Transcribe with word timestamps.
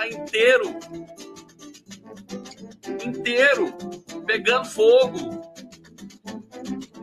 tá 0.00 0.08
inteiro. 0.08 0.78
Inteiro. 3.04 3.72
Pegando 4.26 4.64
fogo. 4.66 5.42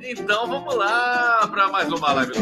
Então 0.01 0.47
vamos 0.47 0.75
lá 0.75 1.47
para 1.47 1.67
mais 1.67 1.91
uma 1.91 2.13
live 2.13 2.33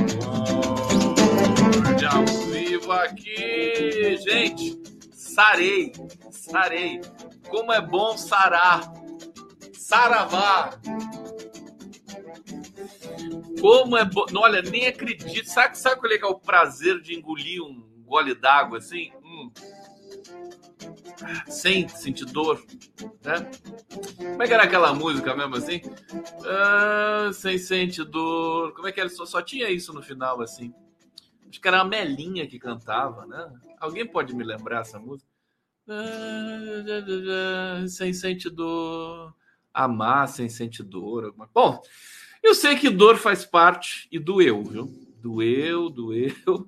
de 1.98 2.06
ao 2.06 2.26
vivo 2.52 2.92
aqui. 2.92 4.18
Gente, 4.18 4.82
sarei. 5.12 5.92
Sarei. 6.32 7.02
Como 7.50 7.74
é 7.74 7.82
bom 7.82 8.18
sarar. 8.18 8.82
Saravá. 9.74 10.80
Como 13.60 13.98
é 13.98 14.06
bom. 14.06 14.26
Olha, 14.36 14.62
nem 14.62 14.88
acredito. 14.88 15.50
Sabe, 15.50 15.78
sabe 15.78 16.00
qual 16.00 16.12
é, 16.12 16.18
que 16.18 16.26
é 16.26 16.28
o 16.28 16.40
prazer 16.40 17.02
de 17.02 17.16
engolir 17.16 17.62
um 17.62 17.84
gole 18.06 18.36
d'água 18.36 18.78
assim? 18.78 19.12
Hum. 19.24 19.52
Sem 21.48 21.88
sentir 21.88 22.26
dor, 22.26 22.64
né? 23.24 23.50
Como 24.18 24.44
é 24.44 24.48
que 24.48 24.54
era 24.54 24.64
aquela 24.64 24.94
música 24.94 25.36
mesmo 25.36 25.56
assim? 25.56 25.82
Ah, 26.46 27.32
sem 27.34 27.58
sentir 27.58 28.04
dor. 28.04 28.74
Como 28.74 28.88
é 28.88 28.92
que 28.92 29.00
era? 29.00 29.10
Só, 29.10 29.26
só 29.26 29.42
tinha 29.42 29.70
isso 29.70 29.94
no 29.94 30.02
final 30.02 30.42
assim. 30.42 30.74
Acho 31.50 31.62
que 31.62 31.68
era 31.68 31.82
a 31.82 31.86
Melinha 31.86 32.48
que 32.48 32.60
cantava, 32.60 33.26
né? 33.26 33.52
Alguém 33.80 34.06
pode 34.06 34.36
me 34.36 34.44
lembrar 34.44 34.82
essa 34.82 35.00
música? 35.00 35.30
Ah, 35.88 37.86
sem 37.88 38.12
sentir 38.14 38.50
dor. 38.50 39.34
Amar 39.74 40.28
sem 40.28 40.50
sentir 40.50 40.84
dor. 40.84 41.34
Bom, 41.54 41.82
eu 42.42 42.54
sei 42.56 42.76
que 42.76 42.90
dor 42.90 43.18
faz 43.18 43.46
parte 43.46 44.08
e 44.12 44.20
doeu, 44.20 44.64
viu? 44.64 44.88
Doeu, 45.18 45.90
doeu. 45.90 46.68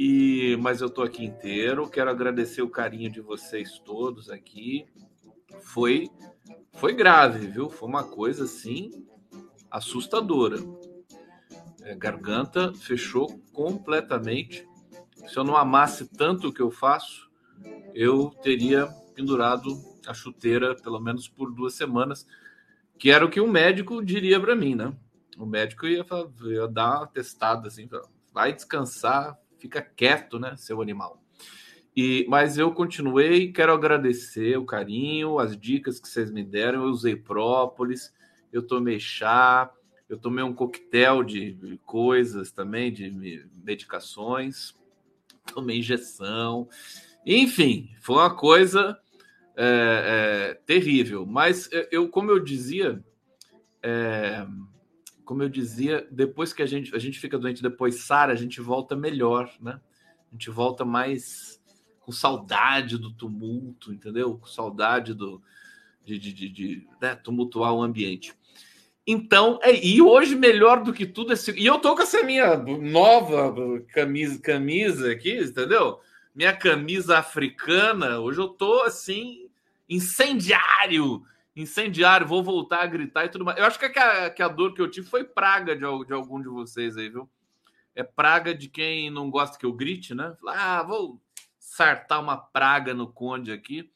E 0.00 0.56
mas 0.60 0.80
eu 0.80 0.88
tô 0.88 1.02
aqui 1.02 1.24
inteiro. 1.24 1.90
Quero 1.90 2.08
agradecer 2.08 2.62
o 2.62 2.70
carinho 2.70 3.10
de 3.10 3.20
vocês 3.20 3.80
todos 3.80 4.30
aqui. 4.30 4.86
Foi 5.60 6.08
foi 6.74 6.94
grave, 6.94 7.48
viu? 7.48 7.68
Foi 7.68 7.88
uma 7.88 8.04
coisa 8.04 8.44
assim 8.44 9.04
assustadora. 9.68 10.58
É, 11.82 11.96
garganta 11.96 12.72
fechou 12.74 13.40
completamente. 13.52 14.64
Se 15.26 15.36
eu 15.36 15.42
não 15.42 15.56
amasse 15.56 16.06
tanto 16.16 16.46
o 16.46 16.52
que 16.52 16.62
eu 16.62 16.70
faço, 16.70 17.28
eu 17.92 18.30
teria 18.40 18.86
pendurado 19.16 19.76
a 20.06 20.14
chuteira 20.14 20.76
pelo 20.76 21.00
menos 21.00 21.28
por 21.28 21.52
duas 21.52 21.74
semanas 21.74 22.24
que 22.96 23.10
era 23.10 23.26
o 23.26 23.30
que 23.30 23.40
o 23.40 23.48
médico 23.48 24.04
diria 24.04 24.38
para 24.38 24.54
mim, 24.54 24.76
né? 24.76 24.96
O 25.36 25.44
médico 25.44 25.88
ia, 25.88 26.06
ia 26.44 26.68
dar 26.68 26.98
uma 26.98 27.06
testada 27.08 27.66
assim, 27.66 27.88
vai 28.32 28.52
descansar, 28.52 29.36
fica 29.58 29.82
quieto, 29.82 30.38
né, 30.38 30.56
seu 30.56 30.80
animal. 30.80 31.22
E, 31.96 32.24
mas 32.28 32.56
eu 32.56 32.70
continuei, 32.72 33.50
quero 33.50 33.72
agradecer 33.72 34.56
o 34.56 34.64
carinho, 34.64 35.38
as 35.38 35.58
dicas 35.58 35.98
que 35.98 36.08
vocês 36.08 36.30
me 36.30 36.44
deram. 36.44 36.84
Eu 36.84 36.90
usei 36.90 37.16
própolis, 37.16 38.14
eu 38.52 38.62
tomei 38.62 39.00
chá, 39.00 39.70
eu 40.08 40.16
tomei 40.16 40.44
um 40.44 40.54
coquetel 40.54 41.24
de 41.24 41.80
coisas 41.84 42.52
também, 42.52 42.92
de 42.92 43.44
medicações, 43.64 44.74
tomei 45.52 45.78
injeção. 45.78 46.68
Enfim, 47.26 47.90
foi 48.00 48.16
uma 48.16 48.34
coisa 48.34 48.96
é, 49.56 50.52
é, 50.52 50.54
terrível. 50.64 51.26
Mas 51.26 51.68
eu, 51.90 52.08
como 52.08 52.30
eu 52.30 52.38
dizia, 52.38 53.04
é, 53.82 54.46
como 55.28 55.42
eu 55.42 55.48
dizia, 55.50 56.08
depois 56.10 56.54
que 56.54 56.62
a 56.62 56.66
gente, 56.66 56.96
a 56.96 56.98
gente 56.98 57.20
fica 57.20 57.38
doente, 57.38 57.62
depois 57.62 57.96
sara, 57.96 58.32
a 58.32 58.34
gente 58.34 58.62
volta 58.62 58.96
melhor, 58.96 59.52
né? 59.60 59.78
A 60.26 60.32
gente 60.32 60.48
volta 60.48 60.86
mais 60.86 61.60
com 62.00 62.10
saudade 62.10 62.96
do 62.96 63.12
tumulto, 63.12 63.92
entendeu? 63.92 64.38
Com 64.38 64.46
saudade 64.46 65.12
do 65.12 65.42
de, 66.02 66.18
de, 66.18 66.32
de, 66.32 66.48
de 66.48 66.88
né? 66.98 67.14
tumultuar 67.14 67.74
o 67.74 67.82
ambiente. 67.82 68.32
Então, 69.06 69.58
é, 69.62 69.84
e 69.84 70.00
hoje 70.00 70.34
melhor 70.34 70.82
do 70.82 70.94
que 70.94 71.04
tudo 71.04 71.34
esse, 71.34 71.52
e 71.52 71.66
eu 71.66 71.78
tô 71.78 71.94
com 71.94 72.00
essa 72.00 72.22
minha 72.22 72.56
nova 72.56 73.82
camisa, 73.92 74.40
camisa 74.40 75.12
aqui, 75.12 75.38
entendeu? 75.38 76.00
Minha 76.34 76.56
camisa 76.56 77.18
africana, 77.18 78.18
hoje 78.18 78.40
eu 78.40 78.48
tô 78.48 78.80
assim 78.84 79.50
incendiário, 79.86 81.22
incendiário, 81.60 82.26
vou 82.26 82.42
voltar 82.42 82.82
a 82.82 82.86
gritar 82.86 83.24
e 83.24 83.28
tudo 83.28 83.44
mais. 83.44 83.58
Eu 83.58 83.64
acho 83.64 83.78
que 83.78 83.86
a, 83.86 84.30
que 84.30 84.42
a 84.42 84.48
dor 84.48 84.74
que 84.74 84.80
eu 84.80 84.90
tive 84.90 85.08
foi 85.08 85.24
praga 85.24 85.74
de, 85.74 85.80
de 85.80 86.12
algum 86.12 86.40
de 86.40 86.48
vocês 86.48 86.96
aí, 86.96 87.08
viu? 87.08 87.28
É 87.94 88.02
praga 88.02 88.54
de 88.54 88.68
quem 88.68 89.10
não 89.10 89.28
gosta 89.28 89.58
que 89.58 89.66
eu 89.66 89.72
grite, 89.72 90.14
né? 90.14 90.36
Ah, 90.46 90.82
vou 90.84 91.20
sartar 91.58 92.20
uma 92.20 92.36
praga 92.36 92.94
no 92.94 93.12
Conde 93.12 93.50
aqui. 93.50 93.90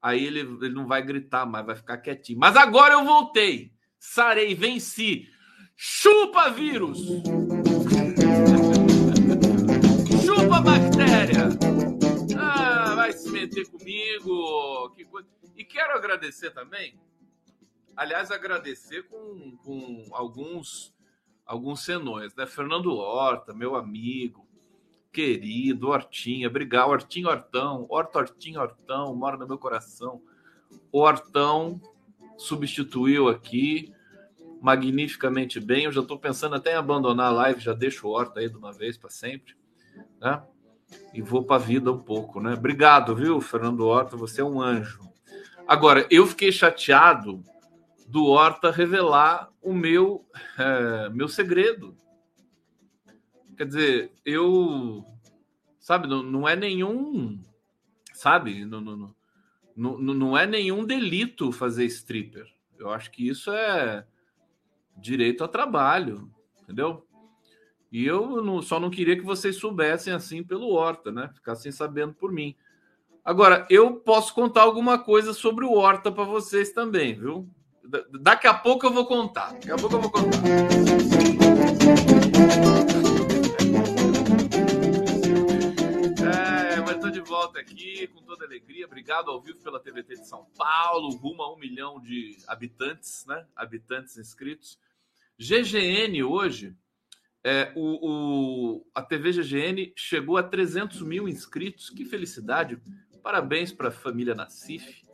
Aí 0.00 0.24
ele, 0.24 0.40
ele 0.40 0.74
não 0.74 0.86
vai 0.86 1.02
gritar 1.02 1.46
mais, 1.46 1.64
vai 1.64 1.74
ficar 1.74 1.98
quietinho. 1.98 2.38
Mas 2.38 2.54
agora 2.54 2.94
eu 2.94 3.04
voltei. 3.04 3.72
Sarei, 3.98 4.54
venci. 4.54 5.28
Chupa 5.74 6.50
vírus! 6.50 6.98
Chupa 10.24 10.60
bactéria! 10.60 11.48
Ah, 12.38 12.94
vai 12.94 13.12
se 13.12 13.30
meter 13.30 13.66
comigo. 13.68 14.90
Que 14.90 15.04
coisa. 15.04 15.28
E 15.56 15.64
quero 15.64 15.92
agradecer 15.94 16.50
também, 16.50 16.98
aliás, 17.96 18.30
agradecer 18.30 19.04
com, 19.04 19.56
com 19.64 20.04
alguns 20.12 20.94
alguns 21.46 21.84
senões, 21.84 22.34
né? 22.34 22.44
Fernando 22.44 22.92
Horta, 22.92 23.54
meu 23.54 23.76
amigo, 23.76 24.46
querido, 25.12 25.88
Hortinha, 25.88 26.48
obrigado, 26.48 26.90
Hortinho 26.90 27.28
Hortão, 27.28 27.86
Horta 27.88 28.18
Hortinho 28.18 28.60
Hortão, 28.60 29.14
mora 29.14 29.36
no 29.36 29.46
meu 29.46 29.56
coração. 29.56 30.20
O 30.90 30.98
Hortão 30.98 31.80
substituiu 32.36 33.28
aqui 33.28 33.94
magnificamente 34.60 35.60
bem. 35.60 35.84
Eu 35.84 35.92
já 35.92 36.00
estou 36.00 36.18
pensando 36.18 36.56
até 36.56 36.72
em 36.72 36.76
abandonar 36.76 37.28
a 37.28 37.34
live, 37.34 37.60
já 37.60 37.72
deixo 37.72 38.08
o 38.08 38.10
Horta 38.10 38.40
aí 38.40 38.50
de 38.50 38.56
uma 38.56 38.72
vez 38.72 38.98
para 38.98 39.08
sempre, 39.08 39.54
né? 40.20 40.42
E 41.14 41.22
vou 41.22 41.44
para 41.44 41.56
a 41.56 41.64
vida 41.64 41.92
um 41.92 41.98
pouco, 41.98 42.40
né? 42.40 42.54
Obrigado, 42.54 43.14
viu, 43.14 43.40
Fernando 43.40 43.86
Horta, 43.86 44.16
você 44.16 44.40
é 44.40 44.44
um 44.44 44.60
anjo. 44.60 45.00
Agora, 45.66 46.06
eu 46.10 46.26
fiquei 46.26 46.50
chateado 46.50 47.42
do 48.06 48.24
Horta 48.26 48.70
revelar 48.70 49.50
o 49.60 49.72
meu, 49.72 50.24
é, 50.58 51.08
meu 51.10 51.28
segredo. 51.28 51.96
Quer 53.56 53.66
dizer, 53.66 54.12
eu. 54.24 55.04
Sabe, 55.78 56.06
não, 56.06 56.22
não 56.22 56.48
é 56.48 56.54
nenhum. 56.54 57.42
Sabe, 58.12 58.64
não, 58.64 58.80
não, 58.80 59.14
não, 59.76 59.98
não 59.98 60.38
é 60.38 60.46
nenhum 60.46 60.84
delito 60.84 61.52
fazer 61.52 61.84
stripper. 61.86 62.46
Eu 62.78 62.90
acho 62.90 63.10
que 63.10 63.28
isso 63.28 63.50
é 63.50 64.06
direito 64.96 65.44
a 65.44 65.48
trabalho, 65.48 66.30
entendeu? 66.62 67.06
E 67.90 68.04
eu 68.04 68.42
não, 68.42 68.60
só 68.60 68.80
não 68.80 68.90
queria 68.90 69.16
que 69.16 69.24
vocês 69.24 69.56
soubessem 69.56 70.12
assim 70.12 70.42
pelo 70.42 70.70
Horta, 70.70 71.12
né? 71.12 71.30
Ficassem 71.34 71.70
sabendo 71.70 72.14
por 72.14 72.32
mim. 72.32 72.54
Agora, 73.24 73.66
eu 73.70 73.96
posso 73.96 74.34
contar 74.34 74.62
alguma 74.62 74.98
coisa 74.98 75.32
sobre 75.32 75.64
o 75.64 75.72
Horta 75.72 76.12
para 76.12 76.24
vocês 76.24 76.72
também, 76.72 77.14
viu? 77.14 77.48
Daqui 78.20 78.46
a 78.46 78.54
pouco 78.54 78.86
eu 78.86 78.92
vou 78.92 79.06
contar. 79.06 79.52
Daqui 79.52 79.70
a 79.70 79.76
pouco 79.76 79.96
eu 79.96 80.00
vou 80.00 80.10
contar. 80.10 80.38
É, 86.20 86.80
mas 86.80 86.96
estou 86.96 87.10
de 87.10 87.20
volta 87.20 87.60
aqui 87.60 88.08
com 88.08 88.22
toda 88.22 88.44
alegria. 88.44 88.86
Obrigado 88.86 89.30
ao 89.30 89.40
vivo 89.40 89.58
pela 89.60 89.78
TVT 89.78 90.16
de 90.16 90.26
São 90.26 90.46
Paulo, 90.56 91.10
rumo 91.16 91.42
a 91.42 91.52
um 91.52 91.56
milhão 91.56 92.00
de 92.00 92.36
habitantes, 92.48 93.24
né? 93.26 93.46
Habitantes 93.54 94.16
inscritos. 94.16 94.78
GGN 95.38 96.24
hoje, 96.24 96.74
é, 97.44 97.72
o, 97.76 98.08
o, 98.80 98.86
a 98.92 99.02
TV 99.02 99.30
GGN 99.30 99.92
chegou 99.94 100.36
a 100.36 100.42
300 100.42 101.02
mil 101.02 101.28
inscritos. 101.28 101.90
Que 101.90 102.04
felicidade! 102.04 102.80
Parabéns 103.22 103.72
para 103.72 103.88
a 103.88 103.92
família 103.92 104.34
Nassif, 104.34 105.04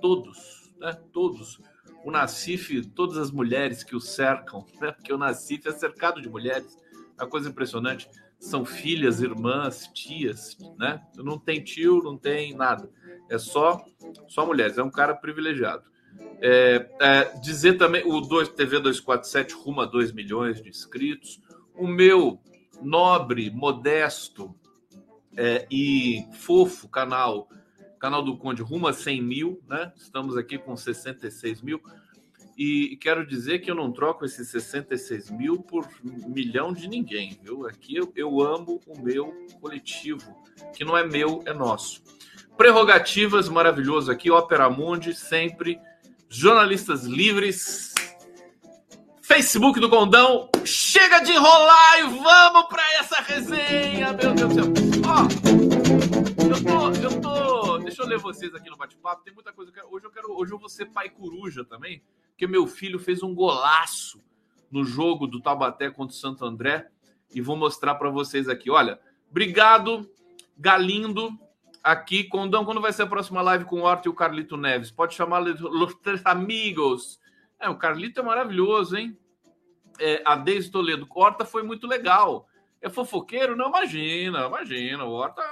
todos, 0.00 0.72
né? 0.78 0.92
Todos. 1.12 1.60
O 2.04 2.10
Nassif, 2.10 2.82
todas 2.94 3.16
as 3.16 3.30
mulheres 3.30 3.82
que 3.82 3.96
o 3.96 4.00
cercam, 4.00 4.66
né? 4.80 4.92
Porque 4.92 5.12
o 5.12 5.18
Nassif 5.18 5.66
é 5.68 5.72
cercado 5.72 6.20
de 6.20 6.28
mulheres. 6.28 6.78
Uma 7.18 7.28
coisa 7.28 7.48
impressionante. 7.48 8.08
São 8.38 8.64
filhas, 8.64 9.22
irmãs, 9.22 9.88
tias, 9.94 10.56
né? 10.78 11.02
Não 11.16 11.38
tem 11.38 11.62
tio, 11.62 12.02
não 12.02 12.18
tem 12.18 12.54
nada. 12.54 12.90
É 13.30 13.38
só, 13.38 13.82
só 14.28 14.44
mulheres. 14.44 14.76
É 14.76 14.82
um 14.82 14.90
cara 14.90 15.14
privilegiado. 15.14 15.84
É, 16.40 16.90
é, 17.00 17.38
dizer 17.40 17.78
também, 17.78 18.02
o 18.06 18.20
2, 18.20 18.50
TV 18.50 18.78
247 18.78 19.54
rumo 19.54 19.80
a 19.80 19.86
2 19.86 20.12
milhões 20.12 20.60
de 20.60 20.68
inscritos. 20.68 21.40
O 21.74 21.86
meu 21.86 22.40
nobre, 22.82 23.50
modesto, 23.50 24.54
é, 25.36 25.66
e 25.70 26.24
fofo 26.32 26.88
canal 26.88 27.48
canal 28.04 28.22
do 28.22 28.36
Conde 28.36 28.60
rumo 28.60 28.86
a 28.86 28.92
100 28.92 29.22
mil, 29.22 29.62
né? 29.66 29.90
Estamos 29.96 30.36
aqui 30.36 30.58
com 30.58 30.76
66 30.76 31.62
mil. 31.62 31.80
E 32.54 32.98
quero 33.00 33.26
dizer 33.26 33.60
que 33.60 33.70
eu 33.70 33.74
não 33.74 33.90
troco 33.90 34.26
esses 34.26 34.46
66 34.48 35.30
mil 35.30 35.62
por 35.62 35.88
milhão 36.02 36.70
de 36.70 36.86
ninguém, 36.86 37.38
viu? 37.42 37.66
Aqui 37.66 37.96
eu, 37.96 38.12
eu 38.14 38.42
amo 38.42 38.78
o 38.86 39.00
meu 39.00 39.32
coletivo, 39.58 40.36
que 40.76 40.84
não 40.84 40.98
é 40.98 41.06
meu, 41.06 41.42
é 41.46 41.54
nosso. 41.54 42.02
Prerrogativas, 42.58 43.48
maravilhoso 43.48 44.12
aqui, 44.12 44.30
Ópera 44.30 44.68
Mundi, 44.68 45.14
sempre. 45.14 45.80
Jornalistas 46.28 47.04
livres. 47.04 47.94
Facebook 49.22 49.80
do 49.80 49.88
Gondão. 49.88 50.50
Chega 50.62 51.20
de 51.20 51.32
enrolar 51.32 52.00
e 52.00 52.02
vamos 52.02 52.66
para 52.68 52.82
essa 53.00 53.22
resenha, 53.22 54.12
meu 54.12 54.34
Deus 54.34 54.54
do 54.54 54.54
céu. 54.54 54.64
Ó, 55.06 55.73
eu 58.04 58.08
ler 58.08 58.18
vocês 58.18 58.54
aqui 58.54 58.70
no 58.70 58.76
bate-papo. 58.76 59.24
Tem 59.24 59.34
muita 59.34 59.52
coisa 59.52 59.70
eu 59.70 59.74
quero. 59.74 59.92
Hoje 59.92 60.06
eu 60.06 60.10
quero. 60.10 60.32
Hoje 60.32 60.52
eu 60.52 60.58
vou 60.58 60.68
ser 60.68 60.86
pai 60.86 61.10
coruja 61.10 61.64
também 61.64 62.02
porque 62.34 62.48
meu 62.48 62.66
filho 62.66 62.98
fez 62.98 63.22
um 63.22 63.32
golaço 63.32 64.20
no 64.70 64.84
jogo 64.84 65.26
do 65.26 65.40
Taubaté 65.40 65.88
contra 65.88 66.14
o 66.14 66.18
Santo 66.18 66.44
André 66.44 66.88
e 67.32 67.40
vou 67.40 67.56
mostrar 67.56 67.94
para 67.94 68.10
vocês 68.10 68.48
aqui. 68.48 68.70
Olha, 68.70 69.00
obrigado, 69.30 70.08
Galindo. 70.58 71.30
Aqui, 71.82 72.24
Condão, 72.24 72.64
quando 72.64 72.80
vai 72.80 72.92
ser 72.92 73.02
a 73.02 73.06
próxima 73.06 73.40
live 73.40 73.66
com 73.66 73.80
o 73.80 73.82
Horta 73.82 74.08
e 74.08 74.10
o 74.10 74.14
Carlito 74.14 74.56
Neves? 74.56 74.90
Pode 74.90 75.14
chamar 75.14 75.38
los 75.38 75.94
tres 75.96 76.22
amigos. 76.24 77.20
É, 77.60 77.68
o 77.68 77.76
Carlito 77.76 78.20
é 78.20 78.22
maravilhoso, 78.22 78.96
hein? 78.96 79.16
É, 80.00 80.22
a 80.24 80.34
Deise 80.34 80.70
Toledo. 80.70 81.06
Horta 81.08 81.44
foi 81.44 81.62
muito 81.62 81.86
legal. 81.86 82.48
É 82.80 82.88
fofoqueiro? 82.88 83.54
Não, 83.54 83.68
imagina, 83.68 84.46
imagina. 84.46 85.04
O 85.04 85.12
Horta. 85.12 85.42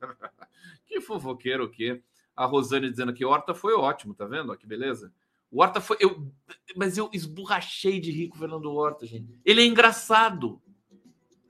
que 0.94 1.00
fofoqueiro 1.00 1.64
o 1.64 1.68
quê? 1.68 2.00
A 2.36 2.46
Rosane 2.46 2.88
dizendo 2.88 3.12
que 3.12 3.24
Horta 3.24 3.52
foi 3.52 3.74
ótimo, 3.74 4.14
tá 4.14 4.26
vendo? 4.26 4.56
Que 4.56 4.66
beleza. 4.66 5.12
O 5.50 5.60
Horta 5.60 5.80
foi. 5.80 5.96
Eu, 6.00 6.32
mas 6.76 6.96
eu 6.96 7.10
esborrachei 7.12 8.00
de 8.00 8.10
rico 8.10 8.38
Fernando 8.38 8.72
Horta, 8.72 9.06
gente. 9.06 9.38
Ele 9.44 9.62
é 9.62 9.66
engraçado. 9.66 10.60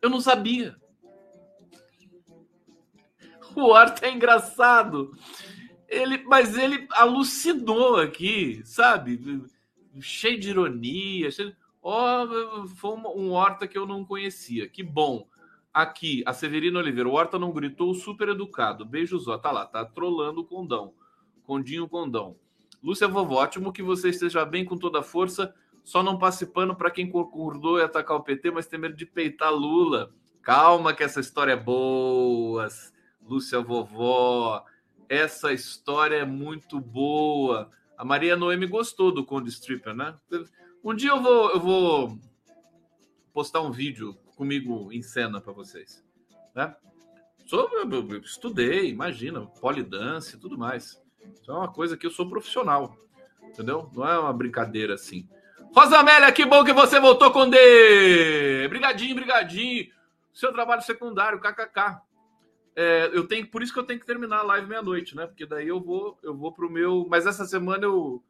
Eu 0.01 0.09
não 0.09 0.21
sabia. 0.21 0.77
O 3.55 3.63
Horta 3.67 4.07
é 4.07 4.13
engraçado. 4.13 5.17
Ele, 5.89 6.19
mas 6.25 6.57
ele 6.57 6.87
alucinou 6.91 7.97
aqui, 7.97 8.63
sabe? 8.65 9.43
Cheio 10.01 10.41
de 10.41 10.51
ironia. 10.51 11.31
Cheio... 11.31 11.55
Oh, 11.83 12.67
foi 12.77 12.93
um 12.93 13.31
Horta 13.31 13.69
que 13.69 13.77
eu 13.77 13.87
não 13.87 14.05
conhecia. 14.05 14.69
Que 14.69 14.83
bom. 14.83 15.29
Aqui, 15.75 16.23
a 16.25 16.33
Severina 16.33 16.79
Oliveira. 16.79 17.09
O 17.09 17.15
Horta 17.15 17.37
não 17.37 17.51
gritou, 17.51 17.93
super 17.95 18.29
educado. 18.29 18.85
Beijos, 18.85 19.27
ó. 19.27 19.37
Tá 19.37 19.51
lá, 19.51 19.67
tá 19.67 19.85
trolando 19.85 20.43
o 20.43 20.45
condão. 20.45 20.95
Condinho 21.43 21.89
condão. 21.89 22.37
Lúcia 22.81 23.09
Vovó, 23.09 23.43
ótimo 23.43 23.73
que 23.73 23.83
você 23.83 24.11
esteja 24.11 24.45
bem 24.45 24.65
com 24.65 24.79
toda 24.79 25.01
a 25.01 25.03
força. 25.03 25.53
Só 25.83 26.01
não 26.01 26.17
passe 26.17 26.47
pano 26.47 26.77
para 26.77 26.93
quem 26.93 27.11
concordou 27.11 27.81
em 27.81 27.83
atacar 27.83 28.17
o 28.17 28.23
PT, 28.23 28.53
mas 28.53 28.69
tem 28.69 28.79
medo 28.79 28.95
de 28.95 29.05
peitar 29.05 29.53
Lula. 29.53 30.15
Calma, 30.43 30.95
que 30.95 31.03
essa 31.03 31.19
história 31.19 31.55
é 31.55 31.57
boa. 31.57 32.69
Lúcia 33.21 33.61
Vovó, 33.61 34.65
essa 35.09 35.53
história 35.53 36.17
é 36.17 36.25
muito 36.25 36.79
boa. 36.79 37.69
A 37.99 38.05
Maria 38.05 38.37
Noemi 38.37 38.67
gostou 38.67 39.11
do 39.11 39.25
Conde 39.25 39.49
Stripper, 39.49 39.95
né? 39.95 40.15
Um 40.85 40.95
dia 40.95 41.11
eu 41.11 41.21
vou, 41.21 41.51
eu 41.51 41.61
vou 41.61 42.19
postar 43.33 43.61
um 43.63 43.73
vídeo 43.73 44.17
comigo 44.35 44.93
em 44.93 45.03
cena 45.03 45.41
para 45.41 45.53
vocês, 45.53 46.05
né? 46.55 46.75
Eu 47.51 48.19
estudei, 48.21 48.89
imagina, 48.89 49.41
polidance 49.43 50.37
e 50.37 50.39
tudo 50.39 50.57
mais. 50.57 51.01
Isso 51.33 51.51
é 51.51 51.55
uma 51.55 51.71
coisa 51.71 51.97
que 51.97 52.07
eu 52.07 52.11
sou 52.11 52.29
profissional, 52.29 52.97
entendeu? 53.43 53.91
Não 53.95 54.09
é 54.09 54.19
uma 54.19 54.33
brincadeira 54.33 54.95
assim. 54.95 55.29
Rosa 55.75 55.99
Amélia, 55.99 56.31
que 56.33 56.47
bom 56.47 56.65
que 56.65 56.73
você 56.73 57.01
voltou 57.01 57.33
com 57.33 57.49
D! 57.49 58.69
Brigadinho, 58.69 59.15
brigadinho. 59.15 59.89
Seu 60.33 60.53
trabalho 60.53 60.83
secundário, 60.83 61.41
kkk. 61.41 62.01
É, 62.77 63.11
eu 63.13 63.27
tenho, 63.27 63.47
por 63.47 63.63
isso 63.63 63.73
que 63.73 63.79
eu 63.79 63.85
tenho 63.85 64.01
que 64.01 64.07
terminar 64.07 64.39
a 64.39 64.43
live 64.43 64.69
meia-noite, 64.69 65.15
né? 65.17 65.27
Porque 65.27 65.47
daí 65.47 65.69
eu 65.69 65.81
vou, 65.81 66.19
eu 66.23 66.35
vou 66.35 66.53
pro 66.53 66.71
meu. 66.71 67.07
Mas 67.09 67.27
essa 67.27 67.45
semana 67.45 67.85
eu, 67.85 68.23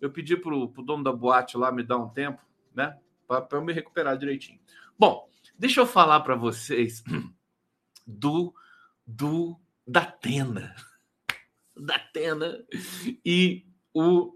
eu 0.00 0.10
pedi 0.10 0.36
pro, 0.36 0.68
pro 0.68 0.82
dono 0.82 1.04
da 1.04 1.12
boate 1.12 1.56
lá 1.56 1.70
me 1.70 1.82
dar 1.82 1.98
um 1.98 2.08
tempo, 2.08 2.40
né? 2.74 2.96
Para 3.26 3.46
eu 3.52 3.62
me 3.62 3.72
recuperar 3.72 4.16
direitinho. 4.16 4.58
Bom, 4.98 5.28
deixa 5.58 5.80
eu 5.80 5.86
falar 5.86 6.20
para 6.20 6.34
vocês 6.34 7.02
do 8.06 8.54
do 9.06 9.58
da 9.86 10.04
Tena 10.04 10.74
da 11.76 11.96
Atena 11.96 12.64
e 13.24 13.66
o 13.92 14.34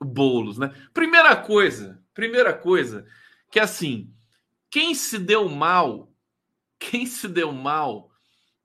Boulos, 0.00 0.58
né? 0.58 0.74
Primeira 0.92 1.36
coisa, 1.36 2.02
primeira 2.14 2.52
coisa, 2.52 3.06
que 3.50 3.58
assim, 3.58 4.12
quem 4.70 4.94
se 4.94 5.18
deu 5.18 5.48
mal, 5.48 6.12
quem 6.78 7.06
se 7.06 7.26
deu 7.28 7.52
mal 7.52 8.10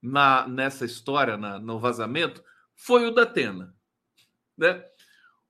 na 0.01 0.48
nessa 0.48 0.86
história, 0.86 1.38
na, 1.38 1.60
no 1.60 1.80
vazamento, 1.80 2.44
foi 2.75 3.08
o 3.08 3.12
da 3.12 3.24
Atena, 3.24 3.75
né? 4.58 4.84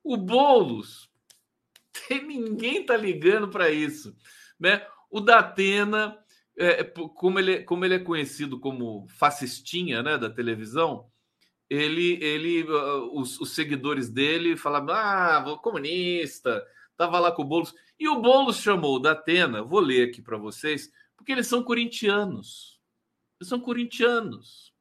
O 0.03 0.17
Boulos, 0.17 1.09
tem, 2.07 2.25
ninguém 2.25 2.85
tá 2.85 2.95
ligando 2.95 3.49
para 3.49 3.69
isso, 3.71 4.15
né? 4.59 4.85
O 5.13 5.21
da 5.21 5.37
Atena, 5.37 6.17
é, 6.57 6.83
como, 6.83 7.37
ele, 7.37 7.61
como 7.61 7.85
ele 7.85 7.93
é 7.93 7.99
conhecido 7.99 8.59
como 8.59 9.07
fascistinha, 9.07 10.01
né, 10.01 10.17
da 10.17 10.27
televisão, 10.27 11.07
ele, 11.69 12.17
ele 12.19 12.63
os, 13.11 13.39
os, 13.39 13.53
seguidores 13.53 14.09
dele 14.09 14.57
falavam, 14.57 14.95
ah, 14.95 15.59
comunista, 15.61 16.65
tava 16.97 17.19
lá 17.19 17.31
com 17.31 17.43
o 17.43 17.45
Boulos. 17.45 17.75
E 17.99 18.09
o 18.09 18.19
Boulos 18.23 18.57
chamou 18.57 18.99
da 18.99 19.11
Atena, 19.11 19.61
vou 19.61 19.79
ler 19.79 20.09
aqui 20.09 20.19
para 20.19 20.35
vocês, 20.35 20.91
porque 21.15 21.31
eles 21.31 21.45
são 21.45 21.61
corintianos. 21.61 22.81
Eles 23.39 23.49
são 23.49 23.59
corintianos, 23.59 24.73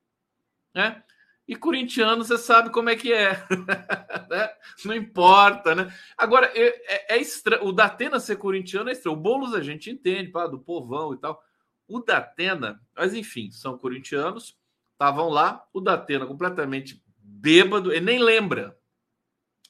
né? 0.75 1.05
E 1.47 1.57
corintiano, 1.57 2.25
você 2.25 2.39
sabe 2.39 2.71
como 2.71 2.89
é 2.89 2.97
que 2.97 3.13
é. 3.13 3.33
né? 4.31 4.51
Não 4.85 4.95
importa, 4.95 5.75
né? 5.75 5.93
Agora, 6.17 6.47
é, 6.55 6.69
é, 6.87 7.17
é 7.17 7.21
estranho. 7.21 7.65
O 7.65 7.73
Datena 7.73 8.21
ser 8.21 8.37
corintiano 8.37 8.89
é 8.89 8.93
estranho. 8.93 9.17
O 9.17 9.21
Boulos 9.21 9.55
a 9.55 9.61
gente 9.61 9.91
entende, 9.91 10.31
pá, 10.31 10.47
do 10.47 10.59
povão 10.59 11.13
e 11.13 11.19
tal. 11.19 11.43
O 11.89 12.01
Datena, 12.01 12.81
mas 12.97 13.13
enfim, 13.13 13.51
são 13.51 13.77
corintianos 13.77 14.57
Estavam 15.03 15.29
lá, 15.31 15.67
o 15.73 15.81
Datena 15.81 16.25
completamente 16.25 17.03
bêbado, 17.19 17.91
ele 17.93 18.05
nem 18.05 18.21
lembra. 18.21 18.79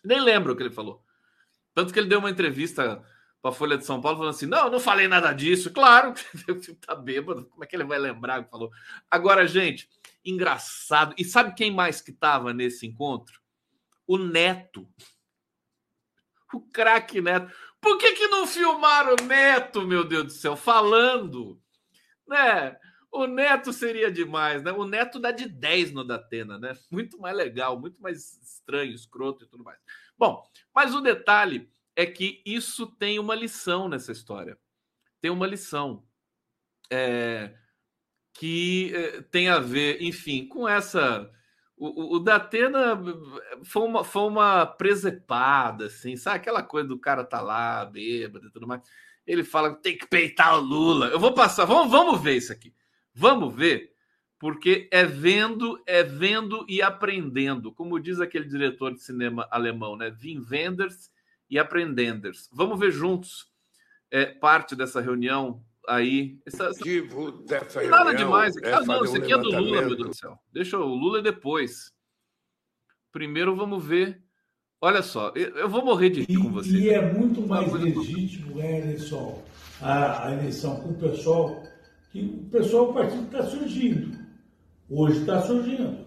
Nem 0.05 0.21
lembra 0.21 0.53
o 0.53 0.57
que 0.57 0.63
ele 0.63 0.75
falou. 0.75 1.03
Tanto 1.73 1.91
que 1.91 1.99
ele 1.99 2.07
deu 2.07 2.19
uma 2.19 2.29
entrevista 2.29 3.03
para 3.43 3.51
a 3.51 3.55
Folha 3.55 3.77
de 3.77 3.85
São 3.85 4.01
Paulo 4.01 4.19
falando 4.19 4.35
assim: 4.35 4.47
não, 4.47 4.71
não 4.71 4.79
falei 4.79 5.09
nada 5.09 5.33
disso. 5.33 5.73
Claro, 5.73 6.15
tá 6.87 6.95
bêbado, 6.95 7.47
como 7.47 7.65
é 7.65 7.67
que 7.67 7.75
ele 7.75 7.85
vai 7.85 7.99
lembrar 7.99 8.45
que 8.45 8.51
falou? 8.51 8.71
Agora, 9.11 9.47
gente, 9.47 9.91
engraçado. 10.25 11.13
E 11.19 11.25
sabe 11.25 11.55
quem 11.55 11.71
mais 11.71 12.01
que 12.01 12.13
estava 12.13 12.55
nesse 12.55 12.87
encontro? 12.87 13.43
O 14.07 14.17
Neto. 14.17 14.89
O 16.55 16.61
craque 16.61 17.21
Neto. 17.21 17.53
Por 17.81 17.99
que, 17.99 18.13
que 18.13 18.29
não 18.29 18.47
filmaram 18.47 19.17
o 19.21 19.25
Neto, 19.25 19.83
meu 19.83 20.05
Deus 20.05 20.25
do 20.25 20.31
céu, 20.31 20.55
falando? 20.55 21.61
Né? 22.29 22.77
O 23.11 23.27
Neto 23.27 23.73
seria 23.73 24.11
demais, 24.11 24.63
né? 24.63 24.71
O 24.71 24.87
Neto 24.87 25.19
dá 25.19 25.33
de 25.33 25.49
10 25.49 25.93
no 25.93 26.05
Datena, 26.05 26.59
né? 26.59 26.79
Muito 26.89 27.19
mais 27.19 27.37
legal, 27.37 27.79
muito 27.79 28.01
mais 28.01 28.41
estranho, 28.41 28.95
escroto 28.95 29.45
e 29.45 29.49
tudo 29.49 29.65
mais. 29.65 29.79
Bom, 30.17 30.49
mas 30.73 30.95
o 30.95 31.01
detalhe 31.01 31.69
é 31.97 32.07
que 32.07 32.43
isso 32.45 32.87
tem 32.87 33.19
uma 33.19 33.35
lição 33.35 33.89
nessa 33.89 34.13
história. 34.13 34.59
Tem 35.21 35.31
uma 35.31 35.47
lição 35.47 36.05
é, 36.91 37.55
que 38.35 38.93
é, 38.95 39.23
tem 39.23 39.49
a 39.49 39.59
ver, 39.59 40.03
enfim, 40.03 40.47
com 40.47 40.69
essa. 40.69 41.31
O, 41.77 41.87
o, 41.87 42.17
o 42.17 42.19
Datena 42.21 43.01
foi 43.65 43.83
uma, 43.83 44.05
foi 44.05 44.23
uma 44.23 44.67
presepada, 44.67 45.87
assim, 45.87 46.17
sabe? 46.17 46.37
Aquela 46.37 46.63
coisa 46.63 46.89
do 46.89 46.99
cara 46.99 47.25
tá 47.25 47.41
lá, 47.41 47.85
bêbado 47.85 48.47
e 48.47 48.51
tudo 48.51 48.67
mais. 48.67 48.83
Ele 49.27 49.45
fala 49.45 49.75
tem 49.77 49.97
que 49.97 50.07
peitar 50.07 50.57
o 50.59 50.61
Lula. 50.61 51.07
Eu 51.07 51.21
vou 51.21 51.33
passar, 51.33 51.65
vamos, 51.65 51.91
vamos 51.91 52.21
ver 52.21 52.37
isso 52.37 52.53
aqui. 52.53 52.75
Vamos 53.15 53.55
ver, 53.55 53.93
porque 54.39 54.89
é 54.91 55.05
vendo, 55.05 55.81
é 55.87 56.03
vendo 56.03 56.65
e 56.69 56.81
aprendendo, 56.83 57.73
como 57.73 58.01
diz 58.01 58.21
aquele 58.21 58.49
diretor 58.49 58.93
de 58.93 59.03
cinema 59.03 59.47
alemão, 59.51 59.97
né? 59.97 60.11
Vim 60.11 60.45
Wenders 60.51 61.11
e 61.53 61.59
aprendenders. 61.59 62.49
Vamos 62.51 62.81
ver 62.81 62.91
juntos 62.91 63.47
é, 64.11 64.25
parte 64.25 64.75
dessa 64.75 65.03
reunião 65.03 65.63
aí. 65.87 66.41
Essa, 66.47 66.69
essa... 66.69 66.83
Dessa 67.47 67.83
Nada 67.89 68.15
demais. 68.15 68.57
É 68.57 68.73
ah, 68.73 68.81
não, 68.81 69.05
isso 69.05 69.19
aqui 69.19 69.35
um 69.35 69.39
é 69.39 69.43
do 69.43 69.51
Lula, 69.51 69.83
meu 69.83 69.97
Deus 69.97 70.09
do 70.09 70.17
céu. 70.17 70.39
Deixa 70.51 70.79
o 70.79 70.95
Lula 70.95 71.21
depois. 71.21 71.93
Primeiro 73.13 73.55
vamos 73.55 73.85
ver. 73.85 74.23
Olha 74.81 75.03
só, 75.03 75.31
eu 75.37 75.69
vou 75.69 75.85
morrer 75.85 76.09
de 76.09 76.23
rir 76.23 76.39
com 76.39 76.51
você. 76.51 76.71
E 76.71 76.89
é 76.89 77.13
muito 77.13 77.47
mais 77.47 77.71
legítimo 77.71 78.59
a 78.59 78.65
eleição, 78.65 79.43
a, 79.81 80.29
a 80.29 80.33
eleição 80.33 80.81
com 80.81 80.89
o 80.89 80.95
pessoal 80.95 81.63
que 82.11 82.21
o 82.21 82.51
pessoal, 82.51 82.91
o 82.91 82.95
partido 82.95 83.25
está 83.25 83.43
surgindo. 83.45 84.19
Hoje 84.89 85.21
está 85.21 85.43
surgindo. 85.43 86.07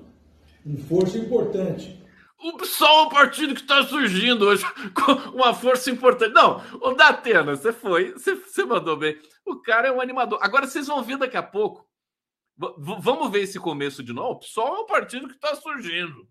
uma 0.65 0.77
força 0.79 1.19
importante. 1.19 2.03
O 2.45 2.57
PSOL 2.57 2.99
é 2.99 3.07
um 3.07 3.09
partido 3.09 3.55
que 3.55 3.61
está 3.61 3.83
surgindo 3.85 4.45
hoje 4.45 4.63
com 4.93 5.13
uma 5.35 5.51
força 5.51 5.89
importante. 5.89 6.31
Não, 6.31 6.61
o 6.79 6.93
Datena, 6.93 7.55
você 7.55 7.73
foi, 7.73 8.11
você, 8.11 8.35
você 8.35 8.63
mandou 8.63 8.95
bem. 8.95 9.17
O 9.43 9.55
cara 9.55 9.87
é 9.87 9.91
um 9.91 9.99
animador. 9.99 10.37
Agora 10.43 10.67
vocês 10.67 10.85
vão 10.85 11.01
ver 11.01 11.17
daqui 11.17 11.35
a 11.35 11.41
pouco. 11.41 11.83
V 12.55 12.67
vamos 12.99 13.31
ver 13.31 13.41
esse 13.41 13.59
começo 13.59 14.03
de 14.03 14.13
novo. 14.13 14.33
O 14.33 14.39
PSOL 14.41 14.75
é 14.75 14.79
um 14.81 14.85
partido 14.85 15.27
que 15.27 15.33
está 15.33 15.55
surgindo. 15.55 16.27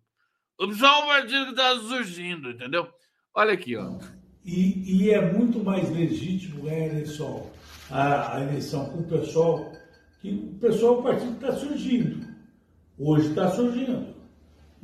O 0.57 0.69
PSOL 0.69 0.89
é 0.89 1.03
um 1.03 1.07
partido 1.09 1.45
que 1.47 1.51
está 1.51 1.77
surgindo, 1.81 2.51
entendeu? 2.51 2.89
Olha 3.35 3.53
aqui, 3.53 3.77
ó. 3.77 3.99
E, 4.45 5.07
e 5.07 5.11
é 5.11 5.33
muito 5.33 5.65
mais 5.65 5.91
legítimo 5.91 6.69
é, 6.69 7.03
a 7.91 7.99
a, 7.99 8.37
a 8.37 8.41
eleição 8.41 8.89
com 8.91 8.99
o 9.01 9.09
pessoal, 9.09 9.73
que 10.21 10.31
o 10.31 10.59
pessoal 10.61 10.95
é 10.95 10.99
um 10.99 11.03
partido 11.03 11.39
que 11.39 11.45
está 11.45 11.57
surgindo. 11.57 12.35
Hoje 12.97 13.31
está 13.31 13.51
surgindo. 13.51 14.14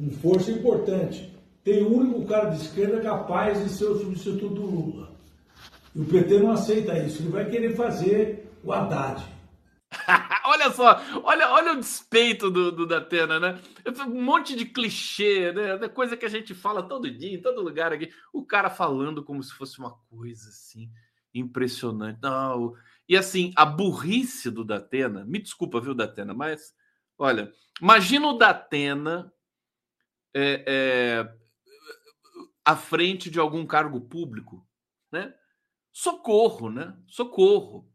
Com 0.00 0.11
força 0.12 0.50
importante. 0.50 1.30
Tem 1.62 1.83
o 1.83 1.95
único 1.95 2.25
cara 2.25 2.49
de 2.49 2.62
esquerda 2.62 3.02
capaz 3.02 3.62
de 3.62 3.69
ser 3.69 3.85
o 3.85 3.99
substituto 3.99 4.49
do 4.49 4.62
Lula. 4.62 5.12
E 5.95 6.00
o 6.00 6.07
PT 6.07 6.38
não 6.38 6.52
aceita 6.52 6.99
isso. 6.99 7.21
Ele 7.21 7.28
vai 7.28 7.50
querer 7.50 7.76
fazer 7.76 8.50
o 8.64 8.73
Haddad. 8.73 9.23
olha 10.47 10.71
só, 10.71 10.99
olha, 11.23 11.50
olha 11.50 11.73
o 11.73 11.80
despeito 11.80 12.50
do, 12.50 12.73
do 12.73 12.87
Datena, 12.87 13.38
né? 13.38 13.61
Um 14.09 14.23
monte 14.23 14.57
de 14.57 14.64
clichê, 14.64 15.52
né? 15.52 15.87
Coisa 15.88 16.16
que 16.16 16.25
a 16.25 16.30
gente 16.30 16.54
fala 16.54 16.83
todo 16.83 17.11
dia, 17.11 17.35
em 17.35 17.42
todo 17.42 17.61
lugar 17.61 17.92
aqui. 17.92 18.09
O 18.33 18.42
cara 18.42 18.71
falando 18.71 19.23
como 19.23 19.42
se 19.42 19.52
fosse 19.52 19.78
uma 19.78 19.95
coisa 20.09 20.49
assim 20.49 20.90
impressionante. 21.35 22.19
Não, 22.23 22.75
e 23.07 23.19
assim, 23.19 23.52
a 23.54 23.66
burrice 23.66 24.50
do 24.50 24.64
Datena, 24.64 25.26
me 25.26 25.38
desculpa, 25.38 25.78
viu, 25.78 25.95
Datena, 25.95 26.33
mas 26.33 26.73
olha, 27.19 27.52
imagina 27.83 28.28
o 28.28 28.38
Datena 28.38 29.30
é, 30.34 30.64
é, 30.66 31.34
à 32.64 32.76
frente 32.76 33.30
de 33.30 33.38
algum 33.38 33.66
cargo 33.66 34.00
público, 34.00 34.66
né? 35.10 35.34
Socorro, 35.92 36.70
né? 36.70 36.96
Socorro. 37.06 37.88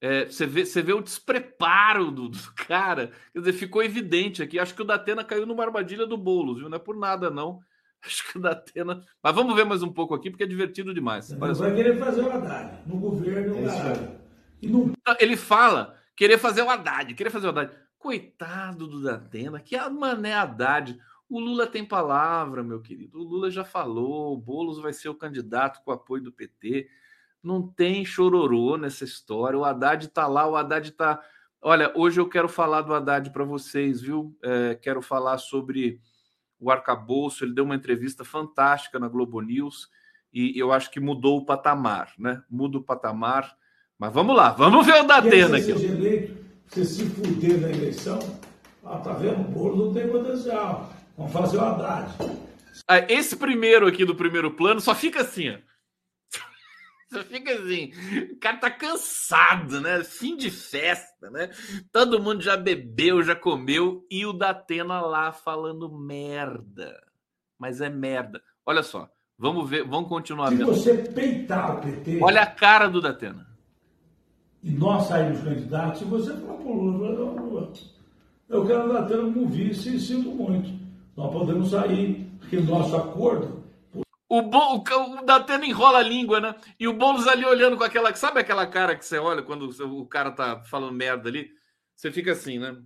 É, 0.00 0.26
você, 0.26 0.46
vê, 0.46 0.64
você 0.64 0.80
vê 0.80 0.92
o 0.92 1.02
despreparo 1.02 2.10
do, 2.10 2.28
do, 2.28 2.38
cara. 2.54 3.10
Quer 3.32 3.38
dizer, 3.40 3.52
ficou 3.52 3.82
evidente 3.82 4.42
aqui. 4.42 4.58
Acho 4.58 4.74
que 4.74 4.82
o 4.82 4.86
Datena 4.86 5.24
caiu 5.24 5.46
numa 5.46 5.64
armadilha 5.64 6.06
do 6.06 6.16
Boulos, 6.16 6.58
viu? 6.58 6.68
Não 6.68 6.76
é 6.76 6.80
por 6.80 6.96
nada, 6.96 7.30
não. 7.30 7.60
Acho 8.04 8.30
que 8.30 8.38
o 8.38 8.40
Datena. 8.40 9.02
Mas 9.22 9.34
vamos 9.34 9.54
ver 9.56 9.64
mais 9.64 9.82
um 9.82 9.92
pouco 9.92 10.14
aqui, 10.14 10.30
porque 10.30 10.44
é 10.44 10.46
divertido 10.46 10.94
demais. 10.94 11.30
Ele 11.30 11.40
vai 11.40 11.74
querer 11.74 11.98
fazer 11.98 12.20
o 12.22 12.30
Haddad 12.30 12.82
no 12.86 12.96
governo. 12.96 13.56
É 13.58 14.66
não... 14.68 14.92
Ele 15.18 15.36
fala 15.36 15.96
querer 16.16 16.38
fazer 16.38 16.62
o 16.62 16.70
Haddad, 16.70 17.14
querer 17.14 17.30
fazer 17.30 17.46
o 17.46 17.50
Haddad. 17.50 17.72
Coitado 17.98 18.86
do 18.86 19.02
Datena, 19.02 19.58
que 19.60 19.74
a 19.74 19.90
mané 19.90 20.32
Haddad. 20.32 20.96
O 21.28 21.38
Lula 21.38 21.66
tem 21.66 21.84
palavra, 21.84 22.62
meu 22.62 22.80
querido. 22.80 23.20
O 23.20 23.22
Lula 23.22 23.50
já 23.50 23.64
falou, 23.64 24.32
o 24.32 24.36
Boulos 24.36 24.80
vai 24.80 24.92
ser 24.92 25.10
o 25.10 25.14
candidato 25.14 25.82
com 25.84 25.90
o 25.90 25.94
apoio 25.94 26.22
do 26.22 26.32
PT. 26.32 26.88
Não 27.42 27.66
tem 27.66 28.04
chororô 28.04 28.76
nessa 28.78 29.04
história. 29.04 29.58
O 29.58 29.64
Haddad 29.64 30.06
está 30.06 30.26
lá, 30.26 30.48
o 30.48 30.56
Haddad 30.56 30.88
está. 30.88 31.20
Olha, 31.60 31.92
hoje 31.94 32.18
eu 32.18 32.28
quero 32.28 32.48
falar 32.48 32.82
do 32.82 32.94
Haddad 32.94 33.30
para 33.30 33.44
vocês, 33.44 34.00
viu? 34.00 34.34
É, 34.42 34.74
quero 34.76 35.02
falar 35.02 35.36
sobre 35.38 36.00
o 36.58 36.70
arcabouço. 36.70 37.44
Ele 37.44 37.54
deu 37.54 37.64
uma 37.64 37.76
entrevista 37.76 38.24
fantástica 38.24 38.98
na 38.98 39.08
Globo 39.08 39.40
News 39.42 39.88
e 40.32 40.58
eu 40.58 40.72
acho 40.72 40.90
que 40.90 41.00
mudou 41.00 41.38
o 41.38 41.44
patamar, 41.44 42.12
né? 42.18 42.42
Muda 42.50 42.78
o 42.78 42.82
patamar. 42.82 43.54
Mas 43.98 44.12
vamos 44.12 44.34
lá, 44.34 44.50
vamos 44.50 44.86
ver 44.86 45.02
o 45.02 45.06
Datena 45.06 45.56
aqui. 45.58 45.72
Seja 45.72 45.88
eleito, 45.88 46.36
você 46.66 46.84
se 46.84 47.04
fuder 47.06 47.60
na 47.60 47.68
eleição, 47.70 48.18
ah, 48.84 48.98
tá 48.98 49.12
vendo? 49.12 49.40
O 49.40 49.44
bolo 49.44 49.86
não 49.86 49.92
tem 49.92 50.08
potencial. 50.08 50.97
Vamos 51.18 51.32
fazer 51.32 51.56
o 51.56 51.60
Haddad. 51.64 52.14
Ah, 52.86 53.00
esse 53.08 53.36
primeiro 53.36 53.88
aqui 53.88 54.04
do 54.04 54.14
primeiro 54.14 54.52
plano 54.52 54.80
só 54.80 54.94
fica 54.94 55.22
assim, 55.22 55.50
ó. 55.50 55.58
Você 57.10 57.24
fica 57.24 57.52
assim, 57.54 57.90
o 58.32 58.38
cara 58.38 58.58
tá 58.58 58.70
cansado, 58.70 59.80
né? 59.80 60.04
Fim 60.04 60.36
de 60.36 60.48
festa, 60.48 61.28
né? 61.28 61.50
Todo 61.90 62.22
mundo 62.22 62.40
já 62.40 62.56
bebeu, 62.56 63.20
já 63.24 63.34
comeu 63.34 64.06
e 64.08 64.24
o 64.24 64.32
Datena 64.32 65.00
lá 65.00 65.32
falando 65.32 65.90
merda. 65.90 66.96
Mas 67.58 67.80
é 67.80 67.88
merda. 67.90 68.40
Olha 68.64 68.84
só, 68.84 69.10
vamos 69.36 69.68
ver, 69.68 69.82
vamos 69.84 70.08
continuar 70.08 70.50
Se 70.50 70.54
vendo. 70.54 70.66
você 70.66 70.94
peitar 70.94 71.78
o 71.78 71.80
PT. 71.80 72.20
Olha 72.22 72.42
a 72.42 72.46
cara 72.46 72.88
do 72.88 73.00
Datena. 73.00 73.44
E 74.62 74.70
nós 74.70 75.08
saímos 75.08 75.40
candidatos, 75.40 75.98
se 75.98 76.04
você 76.04 76.32
falar 76.32 76.60
Lula, 76.60 77.08
Lula, 77.10 77.72
eu 78.48 78.64
quero 78.64 78.88
o 78.88 78.92
Datena 78.92 79.22
como 79.22 79.48
vice 79.48 79.96
e 79.96 80.00
sinto 80.00 80.30
muito. 80.30 80.87
Nós 81.18 81.32
podemos 81.32 81.70
sair, 81.70 82.30
porque 82.38 82.60
nosso 82.60 82.96
acordo 82.96 83.58
o, 84.28 84.42
Bo, 84.42 84.76
o, 84.76 85.24
Datena 85.24 85.66
enrola 85.66 85.98
a 85.98 86.02
língua, 86.02 86.38
né? 86.38 86.54
E 86.78 86.86
o 86.86 86.92
Boulos 86.92 87.26
ali 87.26 87.44
olhando 87.44 87.76
com 87.76 87.82
aquela. 87.82 88.14
Sabe 88.14 88.38
aquela 88.38 88.66
cara 88.66 88.94
que 88.94 89.04
você 89.04 89.18
olha 89.18 89.42
quando 89.42 89.68
o 89.68 90.06
cara 90.06 90.30
tá 90.30 90.62
falando 90.64 90.92
merda 90.92 91.28
ali? 91.28 91.50
Você 91.96 92.12
fica 92.12 92.32
assim, 92.32 92.58
né? 92.58 92.76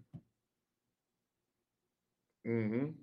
Uhum. 2.47 2.95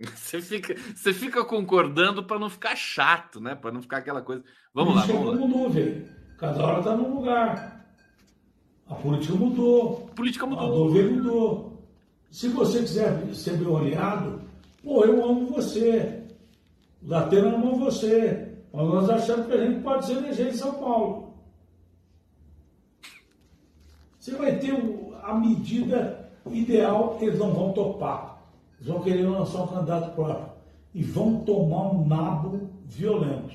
Você 0.16 0.42
fica, 0.42 0.74
você 0.94 1.14
fica 1.14 1.44
concordando 1.44 2.24
para 2.24 2.38
não 2.38 2.50
ficar 2.50 2.74
chato, 2.74 3.40
né? 3.40 3.54
Para 3.54 3.70
não 3.70 3.80
ficar 3.80 3.98
aquela 3.98 4.20
coisa. 4.20 4.42
Vamos 4.74 4.96
lá, 4.96 5.06
vamos 5.06 5.26
lá. 5.26 5.34
Mudou, 5.36 5.70
velho. 5.70 6.08
Cada 6.36 6.62
hora 6.62 6.82
tá 6.82 6.96
num 6.96 7.14
lugar. 7.14 7.86
A 8.88 8.94
política 8.96 9.34
mudou. 9.34 10.08
A 10.10 10.14
política 10.14 10.46
mudou. 10.46 10.88
A 10.88 11.02
mudou. 11.02 11.88
Se 12.28 12.48
você 12.48 12.80
quiser 12.80 13.32
ser 13.34 13.56
bem 13.56 13.68
olhado, 13.68 14.43
pô, 14.84 15.04
eu 15.04 15.24
amo 15.24 15.46
você. 15.46 16.22
O 17.02 17.08
Datena 17.08 17.54
amou 17.54 17.76
você. 17.76 18.52
Mas 18.72 18.86
nós 18.86 19.10
achamos 19.10 19.46
que 19.46 19.52
a 19.52 19.66
gente 19.66 19.82
pode 19.82 20.06
ser 20.06 20.16
eleger 20.18 20.48
em 20.48 20.56
São 20.56 20.74
Paulo. 20.74 21.34
Você 24.18 24.34
vai 24.36 24.58
ter 24.58 24.72
a 25.22 25.34
medida 25.34 26.30
ideal, 26.50 27.18
eles 27.20 27.38
não 27.38 27.52
vão 27.52 27.72
topar. 27.72 28.42
Eles 28.76 28.88
vão 28.88 29.02
querer 29.02 29.26
lançar 29.26 29.62
um 29.62 29.66
candidato 29.66 30.14
próprio. 30.14 30.52
E 30.94 31.02
vão 31.02 31.40
tomar 31.40 31.92
um 31.92 32.06
nabo 32.06 32.70
violento. 32.84 33.54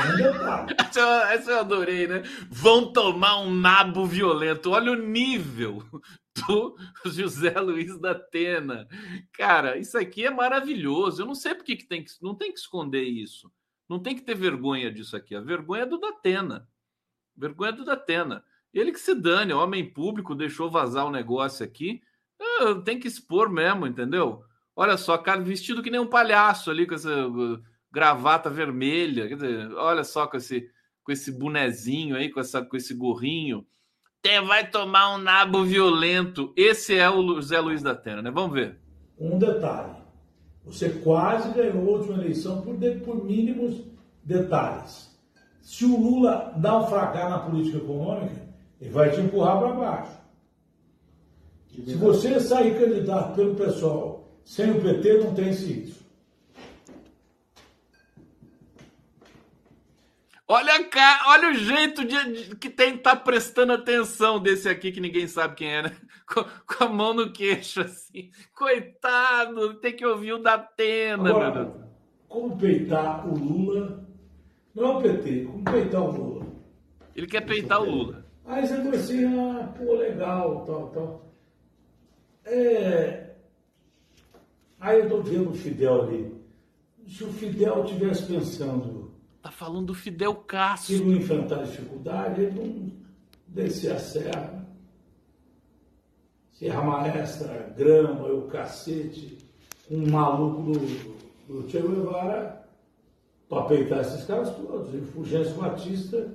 É 0.00 1.34
essa 1.34 1.50
eu 1.50 1.60
adorei, 1.60 2.06
né? 2.06 2.22
Vão 2.48 2.92
tomar 2.92 3.40
um 3.40 3.54
nabo 3.54 4.06
violento. 4.06 4.70
Olha 4.70 4.92
o 4.92 4.96
nível 4.96 5.82
do 6.34 6.76
José 7.06 7.58
Luiz 7.60 7.98
da 7.98 8.12
Atena. 8.12 8.88
Cara, 9.32 9.78
isso 9.78 9.98
aqui 9.98 10.26
é 10.26 10.30
maravilhoso. 10.30 11.22
Eu 11.22 11.26
não 11.26 11.34
sei 11.34 11.54
porque 11.54 11.76
que 11.76 11.86
tem 11.86 12.02
que 12.04 12.10
não 12.22 12.34
tem 12.34 12.52
que 12.52 12.58
esconder 12.58 13.02
isso. 13.02 13.50
Não 13.88 13.98
tem 13.98 14.14
que 14.14 14.22
ter 14.22 14.34
vergonha 14.34 14.90
disso 14.92 15.16
aqui. 15.16 15.34
A 15.34 15.40
vergonha 15.40 15.82
é 15.82 15.86
do 15.86 15.98
Datena. 15.98 16.68
Vergonha 17.36 17.70
é 17.70 17.74
do 17.74 17.84
Datena. 17.84 18.44
Ele 18.72 18.92
que 18.92 19.00
se 19.00 19.14
dane, 19.14 19.52
homem 19.52 19.92
público, 19.92 20.34
deixou 20.34 20.70
vazar 20.70 21.06
o 21.06 21.10
negócio 21.10 21.64
aqui. 21.64 22.00
É, 22.40 22.74
tem 22.84 22.98
que 22.98 23.08
expor 23.08 23.50
mesmo, 23.50 23.86
entendeu? 23.86 24.44
Olha 24.76 24.96
só, 24.96 25.18
cara 25.18 25.42
vestido 25.42 25.82
que 25.82 25.90
nem 25.90 26.00
um 26.00 26.06
palhaço 26.06 26.70
ali 26.70 26.86
com 26.86 26.94
essa 26.94 27.10
gravata 27.92 28.48
vermelha. 28.48 29.28
Quer 29.28 29.34
dizer, 29.34 29.72
olha 29.74 30.04
só 30.04 30.26
com 30.26 30.36
esse, 30.36 30.68
com 31.02 31.12
esse 31.12 31.32
bonezinho 31.32 32.16
aí, 32.16 32.30
com, 32.30 32.40
essa, 32.40 32.64
com 32.64 32.76
esse 32.76 32.94
gorrinho. 32.94 33.66
Até 34.20 34.40
vai 34.40 34.70
tomar 34.70 35.14
um 35.14 35.18
nabo 35.18 35.64
violento. 35.64 36.52
Esse 36.56 36.96
é 36.96 37.08
o 37.08 37.36
José 37.36 37.58
Luiz 37.58 37.82
da 37.82 37.92
Atena, 37.92 38.20
né? 38.20 38.30
Vamos 38.30 38.52
ver. 38.52 38.78
Um 39.18 39.38
detalhe. 39.38 39.94
Você 40.64 40.90
quase 40.90 41.52
ganhou 41.52 41.78
a 41.78 41.98
última 41.98 42.22
eleição 42.22 42.60
por, 42.60 42.76
por 43.04 43.24
mínimos 43.24 43.82
detalhes. 44.22 45.10
Se 45.62 45.84
o 45.84 45.98
Lula 45.98 46.54
naufragar 46.58 47.30
na 47.30 47.38
política 47.38 47.78
econômica, 47.78 48.48
ele 48.80 48.90
vai 48.90 49.10
te 49.10 49.20
empurrar 49.20 49.58
para 49.58 49.72
baixo. 49.72 50.20
Se 51.72 51.94
você 51.94 52.40
sair 52.40 52.78
candidato 52.78 53.34
pelo 53.34 53.54
pessoal 53.54 54.28
sem 54.44 54.70
o 54.70 54.80
PT, 54.80 55.18
não 55.18 55.34
tem 55.34 55.50
isso. 55.50 55.99
Olha 60.52 60.82
cá, 60.82 61.26
olha 61.28 61.50
o 61.50 61.54
jeito 61.54 62.04
de, 62.04 62.32
de 62.32 62.56
que 62.56 62.68
tem 62.68 62.94
que 62.94 62.98
estar 62.98 63.14
tá 63.14 63.22
prestando 63.22 63.72
atenção 63.72 64.42
desse 64.42 64.68
aqui 64.68 64.90
que 64.90 64.98
ninguém 64.98 65.28
sabe 65.28 65.54
quem 65.54 65.68
é, 65.68 65.82
né? 65.82 65.96
Com, 66.26 66.42
com, 66.42 66.84
a 66.84 66.88
mão 66.88 67.14
no 67.14 67.32
queixo, 67.32 67.80
assim. 67.80 68.30
Coitado, 68.52 69.74
tem 69.74 69.94
que 69.94 70.04
ouvir 70.04 70.32
o 70.32 70.42
da 70.42 70.54
Atena, 70.54 71.30
Agora. 71.30 71.72
Como 72.28 72.56
peitar 72.56 73.28
o 73.28 73.36
Lula? 73.36 74.04
Não 74.74 74.84
é 74.84 74.96
o 74.96 75.02
PT, 75.02 75.44
como 75.44 75.64
peitar 75.64 76.02
o 76.02 76.10
Lula? 76.10 76.46
Ele 77.14 77.26
quer 77.28 77.40
peitar 77.46 77.82
o 77.82 77.90
Lula. 77.90 78.24
Aí 78.44 78.66
você 78.66 78.76
vai 78.76 78.96
assim, 78.96 79.24
ah, 79.24 79.72
pô, 79.76 79.94
legal, 79.94 80.64
tal, 80.66 80.88
tal. 80.90 81.34
É... 82.44 83.34
Aí 84.80 84.98
eu 84.98 85.08
tô 85.08 85.22
vendo 85.22 85.50
o 85.50 85.54
Fidel 85.54 86.02
ali. 86.02 86.34
Se 87.06 87.22
o 87.24 87.32
Fidel 87.32 87.84
estivesse 87.84 88.26
pensando 88.26 88.99
Tá 89.42 89.50
falando 89.50 89.86
do 89.86 89.94
Fidel 89.94 90.34
Castro. 90.34 90.96
Se 90.96 91.02
não 91.02 91.14
enfrentar 91.14 91.62
dificuldade, 91.62 92.42
ele 92.42 92.60
não 92.60 92.92
descer 93.48 93.92
a 93.92 93.98
serra. 93.98 94.66
Serra 96.52 96.82
Maestra, 96.82 97.74
grama, 97.76 98.26
o 98.26 98.48
cacete. 98.48 99.38
um 99.90 100.10
maluco 100.10 100.62
do, 100.62 101.62
do 101.62 101.70
Che 101.70 101.80
Guevara 101.80 102.68
para 103.48 103.64
peitar 103.64 104.00
esses 104.00 104.24
caras 104.26 104.54
todos. 104.54 104.94
E 104.94 105.00
Fulgêncio 105.00 105.54
Batista, 105.54 106.28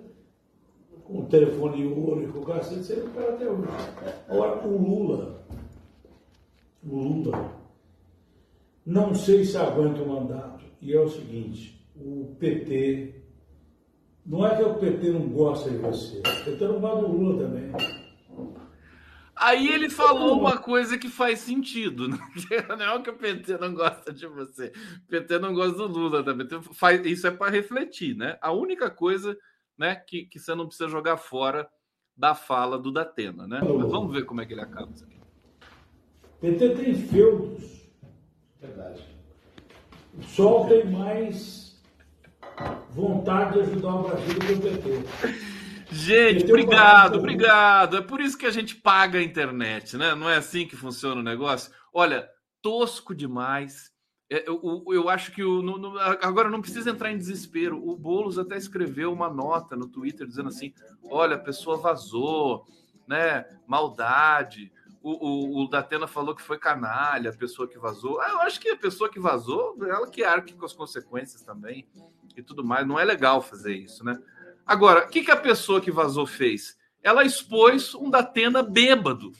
com 1.03 1.19
o 1.19 1.25
telefone 1.27 1.85
ouro 1.85 2.23
e 2.23 2.27
com 2.27 2.39
o 2.39 2.45
cacete, 2.45 2.85
seria 2.85 3.05
o 3.05 3.11
cara 3.11 3.33
até 3.33 3.47
hoje. 3.47 3.67
Agora, 4.27 4.67
o 4.67 4.77
Lula, 4.77 5.45
o 6.83 6.95
Lula, 6.95 7.51
não 8.83 9.13
sei 9.13 9.45
se 9.45 9.57
aguenta 9.57 10.01
o 10.01 10.09
mandato. 10.09 10.65
E 10.81 10.91
é 10.93 10.99
o 10.99 11.09
seguinte, 11.09 11.74
o 11.95 12.35
PT, 12.39 13.21
não 14.25 14.45
é 14.45 14.55
que 14.55 14.63
o 14.63 14.75
PT 14.75 15.09
não 15.11 15.27
gosta 15.29 15.69
de 15.69 15.77
você, 15.77 16.19
o 16.19 16.45
PT 16.45 16.67
não 16.67 16.79
gosta 16.79 17.01
do 17.01 17.07
Lula 17.11 17.43
também. 17.43 17.71
Aí 19.35 19.67
ele 19.67 19.89
falou 19.89 20.39
uma 20.39 20.57
coisa 20.57 20.97
que 20.97 21.09
faz 21.09 21.39
sentido. 21.39 22.07
Né? 22.07 22.17
Não 22.79 22.95
é 22.95 23.01
que 23.01 23.09
o 23.09 23.17
PT 23.17 23.57
não 23.57 23.73
gosta 23.73 24.13
de 24.13 24.25
você. 24.27 24.71
O 25.05 25.09
PT 25.09 25.39
não 25.39 25.53
gosta 25.53 25.89
do 25.89 25.99
Lula 25.99 26.23
também. 26.23 26.47
Então, 26.47 26.61
isso 27.03 27.27
é 27.27 27.31
para 27.31 27.51
refletir, 27.51 28.15
né? 28.15 28.37
A 28.41 28.53
única 28.53 28.89
coisa 28.89 29.37
né, 29.77 29.93
que, 29.93 30.25
que 30.25 30.39
você 30.39 30.55
não 30.55 30.65
precisa 30.65 30.87
jogar 30.87 31.17
fora 31.17 31.69
da 32.15 32.33
fala 32.33 32.79
do 32.79 32.93
Datena, 32.93 33.45
né? 33.45 33.59
Mas 33.59 33.91
vamos 33.91 34.13
ver 34.13 34.23
como 34.23 34.39
é 34.39 34.45
que 34.45 34.53
ele 34.53 34.61
acaba 34.61 34.89
isso 34.93 35.03
aqui. 35.03 35.19
PT 36.39 36.69
tem 36.75 36.95
feudos. 36.95 37.89
Verdade. 38.61 39.03
O 40.17 40.23
Sol 40.23 40.67
tem 40.67 40.89
mais 40.89 41.64
vontade 42.91 43.53
de 43.53 43.59
ajudar 43.61 43.95
o 43.95 44.03
Brasil 44.03 44.33
do 44.33 44.61
PT. 44.61 45.55
Gente, 45.91 46.45
obrigado, 46.45 47.17
obrigado. 47.17 47.97
É 47.97 48.01
por 48.01 48.19
isso 48.19 48.37
que 48.37 48.45
a 48.45 48.51
gente 48.51 48.75
paga 48.75 49.19
a 49.19 49.23
internet, 49.23 49.97
né? 49.97 50.15
Não 50.15 50.29
é 50.29 50.37
assim 50.37 50.67
que 50.67 50.75
funciona 50.75 51.21
o 51.21 51.23
negócio. 51.23 51.71
Olha, 51.93 52.27
tosco 52.61 53.13
demais. 53.13 53.91
É, 54.29 54.47
eu, 54.49 54.59
eu, 54.63 54.93
eu 54.93 55.09
acho 55.09 55.31
que 55.31 55.43
o, 55.43 55.61
no, 55.61 55.77
no, 55.77 55.99
agora 55.99 56.49
não 56.49 56.61
precisa 56.61 56.89
entrar 56.89 57.11
em 57.11 57.17
desespero. 57.17 57.77
O 57.77 57.95
Boulos 57.95 58.39
até 58.39 58.57
escreveu 58.57 59.13
uma 59.13 59.29
nota 59.29 59.75
no 59.75 59.87
Twitter 59.87 60.25
dizendo 60.25 60.49
assim: 60.49 60.73
olha, 61.03 61.35
a 61.35 61.39
pessoa 61.39 61.77
vazou, 61.77 62.65
né? 63.07 63.45
Maldade. 63.67 64.71
O, 65.03 65.11
o, 65.11 65.63
o 65.63 65.69
Datena 65.69 66.07
falou 66.07 66.33
que 66.33 66.41
foi 66.41 66.57
canalha, 66.57 67.29
a 67.29 67.37
pessoa 67.37 67.67
que 67.67 67.77
vazou. 67.77 68.19
Ah, 68.19 68.31
eu 68.31 68.39
acho 68.39 68.59
que 68.59 68.69
a 68.69 68.75
pessoa 68.75 69.07
que 69.07 69.19
vazou, 69.19 69.77
ela 69.85 70.09
que 70.09 70.23
arque 70.23 70.55
com 70.55 70.65
as 70.65 70.73
consequências 70.73 71.43
também 71.43 71.87
e 72.35 72.43
tudo 72.43 72.63
mais. 72.63 72.87
Não 72.87 72.99
é 72.99 73.03
legal 73.03 73.41
fazer 73.41 73.75
isso, 73.75 74.03
né? 74.03 74.17
Agora, 74.65 75.05
o 75.05 75.09
que, 75.09 75.23
que 75.23 75.31
a 75.31 75.37
pessoa 75.37 75.79
que 75.79 75.91
vazou 75.91 76.25
fez? 76.25 76.77
Ela 77.03 77.23
expôs 77.23 77.93
um 77.93 78.09
Datena 78.09 78.63
bêbado. 78.63 79.31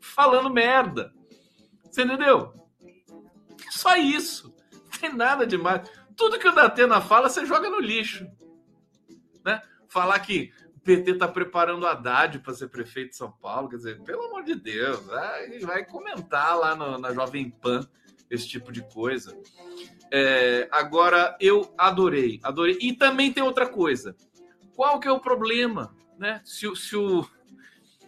Falando 0.00 0.50
merda. 0.50 1.14
Você 1.90 2.02
entendeu? 2.02 2.52
Só 3.70 3.96
isso. 3.96 4.54
Não 4.72 5.00
tem 5.00 5.14
nada 5.14 5.46
demais. 5.46 5.88
Tudo 6.16 6.38
que 6.38 6.48
o 6.48 6.54
Datena 6.54 7.00
fala, 7.00 7.28
você 7.28 7.46
joga 7.46 7.70
no 7.70 7.80
lixo. 7.80 8.26
Né? 9.44 9.62
Falar 9.88 10.18
que 10.20 10.52
o 10.76 10.80
PT 10.80 11.12
está 11.12 11.26
preparando 11.26 11.86
Haddad 11.86 12.38
para 12.40 12.54
ser 12.54 12.68
prefeito 12.68 13.10
de 13.10 13.16
São 13.16 13.32
Paulo, 13.32 13.68
quer 13.68 13.76
dizer, 13.76 14.02
pelo 14.02 14.24
amor 14.24 14.44
de 14.44 14.54
Deus, 14.54 15.04
vai, 15.06 15.58
vai 15.60 15.84
comentar 15.84 16.58
lá 16.58 16.74
no, 16.76 16.98
na 16.98 17.12
Jovem 17.12 17.50
Pan 17.50 17.88
esse 18.30 18.48
tipo 18.48 18.70
de 18.70 18.82
coisa. 18.92 19.36
É, 20.16 20.68
agora, 20.70 21.36
eu 21.40 21.74
adorei, 21.76 22.38
adorei. 22.40 22.78
E 22.80 22.92
também 22.92 23.32
tem 23.32 23.42
outra 23.42 23.66
coisa. 23.66 24.14
Qual 24.76 25.00
que 25.00 25.08
é 25.08 25.10
o 25.10 25.18
problema? 25.18 25.92
Né? 26.16 26.40
Se, 26.44 26.72
se, 26.76 26.96
o, 26.96 27.28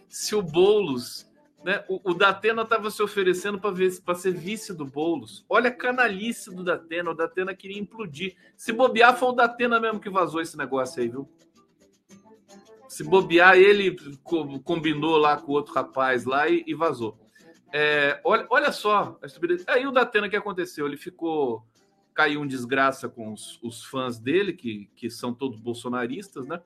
se 0.07 0.33
o 0.33 0.41
Boulos... 0.41 1.29
Né? 1.65 1.83
O, 1.89 2.11
o 2.11 2.13
Datena 2.13 2.61
estava 2.61 2.89
se 2.89 3.03
oferecendo 3.03 3.59
para 3.59 4.15
ser 4.15 4.31
vice 4.31 4.73
do 4.73 4.85
Boulos. 4.85 5.43
Olha 5.49 5.67
a 5.67 5.73
canalice 5.73 6.49
do 6.49 6.63
Datena. 6.63 7.11
O 7.11 7.13
Datena 7.13 7.53
queria 7.53 7.77
implodir. 7.77 8.37
Se 8.55 8.71
bobear, 8.71 9.17
foi 9.17 9.27
o 9.27 9.33
Datena 9.33 9.77
mesmo 9.77 9.99
que 9.99 10.09
vazou 10.09 10.39
esse 10.39 10.57
negócio 10.57 11.01
aí, 11.01 11.09
viu? 11.09 11.29
Se 12.87 13.03
bobear, 13.03 13.57
ele 13.57 13.97
combinou 14.63 15.17
lá 15.17 15.35
com 15.35 15.51
o 15.51 15.55
outro 15.55 15.73
rapaz 15.73 16.23
lá 16.23 16.47
e, 16.47 16.63
e 16.65 16.73
vazou. 16.73 17.19
É, 17.73 18.21
olha, 18.23 18.47
olha 18.49 18.71
só, 18.71 19.19
aí 19.67 19.85
o 19.85 19.91
Datena 19.91 20.29
que 20.29 20.37
aconteceu? 20.37 20.87
Ele 20.87 20.95
ficou 20.95 21.67
caiu 22.17 22.43
em 22.43 22.47
desgraça 22.47 23.07
com 23.07 23.31
os, 23.31 23.59
os, 23.61 23.85
fãs 23.85 24.17
dele, 24.17 24.51
que, 24.51 24.89
que 24.95 25.07
são 25.07 25.31
todos 25.31 25.59
bolsonaristas, 25.59 26.47
né? 26.47 26.59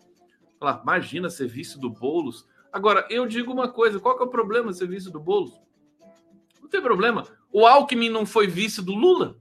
Falar, 0.57 0.79
imagina 0.81 1.29
ser 1.29 1.45
vice 1.49 1.77
do 1.77 1.89
Boulos. 1.89 2.47
Agora, 2.71 3.05
eu 3.09 3.27
digo 3.27 3.51
uma 3.51 3.67
coisa: 3.67 3.99
qual 3.99 4.15
que 4.15 4.23
é 4.23 4.25
o 4.25 4.29
problema 4.29 4.71
de 4.71 4.77
ser 4.77 4.87
vice 4.87 5.11
do 5.11 5.19
Boulos? 5.19 5.59
Não 6.61 6.69
tem 6.69 6.81
problema. 6.81 7.27
O 7.51 7.67
Alckmin 7.67 8.07
não 8.07 8.25
foi 8.25 8.47
vice 8.47 8.81
do 8.81 8.95
Lula? 8.95 9.37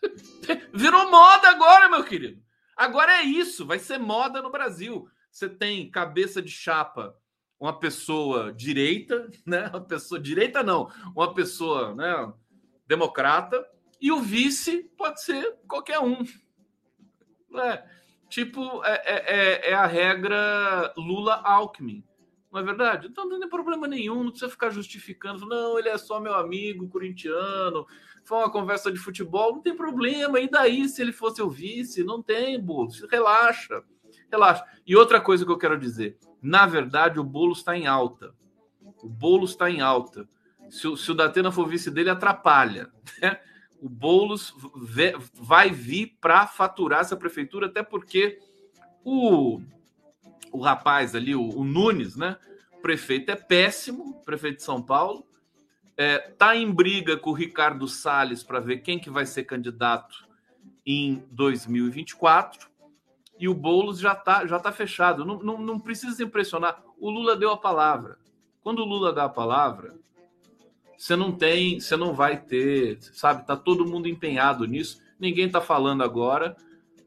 Virou 0.72 1.10
moda 1.10 1.50
agora, 1.50 1.90
meu 1.90 2.02
querido. 2.02 2.42
Agora 2.74 3.12
é 3.12 3.24
isso, 3.24 3.66
vai 3.66 3.78
ser 3.78 3.98
moda 3.98 4.40
no 4.40 4.50
Brasil. 4.50 5.06
Você 5.30 5.50
tem 5.50 5.90
cabeça 5.90 6.40
de 6.40 6.50
chapa, 6.50 7.14
uma 7.60 7.78
pessoa 7.78 8.54
direita, 8.54 9.30
né? 9.44 9.68
Uma 9.68 9.82
pessoa 9.82 10.18
direita 10.18 10.62
não, 10.62 10.90
uma 11.14 11.34
pessoa, 11.34 11.94
né, 11.94 12.32
democrata, 12.86 13.68
e 14.00 14.12
o 14.12 14.20
vice 14.20 14.84
pode 14.96 15.22
ser 15.22 15.56
qualquer 15.66 16.00
um. 16.00 16.22
É, 17.60 17.84
tipo, 18.28 18.84
é, 18.84 19.02
é, 19.04 19.34
é, 19.36 19.70
é 19.70 19.74
a 19.74 19.86
regra 19.86 20.92
Lula-Alckmin. 20.96 22.04
Não 22.50 22.60
é 22.60 22.62
verdade? 22.62 23.08
Então 23.08 23.28
não 23.28 23.38
tem 23.38 23.48
problema 23.48 23.86
nenhum, 23.86 24.24
não 24.24 24.30
precisa 24.30 24.50
ficar 24.50 24.70
justificando. 24.70 25.46
Não, 25.46 25.78
ele 25.78 25.88
é 25.88 25.98
só 25.98 26.18
meu 26.18 26.34
amigo 26.34 26.88
corintiano, 26.88 27.86
foi 28.24 28.38
uma 28.38 28.50
conversa 28.50 28.90
de 28.90 28.98
futebol, 28.98 29.54
não 29.54 29.62
tem 29.62 29.76
problema. 29.76 30.40
E 30.40 30.48
daí, 30.48 30.88
se 30.88 31.02
ele 31.02 31.12
fosse 31.12 31.42
o 31.42 31.50
vice? 31.50 32.04
Não 32.04 32.22
tem, 32.22 32.60
Boulos. 32.60 33.02
Relaxa, 33.10 33.82
relaxa. 34.30 34.64
E 34.86 34.96
outra 34.96 35.20
coisa 35.20 35.44
que 35.44 35.52
eu 35.52 35.58
quero 35.58 35.78
dizer: 35.78 36.18
na 36.40 36.66
verdade, 36.66 37.20
o 37.20 37.24
Boulos 37.24 37.58
está 37.58 37.76
em 37.76 37.86
alta. 37.86 38.34
O 39.02 39.08
Boulos 39.08 39.50
está 39.50 39.70
em 39.70 39.80
alta. 39.80 40.28
Se, 40.70 40.86
o, 40.86 40.96
se 40.96 41.10
o 41.10 41.14
Datena 41.14 41.50
for 41.50 41.66
vice 41.66 41.90
dele, 41.90 42.10
atrapalha. 42.10 42.90
Né? 43.20 43.40
O 43.80 43.88
Boulos 43.88 44.54
vai 45.34 45.70
vir 45.70 46.16
para 46.20 46.46
faturar 46.46 47.00
essa 47.00 47.16
prefeitura, 47.16 47.66
até 47.66 47.82
porque 47.82 48.40
o, 49.04 49.60
o 50.52 50.60
rapaz 50.60 51.14
ali, 51.14 51.34
o, 51.34 51.48
o 51.48 51.64
Nunes, 51.64 52.16
né? 52.16 52.36
Prefeito 52.82 53.30
é 53.30 53.36
péssimo, 53.36 54.22
prefeito 54.24 54.58
de 54.58 54.62
São 54.62 54.82
Paulo, 54.82 55.26
é, 55.96 56.18
tá 56.18 56.54
em 56.54 56.70
briga 56.70 57.16
com 57.16 57.30
o 57.30 57.34
Ricardo 57.34 57.88
Salles 57.88 58.42
para 58.42 58.60
ver 58.60 58.78
quem 58.78 58.98
que 58.98 59.10
vai 59.10 59.26
ser 59.26 59.44
candidato 59.44 60.28
em 60.86 61.24
2024 61.32 62.68
e 63.38 63.48
o 63.48 63.54
Boulos 63.54 63.98
já 63.98 64.14
tá, 64.14 64.46
já 64.46 64.58
tá 64.58 64.72
fechado. 64.72 65.24
Não, 65.24 65.38
não, 65.38 65.58
não 65.58 65.78
precisa 65.78 66.22
impressionar. 66.22 66.82
O 66.98 67.08
Lula 67.08 67.36
deu 67.36 67.50
a 67.50 67.56
palavra. 67.56 68.18
Quando 68.62 68.80
o 68.80 68.84
Lula 68.84 69.12
dá 69.12 69.24
a 69.24 69.28
palavra, 69.28 69.94
você 70.98 71.14
não 71.14 71.30
tem, 71.30 71.78
você 71.78 71.96
não 71.96 72.12
vai 72.12 72.36
ter, 72.36 72.98
sabe? 73.00 73.46
Tá 73.46 73.56
todo 73.56 73.86
mundo 73.86 74.08
empenhado 74.08 74.66
nisso. 74.66 75.00
Ninguém 75.18 75.48
tá 75.48 75.60
falando 75.60 76.02
agora. 76.02 76.56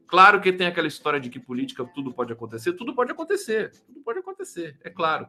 Claro 0.06 0.40
que 0.40 0.52
tem 0.52 0.66
aquela 0.66 0.88
história 0.88 1.20
de 1.20 1.28
que 1.28 1.38
política 1.38 1.84
tudo 1.94 2.12
pode 2.12 2.32
acontecer, 2.32 2.72
tudo 2.72 2.94
pode 2.94 3.12
acontecer, 3.12 3.70
tudo 3.86 4.00
pode 4.02 4.18
acontecer, 4.18 4.78
é 4.82 4.90
claro. 4.90 5.26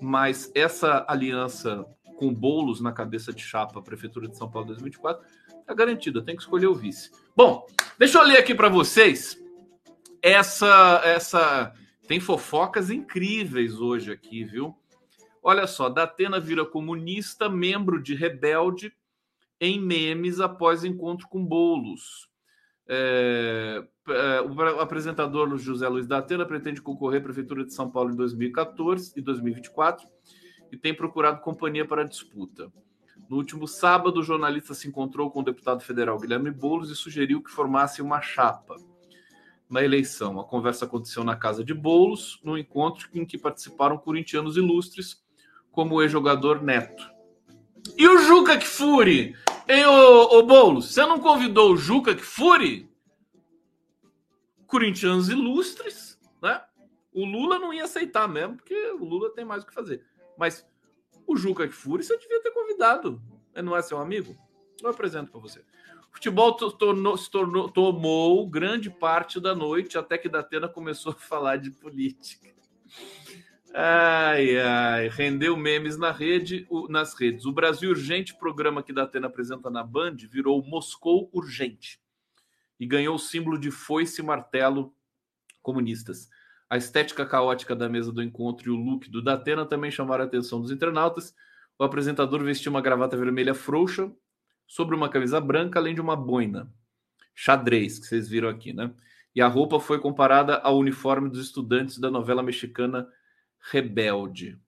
Mas 0.00 0.50
essa 0.54 1.04
aliança 1.08 1.84
com 2.16 2.32
bolos 2.32 2.80
na 2.80 2.92
cabeça 2.92 3.32
de 3.32 3.42
chapa 3.42 3.82
Prefeitura 3.82 4.28
de 4.28 4.36
São 4.36 4.50
Paulo 4.50 4.68
2024 4.68 5.24
tá 5.66 5.74
garantida, 5.74 6.22
tem 6.22 6.34
que 6.34 6.42
escolher 6.42 6.66
o 6.66 6.74
vice. 6.74 7.10
Bom, 7.36 7.66
deixa 7.98 8.18
eu 8.18 8.24
ler 8.24 8.38
aqui 8.38 8.54
para 8.54 8.68
vocês 8.68 9.40
essa 10.22 11.00
essa 11.04 11.72
tem 12.06 12.18
fofocas 12.18 12.90
incríveis 12.90 13.80
hoje 13.80 14.12
aqui, 14.12 14.44
viu? 14.44 14.76
Olha 15.42 15.66
só, 15.66 15.88
Datena 15.88 16.38
vira 16.38 16.64
comunista, 16.64 17.48
membro 17.48 18.02
de 18.02 18.14
rebelde 18.14 18.92
em 19.60 19.80
memes 19.80 20.40
após 20.40 20.84
encontro 20.84 21.28
com 21.28 21.44
bolos. 21.44 22.28
É, 22.88 23.86
é, 24.08 24.40
o 24.42 24.80
apresentador 24.80 25.56
José 25.56 25.88
Luiz 25.88 26.06
Datena 26.06 26.44
pretende 26.44 26.82
concorrer 26.82 27.20
à 27.20 27.24
Prefeitura 27.24 27.64
de 27.64 27.72
São 27.72 27.90
Paulo 27.90 28.12
em 28.12 28.16
2014 28.16 29.12
e 29.16 29.20
2024 29.20 30.08
e 30.72 30.76
tem 30.76 30.94
procurado 30.94 31.40
companhia 31.40 31.86
para 31.86 32.02
a 32.02 32.06
disputa. 32.06 32.70
No 33.28 33.36
último 33.36 33.68
sábado, 33.68 34.18
o 34.18 34.22
jornalista 34.24 34.74
se 34.74 34.88
encontrou 34.88 35.30
com 35.30 35.40
o 35.40 35.44
deputado 35.44 35.82
federal 35.82 36.18
Guilherme 36.18 36.50
Boulos 36.50 36.90
e 36.90 36.96
sugeriu 36.96 37.42
que 37.42 37.50
formasse 37.50 38.02
uma 38.02 38.20
chapa 38.20 38.76
na 39.68 39.84
eleição. 39.84 40.40
A 40.40 40.44
conversa 40.44 40.84
aconteceu 40.84 41.22
na 41.22 41.36
casa 41.36 41.62
de 41.62 41.72
Boulos, 41.72 42.40
num 42.42 42.58
encontro 42.58 43.08
em 43.14 43.24
que 43.24 43.38
participaram 43.38 43.96
corintianos 43.96 44.56
ilustres 44.56 45.22
como 45.72 46.02
ex-jogador 46.02 46.62
Neto. 46.62 47.08
E 47.96 48.06
o 48.08 48.18
Juca 48.18 48.58
Kfouri? 48.58 49.34
Hein, 49.68 49.86
ô, 49.86 50.38
ô 50.38 50.42
Boulos, 50.42 50.92
você 50.92 51.04
não 51.06 51.20
convidou 51.20 51.72
o 51.72 51.76
Juca 51.76 52.14
Kfouri? 52.14 52.90
Corintianos 54.66 55.28
ilustres, 55.28 56.18
né? 56.42 56.62
O 57.12 57.24
Lula 57.24 57.58
não 57.58 57.72
ia 57.72 57.84
aceitar 57.84 58.28
mesmo, 58.28 58.56
porque 58.56 58.74
o 58.92 59.04
Lula 59.04 59.30
tem 59.34 59.44
mais 59.44 59.62
o 59.62 59.66
que 59.66 59.74
fazer. 59.74 60.04
Mas 60.38 60.66
O 61.26 61.36
Juca 61.36 61.68
Kfouri 61.68 62.02
você 62.02 62.18
devia 62.18 62.42
ter 62.42 62.50
convidado. 62.50 63.22
Não 63.54 63.76
é 63.76 63.82
seu 63.82 63.98
amigo? 63.98 64.36
Eu 64.82 64.90
apresento 64.90 65.30
para 65.30 65.40
você. 65.40 65.60
O 65.60 66.14
futebol 66.14 66.52
tornou, 66.54 67.16
se 67.16 67.30
tornou, 67.30 67.68
tomou 67.68 68.48
grande 68.48 68.90
parte 68.90 69.38
da 69.38 69.54
noite, 69.54 69.96
até 69.96 70.18
que 70.18 70.28
Datena 70.28 70.68
começou 70.68 71.12
a 71.12 71.14
falar 71.14 71.56
de 71.56 71.70
política. 71.70 72.52
Ai, 73.72 74.58
ai, 74.58 75.08
rendeu 75.08 75.56
memes 75.56 75.96
na 75.96 76.10
rede, 76.10 76.66
nas 76.88 77.14
redes. 77.14 77.46
O 77.46 77.52
Brasil 77.52 77.90
Urgente, 77.90 78.34
programa 78.34 78.82
que 78.82 78.92
Datena 78.92 79.28
apresenta 79.28 79.70
na 79.70 79.84
Band, 79.84 80.16
virou 80.28 80.60
Moscou 80.64 81.30
Urgente 81.32 82.00
e 82.80 82.86
ganhou 82.86 83.14
o 83.14 83.18
símbolo 83.18 83.56
de 83.58 83.70
foice 83.70 84.20
e 84.20 84.24
martelo 84.24 84.92
comunistas. 85.62 86.28
A 86.68 86.76
estética 86.76 87.24
caótica 87.24 87.76
da 87.76 87.88
mesa 87.88 88.12
do 88.12 88.22
encontro 88.22 88.68
e 88.68 88.70
o 88.70 88.76
look 88.76 89.08
do 89.08 89.22
Datena 89.22 89.64
também 89.64 89.90
chamaram 89.90 90.24
a 90.24 90.26
atenção 90.26 90.60
dos 90.60 90.72
internautas. 90.72 91.34
O 91.78 91.84
apresentador 91.84 92.42
vestiu 92.42 92.70
uma 92.70 92.80
gravata 92.80 93.16
vermelha 93.16 93.54
frouxa 93.54 94.10
sobre 94.66 94.96
uma 94.96 95.08
camisa 95.08 95.40
branca, 95.40 95.78
além 95.78 95.94
de 95.94 96.00
uma 96.00 96.16
boina 96.16 96.72
xadrez, 97.34 97.98
que 97.98 98.06
vocês 98.06 98.28
viram 98.28 98.48
aqui, 98.48 98.72
né? 98.72 98.92
E 99.34 99.40
a 99.40 99.46
roupa 99.46 99.78
foi 99.78 100.00
comparada 100.00 100.56
ao 100.58 100.76
uniforme 100.76 101.28
dos 101.28 101.40
estudantes 101.40 101.98
da 101.98 102.10
novela 102.10 102.42
mexicana 102.42 103.08
Rebelde. 103.60 104.58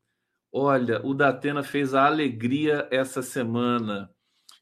Olha, 0.52 1.04
o 1.04 1.14
Datena 1.14 1.62
fez 1.62 1.94
a 1.94 2.06
alegria 2.06 2.86
essa 2.90 3.22
semana. 3.22 4.10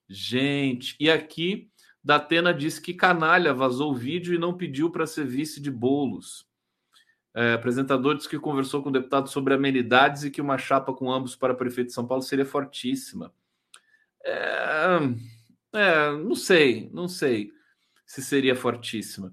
Gente, 0.08 0.96
e 1.00 1.10
aqui 1.10 1.70
Datena 2.02 2.54
disse 2.54 2.80
que 2.80 2.94
canalha 2.94 3.52
vazou 3.52 3.92
o 3.92 3.96
vídeo 3.96 4.34
e 4.34 4.38
não 4.38 4.56
pediu 4.56 4.90
para 4.90 5.06
ser 5.06 5.26
vice 5.26 5.60
de 5.60 5.70
bolos. 5.70 6.48
É, 7.34 7.52
apresentador 7.52 8.16
disse 8.16 8.28
que 8.28 8.38
conversou 8.38 8.82
com 8.82 8.88
o 8.88 8.92
deputado 8.92 9.28
sobre 9.28 9.54
amenidades 9.54 10.24
e 10.24 10.30
que 10.30 10.40
uma 10.40 10.58
chapa 10.58 10.92
com 10.92 11.12
ambos 11.12 11.36
para 11.36 11.54
prefeito 11.54 11.88
de 11.88 11.94
São 11.94 12.06
Paulo 12.06 12.22
seria 12.22 12.44
fortíssima. 12.44 13.32
É, 14.24 14.98
é, 15.72 16.10
não 16.12 16.34
sei, 16.34 16.90
não 16.92 17.06
sei 17.06 17.52
se 18.04 18.22
seria 18.22 18.56
fortíssima. 18.56 19.32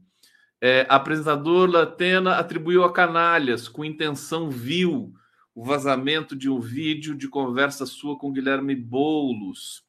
É, 0.59 0.87
apresentador 0.89 1.69
Latena 1.69 2.35
atribuiu 2.35 2.83
a 2.83 2.91
canalhas 2.91 3.67
com 3.67 3.85
intenção 3.85 4.49
vil 4.49 5.13
o 5.53 5.63
vazamento 5.63 6.35
de 6.35 6.49
um 6.49 6.59
vídeo 6.59 7.15
de 7.15 7.27
conversa 7.27 7.85
sua 7.85 8.17
com 8.17 8.31
Guilherme 8.31 8.75
Boulos 8.75 9.83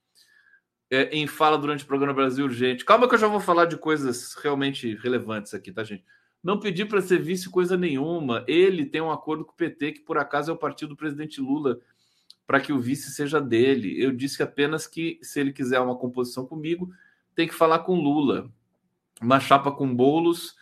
é, 0.90 1.04
em 1.10 1.26
fala 1.26 1.58
durante 1.58 1.84
o 1.84 1.86
programa 1.86 2.14
Brasil 2.14 2.44
Urgente. 2.44 2.84
Calma 2.84 3.08
que 3.08 3.14
eu 3.14 3.18
já 3.18 3.28
vou 3.28 3.40
falar 3.40 3.66
de 3.66 3.76
coisas 3.76 4.34
realmente 4.34 4.94
relevantes 4.96 5.54
aqui, 5.54 5.72
tá, 5.72 5.84
gente? 5.84 6.04
Não 6.42 6.60
pedi 6.60 6.84
para 6.84 7.02
ser 7.02 7.20
vice 7.20 7.50
coisa 7.50 7.76
nenhuma. 7.76 8.44
Ele 8.46 8.86
tem 8.86 9.00
um 9.00 9.10
acordo 9.10 9.44
com 9.44 9.52
o 9.52 9.56
PT, 9.56 9.92
que 9.92 10.00
por 10.00 10.18
acaso 10.18 10.50
é 10.50 10.54
o 10.54 10.58
partido 10.58 10.90
do 10.90 10.96
presidente 10.96 11.40
Lula, 11.40 11.80
para 12.46 12.60
que 12.60 12.72
o 12.72 12.80
vice 12.80 13.10
seja 13.10 13.40
dele. 13.40 14.02
Eu 14.02 14.12
disse 14.12 14.42
apenas 14.42 14.86
que 14.86 15.18
se 15.22 15.40
ele 15.40 15.52
quiser 15.52 15.80
uma 15.80 15.96
composição 15.96 16.46
comigo, 16.46 16.90
tem 17.34 17.46
que 17.46 17.54
falar 17.54 17.80
com 17.80 18.00
Lula 18.00 18.50
uma 19.20 19.40
chapa 19.40 19.72
com 19.72 19.94
bolos 19.94 20.56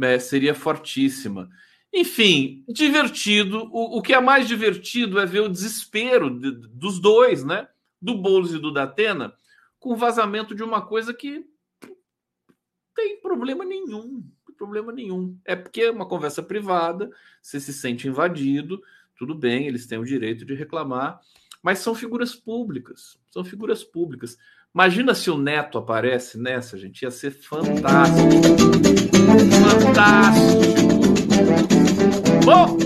é, 0.00 0.18
seria 0.18 0.54
fortíssima. 0.54 1.48
Enfim, 1.92 2.64
divertido. 2.68 3.68
O, 3.72 3.98
o, 3.98 4.02
que 4.02 4.12
é 4.12 4.20
mais 4.20 4.46
divertido 4.46 5.18
é 5.18 5.26
ver 5.26 5.40
o 5.40 5.48
desespero 5.48 6.30
de, 6.38 6.50
dos 6.68 6.98
dois, 6.98 7.42
né? 7.42 7.68
Do 8.00 8.16
Boulos 8.16 8.54
e 8.54 8.58
do 8.58 8.72
Datena, 8.72 9.34
com 9.80 9.96
vazamento 9.96 10.54
de 10.54 10.62
uma 10.62 10.82
coisa 10.82 11.12
que 11.12 11.44
tem 12.94 13.20
problema 13.20 13.64
nenhum. 13.64 14.24
Problema 14.56 14.92
nenhum. 14.92 15.38
É 15.44 15.54
porque 15.54 15.82
é 15.82 15.90
uma 15.90 16.06
conversa 16.06 16.42
privada, 16.42 17.10
você 17.40 17.60
se 17.60 17.72
sente 17.72 18.08
invadido, 18.08 18.82
tudo 19.16 19.34
bem, 19.34 19.68
eles 19.68 19.86
têm 19.86 19.98
o 19.98 20.04
direito 20.04 20.44
de 20.44 20.52
reclamar, 20.54 21.20
mas 21.62 21.78
são 21.78 21.94
figuras 21.94 22.34
públicas. 22.34 23.18
São 23.30 23.44
figuras 23.44 23.84
públicas. 23.84 24.36
Imagina 24.78 25.12
se 25.12 25.28
o 25.28 25.36
Neto 25.36 25.76
aparece 25.76 26.38
nessa, 26.38 26.78
gente. 26.78 27.02
Ia 27.02 27.10
ser 27.10 27.32
fantástico. 27.32 28.30
Fantástico. 29.82 30.62
Bom, 32.44 32.76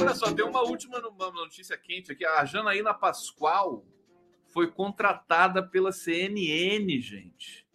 olha 0.00 0.14
só, 0.14 0.32
tem 0.32 0.42
uma 0.42 0.62
última 0.62 0.98
notícia 1.00 1.76
quente 1.76 2.12
aqui. 2.12 2.24
A 2.24 2.46
Janaína 2.46 2.94
Pascoal 2.94 3.84
foi 4.46 4.70
contratada 4.70 5.62
pela 5.62 5.92
CNN, 5.92 6.98
gente. 6.98 7.66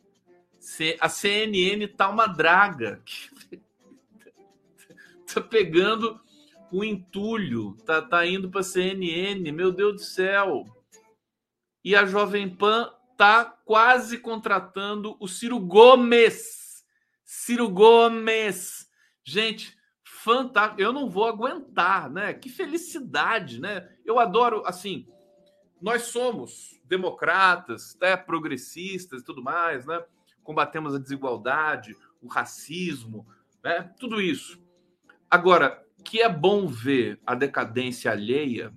A 0.99 1.09
CNN 1.09 1.87
tá 1.89 2.09
uma 2.09 2.25
draga. 2.25 3.03
tá 5.31 5.39
pegando 5.39 6.19
o 6.71 6.83
entulho, 6.83 7.77
tá, 7.85 8.01
tá 8.01 8.25
indo 8.25 8.49
para 8.49 8.63
CNN. 8.63 9.51
Meu 9.51 9.71
Deus 9.71 9.93
do 9.93 10.01
céu. 10.01 10.80
E 11.83 11.95
a 11.95 12.05
Jovem 12.05 12.49
Pan 12.49 12.91
tá 13.17 13.45
quase 13.45 14.17
contratando 14.17 15.15
o 15.19 15.27
Ciro 15.27 15.59
Gomes. 15.59 16.83
Ciro 17.23 17.69
Gomes. 17.69 18.89
Gente, 19.23 19.77
fantástico. 20.03 20.81
Eu 20.81 20.93
não 20.93 21.09
vou 21.09 21.25
aguentar, 21.25 22.09
né? 22.09 22.33
Que 22.33 22.49
felicidade, 22.49 23.59
né? 23.59 23.89
Eu 24.05 24.19
adoro, 24.19 24.63
assim, 24.65 25.07
nós 25.81 26.03
somos 26.03 26.79
democratas, 26.85 27.97
né? 27.99 28.15
progressistas 28.15 29.21
e 29.21 29.25
tudo 29.25 29.41
mais, 29.41 29.85
né? 29.85 30.03
Combatemos 30.43 30.93
a 30.93 30.99
desigualdade, 30.99 31.95
o 32.21 32.27
racismo, 32.27 33.25
né? 33.63 33.91
Tudo 33.99 34.21
isso. 34.21 34.61
Agora, 35.29 35.83
que 36.03 36.21
é 36.21 36.29
bom 36.29 36.67
ver 36.67 37.19
a 37.25 37.33
decadência 37.33 38.11
alheia 38.11 38.73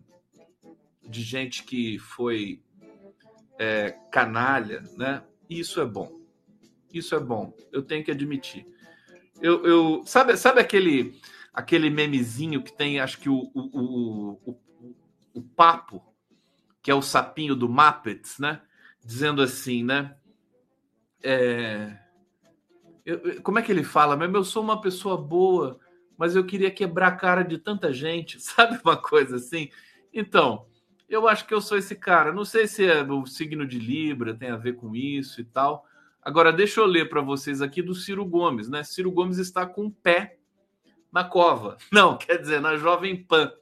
de 1.03 1.23
gente 1.23 1.65
que 1.65 1.99
foi 1.99 2.63
é, 3.59 3.93
canalha, 4.11 4.83
né? 4.97 5.23
Isso 5.49 5.81
é 5.81 5.85
bom. 5.85 6.21
Isso 6.93 7.15
é 7.15 7.21
bom. 7.21 7.55
Eu 7.73 7.83
tenho 7.83 8.05
que 8.05 8.11
admitir. 8.11 8.67
Eu, 9.41 9.65
eu 9.65 10.03
sabe, 10.07 10.37
sabe 10.37 10.61
aquele 10.61 11.21
aquele 11.55 11.89
memezinho 11.89 12.63
que 12.63 12.73
tem, 12.73 12.99
acho 12.99 13.19
que 13.19 13.29
o, 13.29 13.51
o, 13.55 13.61
o, 13.63 14.51
o, 14.51 14.97
o 15.35 15.43
papo, 15.43 16.03
que 16.83 16.91
é 16.91 16.95
o 16.95 17.01
sapinho 17.01 17.55
do 17.55 17.69
Muppets, 17.69 18.41
né? 18.41 18.61
Dizendo 19.05 19.41
assim, 19.41 19.85
né? 19.85 20.17
É, 21.23 21.97
eu, 23.07 23.41
como 23.43 23.59
é 23.59 23.63
que 23.63 23.71
ele 23.71 23.85
fala? 23.85 24.17
Mas 24.17 24.35
eu 24.35 24.45
sou 24.45 24.63
uma 24.63 24.81
pessoa 24.81 25.17
boa, 25.17 25.79
mas 26.19 26.35
eu 26.35 26.45
queria 26.45 26.71
quebrar 26.71 27.09
a 27.09 27.17
cara 27.17 27.43
de 27.45 27.57
tanta 27.57 27.93
gente, 27.93 28.41
sabe 28.43 28.81
uma 28.85 28.97
coisa 28.97 29.37
assim? 29.37 29.71
Então, 30.13 30.67
eu 31.09 31.29
acho 31.29 31.47
que 31.47 31.55
eu 31.55 31.61
sou 31.61 31.77
esse 31.77 31.95
cara. 31.95 32.33
Não 32.33 32.45
sei 32.45 32.67
se 32.67 32.87
é 32.87 33.03
o 33.03 33.27
signo 33.27 33.67
de 33.67 33.79
Libra 33.79 34.35
tem 34.35 34.51
a 34.51 34.57
ver 34.57 34.75
com 34.75 34.95
isso 34.95 35.41
e 35.41 35.45
tal. 35.45 35.87
Agora, 36.23 36.53
deixa 36.53 36.81
eu 36.81 36.87
ler 36.87 37.09
para 37.09 37.21
vocês 37.21 37.61
aqui 37.61 37.83
do 37.83 37.95
Ciro 37.95 38.25
Gomes, 38.25 38.69
né? 38.69 38.83
Ciro 38.83 39.13
Gomes 39.13 39.37
está 39.39 39.67
com 39.67 39.87
o 39.87 39.91
pé 39.91 40.39
na 41.13 41.23
cova. 41.23 41.77
Não, 41.93 42.17
quer 42.17 42.39
dizer, 42.39 42.61
na 42.61 42.77
Jovem 42.77 43.23
Pan. 43.23 43.53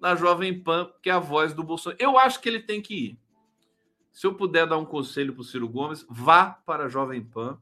Na 0.00 0.14
Jovem 0.14 0.62
Pan, 0.62 0.90
que 1.02 1.10
é 1.10 1.12
a 1.12 1.18
voz 1.18 1.52
do 1.52 1.62
Bolsonaro. 1.62 2.02
Eu 2.02 2.18
acho 2.18 2.40
que 2.40 2.48
ele 2.48 2.60
tem 2.60 2.80
que 2.80 2.94
ir. 2.94 3.18
Se 4.10 4.26
eu 4.26 4.34
puder 4.34 4.66
dar 4.66 4.78
um 4.78 4.86
conselho 4.86 5.34
para 5.34 5.42
o 5.42 5.44
Ciro 5.44 5.68
Gomes, 5.68 6.06
vá 6.08 6.46
para 6.50 6.84
a 6.84 6.88
Jovem 6.88 7.22
Pan, 7.22 7.60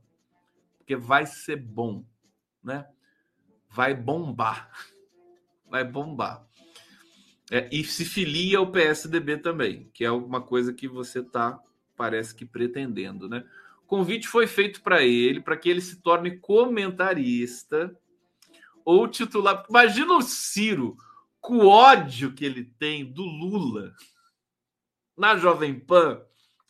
porque 0.78 0.94
vai 0.94 1.26
ser 1.26 1.56
bom, 1.56 2.04
né? 2.62 2.86
Vai 3.68 3.92
bombar. 3.92 4.70
Vai 5.66 5.82
bombar. 5.82 6.46
É, 7.50 7.68
e 7.70 7.84
se 7.84 8.04
filia 8.04 8.58
ao 8.58 8.70
PSDB 8.70 9.38
também, 9.38 9.90
que 9.92 10.04
é 10.04 10.08
alguma 10.08 10.40
coisa 10.40 10.72
que 10.72 10.88
você 10.88 11.20
está, 11.20 11.60
parece 11.96 12.34
que, 12.34 12.44
pretendendo, 12.44 13.28
né? 13.28 13.44
O 13.82 13.86
convite 13.86 14.26
foi 14.26 14.46
feito 14.46 14.82
para 14.82 15.02
ele, 15.02 15.40
para 15.40 15.56
que 15.56 15.68
ele 15.68 15.80
se 15.80 16.00
torne 16.00 16.38
comentarista 16.38 17.94
ou 18.84 19.06
titular. 19.06 19.64
Imagina 19.68 20.14
o 20.14 20.22
Ciro, 20.22 20.96
com 21.40 21.58
o 21.58 21.66
ódio 21.66 22.32
que 22.32 22.44
ele 22.44 22.64
tem 22.64 23.04
do 23.04 23.22
Lula 23.22 23.94
na 25.16 25.36
Jovem 25.36 25.78
Pan, 25.78 26.22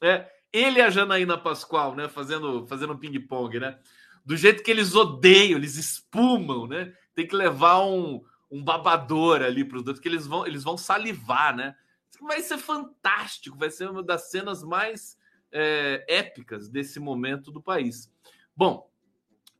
né? 0.02 0.28
ele 0.54 0.78
e 0.78 0.82
a 0.82 0.90
Janaína 0.90 1.36
Pascoal, 1.36 1.96
né? 1.96 2.08
Fazendo, 2.08 2.64
fazendo 2.68 2.96
ping-pong, 2.96 3.58
né? 3.58 3.76
Do 4.24 4.36
jeito 4.36 4.62
que 4.62 4.70
eles 4.70 4.94
odeiam, 4.94 5.58
eles 5.58 5.76
espumam, 5.76 6.68
né? 6.68 6.92
Tem 7.14 7.26
que 7.26 7.34
levar 7.34 7.80
um, 7.84 8.22
um 8.50 8.62
babador 8.62 9.42
ali 9.42 9.64
para 9.64 9.78
os 9.78 9.84
dois, 9.84 9.98
que 9.98 10.08
eles 10.08 10.26
vão, 10.26 10.46
eles 10.46 10.62
vão 10.62 10.76
salivar, 10.76 11.54
né? 11.54 11.74
Vai 12.20 12.40
ser 12.40 12.58
fantástico, 12.58 13.58
vai 13.58 13.70
ser 13.70 13.90
uma 13.90 14.02
das 14.02 14.30
cenas 14.30 14.62
mais 14.62 15.18
é, 15.50 16.04
épicas 16.08 16.68
desse 16.68 17.00
momento 17.00 17.50
do 17.50 17.62
país. 17.62 18.12
Bom, 18.56 18.90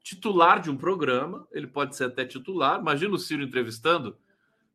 titular 0.02 0.60
de 0.60 0.70
um 0.70 0.76
programa, 0.76 1.48
ele 1.50 1.66
pode 1.66 1.96
ser 1.96 2.04
até 2.04 2.24
titular. 2.24 2.80
Imagina 2.80 3.14
o 3.14 3.18
Ciro 3.18 3.42
entrevistando. 3.42 4.16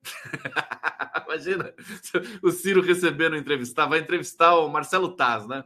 Imagina 1.26 1.74
o 2.42 2.52
Ciro 2.52 2.82
recebendo 2.82 3.36
entrevistar, 3.36 3.86
vai 3.86 4.00
entrevistar 4.00 4.56
o 4.56 4.68
Marcelo 4.68 5.16
Taz, 5.16 5.48
né? 5.48 5.64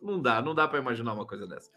Não 0.00 0.20
dá, 0.20 0.42
não 0.42 0.54
dá 0.54 0.68
para 0.68 0.78
imaginar 0.78 1.14
uma 1.14 1.26
coisa 1.26 1.46
dessa. 1.46 1.70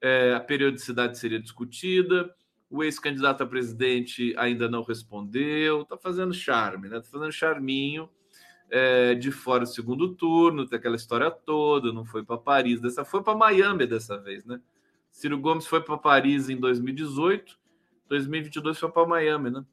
É, 0.00 0.32
a 0.32 0.40
periodicidade 0.40 1.18
seria 1.18 1.40
discutida, 1.40 2.32
O 2.70 2.84
ex-candidato 2.84 3.42
a 3.42 3.46
presidente 3.46 4.34
ainda 4.36 4.68
não 4.68 4.82
respondeu. 4.82 5.84
Tá 5.84 5.96
fazendo 5.96 6.34
charme, 6.34 6.88
né? 6.88 7.00
Tá 7.00 7.08
fazendo 7.10 7.32
charminho 7.32 8.08
é, 8.70 9.14
de 9.14 9.30
fora 9.30 9.60
do 9.60 9.68
segundo 9.68 10.14
turno, 10.14 10.66
tem 10.66 10.78
aquela 10.78 10.96
história 10.96 11.30
toda. 11.30 11.92
Não 11.92 12.04
foi 12.04 12.24
para 12.24 12.36
Paris, 12.36 12.80
dessa 12.80 13.04
foi 13.04 13.22
para 13.22 13.36
Miami 13.36 13.86
dessa 13.86 14.18
vez, 14.18 14.44
né? 14.44 14.60
Ciro 15.10 15.38
Gomes 15.38 15.66
foi 15.66 15.80
para 15.80 15.96
Paris 15.96 16.48
em 16.48 16.56
2018, 16.56 17.58
2022 18.08 18.78
foi 18.78 18.90
para 18.90 19.06
Miami, 19.06 19.50
né? 19.50 19.64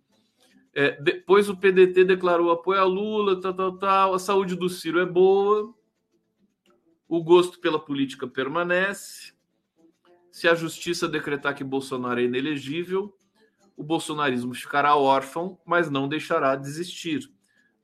É, 0.73 0.99
depois 1.01 1.47
o 1.47 1.55
PDT 1.55 2.03
declarou 2.03 2.51
apoio 2.51 2.81
a 2.81 2.83
Lula, 2.83 3.39
tal, 3.39 3.53
tal, 3.53 3.77
tal. 3.77 4.13
A 4.13 4.19
saúde 4.19 4.55
do 4.55 4.67
Ciro 4.67 4.99
é 4.99 5.05
boa. 5.05 5.73
O 7.07 7.23
gosto 7.23 7.61
pela 7.61 7.79
política 7.79 8.27
permanece. 8.27 9.34
Se 10.35 10.49
a 10.49 10.53
justiça 10.53 11.07
decretar 11.07 11.55
que 11.55 11.63
Bolsonaro 11.63 12.19
é 12.19 12.23
inelegível, 12.23 13.17
o 13.77 13.81
bolsonarismo 13.81 14.53
ficará 14.53 14.93
órfão, 14.93 15.57
mas 15.65 15.89
não 15.89 16.09
deixará 16.09 16.57
de 16.57 16.67
existir. 16.67 17.31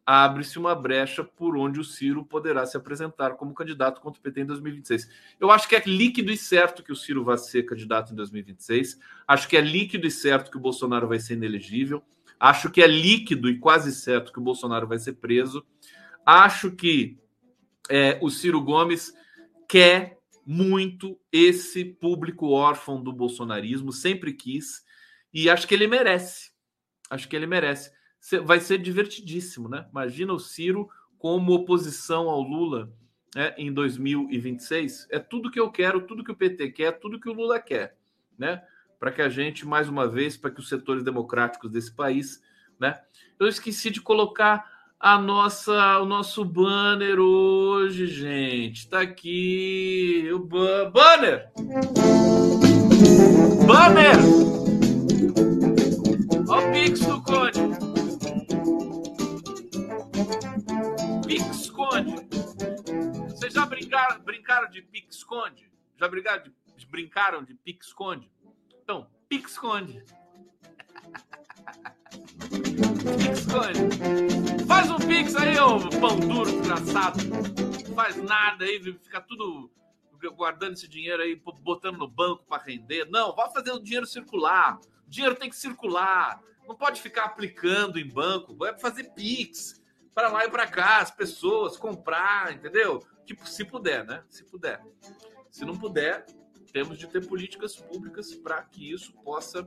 Abre-se 0.06 0.60
uma 0.60 0.76
brecha 0.76 1.24
por 1.24 1.56
onde 1.56 1.80
o 1.80 1.84
Ciro 1.86 2.26
poderá 2.26 2.66
se 2.66 2.76
apresentar 2.76 3.36
como 3.36 3.54
candidato 3.54 4.02
contra 4.02 4.20
o 4.20 4.22
PT 4.22 4.42
em 4.42 4.46
2026. 4.48 5.10
Eu 5.40 5.50
acho 5.50 5.66
que 5.66 5.78
é 5.78 5.84
líquido 5.86 6.30
e 6.30 6.36
certo 6.36 6.84
que 6.84 6.92
o 6.92 6.96
Ciro 6.96 7.24
vai 7.24 7.38
ser 7.38 7.64
candidato 7.64 8.12
em 8.12 8.18
2026. 8.18 9.00
Acho 9.26 9.48
que 9.48 9.56
é 9.56 9.62
líquido 9.62 10.06
e 10.06 10.12
certo 10.12 10.52
que 10.52 10.58
o 10.58 10.62
Bolsonaro 10.62 11.08
vai 11.08 11.20
ser 11.20 11.36
inelegível. 11.36 12.04
Acho 12.38 12.70
que 12.70 12.82
é 12.82 12.88
líquido 12.88 13.50
e 13.50 13.60
quase 13.60 13.96
certo 13.96 14.34
que 14.34 14.40
o 14.40 14.44
Bolsonaro 14.44 14.90
vai 14.90 15.00
ser 15.00 15.14
preso. 15.14 15.66
Acho 16.26 16.70
que 16.70 17.18
é, 17.90 18.20
o 18.22 18.30
Ciro 18.30 18.60
Gomes 18.60 19.14
quer 19.70 20.21
muito 20.52 21.18
esse 21.32 21.86
público 21.86 22.50
órfão 22.50 23.02
do 23.02 23.14
bolsonarismo, 23.14 23.94
sempre 23.94 24.34
quis, 24.34 24.84
e 25.34 25.50
acho 25.50 25.66
que 25.66 25.74
ele 25.74 25.88
merece. 25.88 26.52
Acho 27.10 27.30
que 27.30 27.36
ele 27.38 27.48
merece. 27.48 27.90
Vai 28.44 28.60
ser 28.60 28.78
divertidíssimo, 28.80 29.70
né? 29.70 29.88
Imagina 29.90 30.34
o 30.34 30.40
Ciro 30.40 30.90
como 31.18 31.54
oposição 31.54 32.30
ao 32.30 32.42
Lula 32.42 32.92
né, 33.34 33.56
em 33.58 33.72
2026. 33.72 35.08
É 35.10 35.20
tudo 35.20 35.50
que 35.50 35.60
eu 35.60 35.72
quero, 35.72 36.06
tudo 36.06 36.24
que 36.24 36.32
o 36.32 36.36
PT 36.36 36.72
quer, 36.72 37.00
tudo 37.00 37.20
que 37.20 37.30
o 37.30 37.34
Lula 37.34 37.58
quer, 37.58 37.98
né? 38.38 38.62
para 39.02 39.12
que 39.12 39.22
a 39.24 39.30
gente, 39.30 39.66
mais 39.66 39.90
uma 39.90 40.08
vez, 40.08 40.38
para 40.38 40.52
que 40.52 40.60
os 40.60 40.70
setores 40.70 41.04
democráticos 41.04 41.72
desse 41.72 41.92
país, 41.92 42.40
né? 42.80 43.02
Eu 43.40 43.48
esqueci 43.48 43.90
de 43.90 44.00
colocar 44.00 44.71
a 45.02 45.18
nossa, 45.18 46.00
o 46.00 46.06
nosso 46.06 46.46
banner 46.46 47.20
hoje, 47.20 48.06
gente. 48.06 48.82
Está 48.82 49.02
aqui 49.02 50.30
o 50.32 50.38
ba 50.38 50.92
banner. 50.92 51.52
Banner. 53.66 54.16
Ó 56.48 56.60
o 56.60 56.72
Pix 56.72 57.00
do 57.00 57.20
Conde. 57.24 57.60
Pix 61.26 61.70
Conde. 61.72 62.16
Vocês 63.30 63.54
já 63.54 63.66
brincaram, 63.66 64.22
brincaram 64.22 64.70
de 64.70 64.84
Pix 64.84 65.24
Conde? 65.24 65.72
Já 66.00 66.08
brincaram 66.08 66.44
de, 66.44 66.54
brincaram 66.86 67.44
de 67.44 67.56
Pix 67.56 67.92
Conde? 67.92 68.32
Então, 68.84 69.08
Pix 69.28 69.54
esconde. 69.54 70.04
Faz 74.68 74.90
um 74.90 74.98
Pix 74.98 75.36
aí, 75.36 75.60
ô 75.60 75.78
pão 76.00 76.20
duro, 76.20 76.52
desgraçado. 76.52 77.20
faz 77.96 78.18
nada 78.18 78.66
aí, 78.66 78.82
fica 79.02 79.22
tudo 79.22 79.70
guardando 80.36 80.74
esse 80.74 80.88
dinheiro 80.88 81.22
aí, 81.22 81.36
botando 81.36 81.98
no 81.98 82.08
banco 82.08 82.46
para 82.46 82.64
render. 82.64 83.06
Não, 83.10 83.36
vai 83.36 83.52
fazer 83.52 83.72
o 83.72 83.80
dinheiro 83.80 84.06
circular. 84.06 84.80
O 85.08 85.10
dinheiro 85.10 85.36
tem 85.36 85.50
que 85.50 85.56
circular. 85.56 86.42
Não 86.68 86.76
pode 86.76 87.02
ficar 87.02 87.26
aplicando 87.26 88.00
em 88.00 88.08
banco. 88.08 88.56
Vai 88.56 88.78
fazer 88.78 89.12
Pix 89.14 89.82
para 90.14 90.30
lá 90.30 90.46
e 90.46 90.50
para 90.50 90.68
cá, 90.68 91.00
as 91.00 91.12
pessoas 91.12 91.78
comprar, 91.78 92.54
entendeu? 92.54 93.04
Tipo, 93.26 93.48
se 93.48 93.64
puder, 93.66 94.06
né? 94.06 94.24
Se 94.30 94.44
puder. 94.44 94.82
Se 95.50 95.66
não 95.66 95.76
puder, 95.78 96.26
temos 96.72 96.98
de 96.98 97.08
ter 97.08 97.26
políticas 97.28 97.76
públicas 97.76 98.34
para 98.36 98.62
que 98.64 98.92
isso 98.92 99.14
possa, 99.24 99.64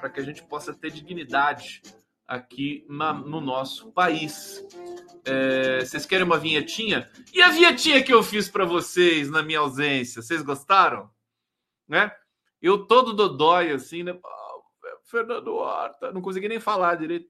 para 0.00 0.10
que 0.10 0.20
a 0.20 0.24
gente 0.24 0.42
possa 0.42 0.72
ter 0.72 0.90
dignidade 0.90 1.82
aqui 2.32 2.86
na, 2.88 3.12
no 3.12 3.42
nosso 3.42 3.92
país. 3.92 4.66
É, 5.22 5.80
vocês 5.80 6.06
querem 6.06 6.24
uma 6.24 6.38
vinhetinha? 6.38 7.10
E 7.30 7.42
a 7.42 7.50
vinhetinha 7.50 8.02
que 8.02 8.12
eu 8.12 8.22
fiz 8.22 8.48
para 8.48 8.64
vocês 8.64 9.30
na 9.30 9.42
minha 9.42 9.58
ausência, 9.58 10.22
vocês 10.22 10.40
gostaram? 10.40 11.10
Né? 11.86 12.10
Eu 12.60 12.86
todo 12.86 13.12
dodói 13.12 13.70
assim, 13.70 14.02
né? 14.02 14.18
Fernando 15.04 15.54
Horta, 15.54 16.10
não 16.10 16.22
consegui 16.22 16.48
nem 16.48 16.58
falar 16.58 16.94
direito. 16.94 17.28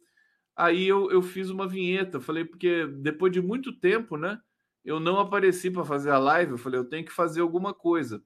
Aí 0.54 0.86
eu, 0.86 1.10
eu 1.10 1.20
fiz 1.20 1.50
uma 1.50 1.66
vinheta, 1.66 2.20
falei, 2.20 2.44
porque 2.44 2.86
depois 2.86 3.32
de 3.32 3.42
muito 3.42 3.72
tempo, 3.72 4.16
né? 4.16 4.40
Eu 4.84 5.00
não 5.00 5.18
apareci 5.18 5.68
para 5.68 5.84
fazer 5.84 6.10
a 6.10 6.18
live, 6.18 6.52
eu 6.52 6.58
falei, 6.58 6.78
eu 6.78 6.88
tenho 6.88 7.04
que 7.04 7.12
fazer 7.12 7.40
alguma 7.40 7.74
coisa. 7.74 8.22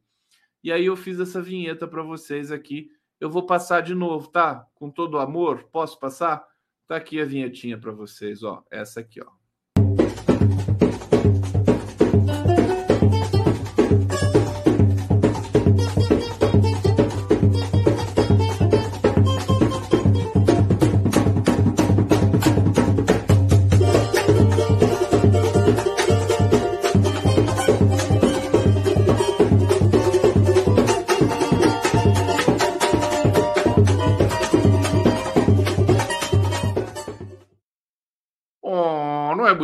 E 0.62 0.70
aí 0.70 0.84
eu 0.84 0.96
fiz 0.96 1.18
essa 1.20 1.40
vinheta 1.40 1.88
para 1.88 2.02
vocês 2.02 2.52
aqui. 2.52 2.90
Eu 3.18 3.30
vou 3.30 3.46
passar 3.46 3.80
de 3.80 3.94
novo, 3.94 4.28
tá? 4.28 4.66
Com 4.74 4.90
todo 4.90 5.18
amor, 5.18 5.64
posso 5.72 5.98
passar? 5.98 6.46
Tá 6.88 6.96
aqui 6.96 7.20
a 7.20 7.24
vinhetinha 7.24 7.78
para 7.78 7.92
vocês, 7.92 8.42
ó. 8.42 8.64
Essa 8.70 9.00
aqui, 9.00 9.20
ó. 9.20 9.35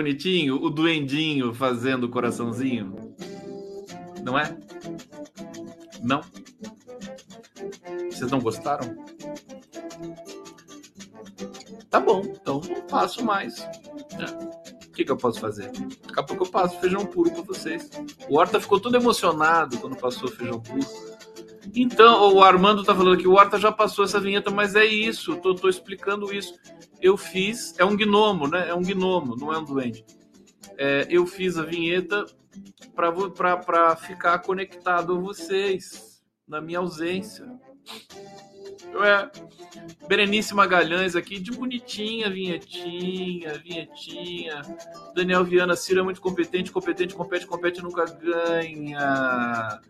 Bonitinho? 0.03 0.57
O 0.57 0.69
duendinho 0.69 1.55
fazendo 1.55 2.05
o 2.05 2.09
coraçãozinho? 2.09 3.15
Não 4.23 4.39
é? 4.39 4.57
Não? 6.03 6.21
Vocês 8.11 8.31
não 8.31 8.41
gostaram? 8.41 8.97
Tá 11.89 12.01
bom, 12.01 12.23
então 12.25 12.61
não 12.69 12.83
passo 12.83 13.25
mais. 13.25 13.61
É. 13.61 14.63
O 14.87 14.93
que, 14.93 15.05
que 15.05 15.13
eu 15.13 15.17
posso 15.17 15.41
fazer? 15.41 15.71
Daqui 16.07 16.21
a 16.21 16.23
pouco 16.23 16.45
eu 16.45 16.51
passo 16.51 16.79
feijão 16.81 17.07
puro 17.07 17.31
para 17.31 17.43
vocês. 17.43 17.89
O 18.29 18.39
Horta 18.39 18.61
ficou 18.61 18.81
todo 18.81 18.97
emocionado 18.97 19.79
quando 19.79 19.97
passou 19.97 20.29
feijão 20.29 20.61
puro. 20.61 20.87
Então, 21.75 22.35
o 22.35 22.43
Armando 22.43 22.85
tá 22.85 22.95
falando 22.95 23.17
que 23.17 23.29
o 23.29 23.33
Horta 23.33 23.59
já 23.59 23.73
passou 23.73 24.05
essa 24.05 24.21
vinheta, 24.21 24.51
mas 24.51 24.75
é 24.75 24.85
isso, 24.85 25.37
tô, 25.37 25.55
tô 25.55 25.69
explicando 25.69 26.33
isso 26.35 26.55
eu 27.03 27.17
fiz. 27.17 27.75
É 27.79 27.85
um 27.85 27.97
gnomo, 27.97 28.47
né? 28.47 28.69
É 28.69 28.75
um 28.75 28.83
gnomo, 28.83 29.37
não 29.37 29.53
é 29.53 29.59
um 29.59 29.65
duende. 29.65 30.05
É, 30.79 31.07
eu 31.11 31.27
fiz 31.27 31.59
a 31.59 31.65
vinheta 31.65 32.25
para 32.95 33.97
ficar 33.97 34.39
conectado 34.39 35.15
a 35.15 35.19
vocês 35.19 36.23
na 36.47 36.61
minha 36.61 36.79
ausência. 36.79 37.45
É. 39.05 39.53
Berenice 40.07 40.55
Magalhães 40.55 41.17
aqui, 41.17 41.41
de 41.41 41.51
bonitinha, 41.51 42.31
vinhetinha, 42.31 43.59
vinhetinha. 43.59 44.63
Daniel 45.15 45.45
Viana, 45.45 45.75
Ciro 45.75 46.01
é 46.01 46.03
muito 46.03 46.21
competente, 46.21 46.71
competente, 46.71 47.15
compete, 47.15 47.47
compete, 47.47 47.83
nunca 47.83 48.05
ganha. 48.05 49.81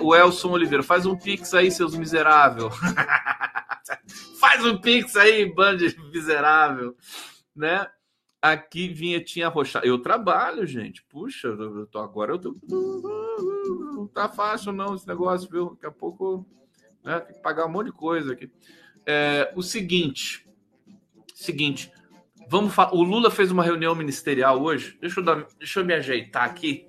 O 0.00 0.16
Elson 0.16 0.50
Oliveira, 0.50 0.82
faz 0.82 1.04
um 1.06 1.16
pix 1.16 1.52
aí, 1.54 1.70
seus 1.70 1.94
miseráveis. 1.94 2.72
Faz 4.40 4.64
um 4.64 4.78
pix 4.78 5.16
aí, 5.16 5.52
band 5.52 5.78
miserável, 6.12 6.96
né? 7.54 7.86
Aqui 8.42 8.88
vinhetinha 8.88 9.48
roxa. 9.48 9.80
Eu 9.84 9.98
trabalho, 9.98 10.66
gente. 10.66 11.02
Puxa, 11.04 11.48
eu 11.48 11.86
tô, 11.86 11.98
agora 11.98 12.32
eu 12.32 12.38
tô. 12.38 12.56
Não 12.68 14.06
tá 14.06 14.28
fácil, 14.28 14.72
não, 14.72 14.94
esse 14.94 15.06
negócio, 15.06 15.50
viu? 15.50 15.70
Daqui 15.70 15.86
a 15.86 15.90
pouco 15.90 16.46
né, 17.04 17.20
tem 17.20 17.36
que 17.36 17.42
pagar 17.42 17.66
um 17.66 17.68
monte 17.68 17.86
de 17.86 17.92
coisa 17.92 18.32
aqui. 18.32 18.50
É, 19.04 19.52
o 19.54 19.62
seguinte. 19.62 20.46
Seguinte. 21.34 21.92
Vamos. 22.48 22.74
O 22.92 23.02
Lula 23.02 23.30
fez 23.30 23.50
uma 23.50 23.62
reunião 23.62 23.94
ministerial 23.94 24.62
hoje. 24.62 24.96
Deixa 25.00 25.20
eu, 25.20 25.24
dar, 25.24 25.46
deixa 25.58 25.80
eu 25.80 25.84
me 25.84 25.92
ajeitar 25.92 26.44
aqui 26.44 26.88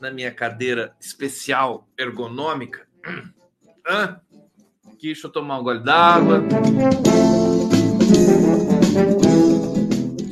na 0.00 0.10
minha 0.10 0.32
cadeira 0.32 0.94
especial 1.00 1.88
ergonômica. 1.98 2.86
Hã? 3.86 4.20
Aqui, 5.04 5.12
deixa 5.12 5.26
eu 5.26 5.30
tomar 5.30 5.58
um 5.58 5.62
gole 5.62 5.80
d'água. 5.80 6.42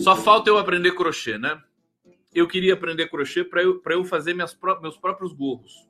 Só 0.00 0.16
falta 0.16 0.48
eu 0.48 0.58
aprender 0.58 0.92
crochê, 0.92 1.36
né? 1.36 1.62
Eu 2.34 2.48
queria 2.48 2.72
aprender 2.72 3.08
crochê 3.08 3.44
para 3.44 3.62
eu, 3.62 3.82
eu 3.84 4.04
fazer 4.04 4.32
minhas, 4.32 4.56
meus 4.80 4.96
próprios 4.96 5.32
gorros. 5.32 5.86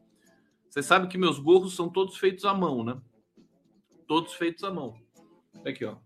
Você 0.68 0.82
sabe 0.82 1.06
que 1.06 1.16
meus 1.16 1.38
gorros 1.38 1.76
são 1.76 1.88
todos 1.88 2.16
feitos 2.16 2.44
à 2.44 2.52
mão, 2.52 2.82
né? 2.82 3.00
Todos 4.08 4.34
feitos 4.34 4.64
à 4.64 4.70
mão. 4.70 4.94
Aqui, 5.64 5.84
ó. 5.84 5.96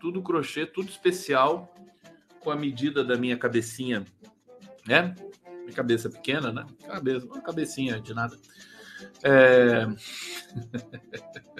Tudo 0.00 0.22
crochê, 0.22 0.64
tudo 0.64 0.88
especial, 0.88 1.74
com 2.40 2.50
a 2.50 2.56
medida 2.56 3.04
da 3.04 3.16
minha 3.16 3.36
cabecinha, 3.36 4.04
né? 4.86 5.14
Minha 5.60 5.74
cabeça 5.74 6.08
pequena, 6.08 6.52
né? 6.52 6.66
Cabeça, 6.86 7.26
uma 7.26 7.42
cabecinha 7.42 8.00
de 8.00 8.14
nada. 8.14 8.36
É... 9.22 9.86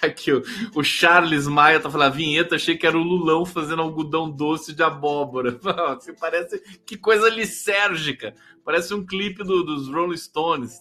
Aqui, 0.00 0.32
o, 0.32 0.42
o 0.74 0.82
Charles 0.82 1.46
Maia 1.46 1.80
tá 1.80 1.90
falando, 1.90 2.12
a 2.12 2.16
vinheta, 2.16 2.56
achei 2.56 2.76
que 2.76 2.86
era 2.86 2.96
o 2.96 3.02
Lulão 3.02 3.44
fazendo 3.44 3.82
algodão 3.82 4.30
doce 4.30 4.72
de 4.72 4.82
abóbora. 4.82 5.58
Você 5.94 6.12
parece 6.12 6.60
que 6.84 6.96
coisa 6.96 7.28
lisérgica. 7.28 8.34
Parece 8.64 8.94
um 8.94 9.04
clipe 9.04 9.44
do, 9.44 9.62
dos 9.62 9.88
Rolling 9.88 10.16
Stones 10.16 10.80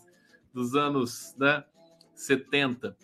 dos 0.53 0.75
anos 0.75 1.35
né, 1.37 1.63
70. 2.13 2.95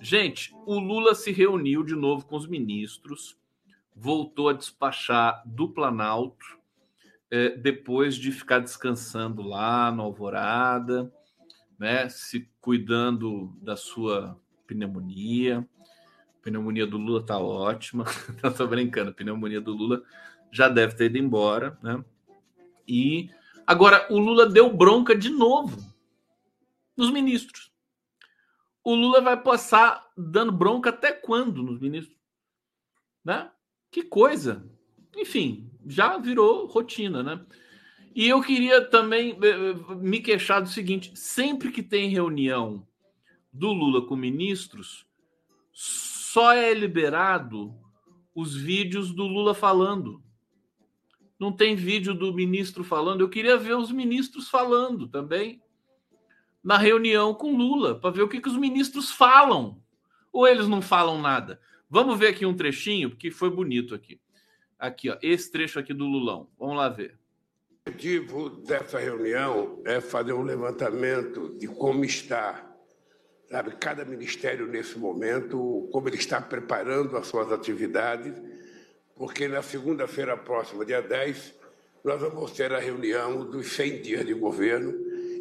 Gente, 0.00 0.54
o 0.66 0.78
Lula 0.78 1.14
se 1.14 1.32
reuniu 1.32 1.82
de 1.82 1.94
novo 1.94 2.26
com 2.26 2.36
os 2.36 2.46
ministros, 2.46 3.36
voltou 3.94 4.48
a 4.48 4.52
despachar 4.52 5.42
do 5.46 5.68
Planalto, 5.68 6.44
é, 7.30 7.56
depois 7.56 8.14
de 8.14 8.30
ficar 8.30 8.58
descansando 8.58 9.42
lá 9.42 9.90
na 9.90 10.02
Alvorada 10.02 11.12
né, 11.78 12.08
se 12.08 12.48
cuidando 12.60 13.56
da 13.60 13.76
sua 13.76 14.40
pneumonia. 14.66 15.66
A 16.40 16.42
pneumonia 16.42 16.86
do 16.86 16.96
Lula 16.96 17.24
tá 17.24 17.38
ótima. 17.38 18.04
Não 18.42 18.52
tô 18.52 18.66
brincando, 18.66 19.10
a 19.10 19.14
pneumonia 19.14 19.60
do 19.60 19.72
Lula 19.72 20.02
já 20.50 20.68
deve 20.68 20.94
ter 20.94 21.06
ido 21.06 21.18
embora, 21.18 21.78
né? 21.82 22.04
E 22.86 23.30
agora 23.66 24.06
o 24.10 24.18
Lula 24.18 24.48
deu 24.48 24.72
bronca 24.72 25.16
de 25.16 25.28
novo 25.28 25.76
nos 26.96 27.10
ministros. 27.10 27.72
O 28.82 28.94
Lula 28.94 29.20
vai 29.20 29.40
passar 29.42 30.06
dando 30.16 30.52
bronca 30.52 30.90
até 30.90 31.12
quando 31.12 31.62
nos 31.62 31.80
ministros? 31.80 32.16
Né? 33.24 33.50
Que 33.90 34.02
coisa. 34.02 34.64
Enfim, 35.16 35.70
já 35.84 36.16
virou 36.18 36.66
rotina, 36.66 37.22
né? 37.22 37.44
E 38.16 38.26
eu 38.26 38.40
queria 38.40 38.80
também 38.80 39.38
eh, 39.42 39.46
eh, 39.46 39.94
me 39.96 40.20
queixar 40.20 40.62
do 40.62 40.70
seguinte: 40.70 41.12
sempre 41.14 41.70
que 41.70 41.82
tem 41.82 42.08
reunião 42.08 42.88
do 43.52 43.70
Lula 43.74 44.06
com 44.06 44.16
ministros, 44.16 45.06
só 45.70 46.50
é 46.54 46.72
liberado 46.72 47.74
os 48.34 48.56
vídeos 48.56 49.12
do 49.12 49.26
Lula 49.26 49.54
falando. 49.54 50.22
Não 51.38 51.52
tem 51.52 51.76
vídeo 51.76 52.14
do 52.14 52.32
ministro 52.32 52.82
falando. 52.82 53.20
Eu 53.20 53.28
queria 53.28 53.58
ver 53.58 53.76
os 53.76 53.92
ministros 53.92 54.48
falando 54.48 55.06
também 55.06 55.60
na 56.64 56.78
reunião 56.78 57.34
com 57.34 57.54
Lula, 57.54 58.00
para 58.00 58.08
ver 58.08 58.22
o 58.22 58.28
que, 58.28 58.40
que 58.40 58.48
os 58.48 58.56
ministros 58.56 59.12
falam. 59.12 59.78
Ou 60.32 60.48
eles 60.48 60.66
não 60.66 60.80
falam 60.80 61.20
nada. 61.20 61.60
Vamos 61.88 62.18
ver 62.18 62.28
aqui 62.28 62.46
um 62.46 62.56
trechinho, 62.56 63.10
porque 63.10 63.30
foi 63.30 63.50
bonito 63.50 63.94
aqui. 63.94 64.18
Aqui, 64.78 65.10
ó, 65.10 65.18
esse 65.20 65.52
trecho 65.52 65.78
aqui 65.78 65.92
do 65.92 66.06
Lulão. 66.06 66.48
Vamos 66.58 66.78
lá 66.78 66.88
ver. 66.88 67.18
O 67.86 67.88
objetivo 67.88 68.50
dessa 68.50 68.98
reunião 68.98 69.80
é 69.84 70.00
fazer 70.00 70.32
um 70.32 70.42
levantamento 70.42 71.56
de 71.56 71.68
como 71.68 72.04
está 72.04 72.66
sabe, 73.48 73.76
cada 73.76 74.04
ministério 74.04 74.66
nesse 74.66 74.98
momento, 74.98 75.88
como 75.92 76.08
ele 76.08 76.16
está 76.16 76.40
preparando 76.40 77.16
as 77.16 77.28
suas 77.28 77.52
atividades, 77.52 78.34
porque 79.14 79.46
na 79.46 79.62
segunda-feira 79.62 80.36
próxima, 80.36 80.84
dia 80.84 81.00
10, 81.00 81.54
nós 82.02 82.20
vamos 82.20 82.50
ter 82.50 82.72
a 82.72 82.80
reunião 82.80 83.48
dos 83.48 83.72
100 83.76 84.02
dias 84.02 84.26
de 84.26 84.34
governo, 84.34 84.92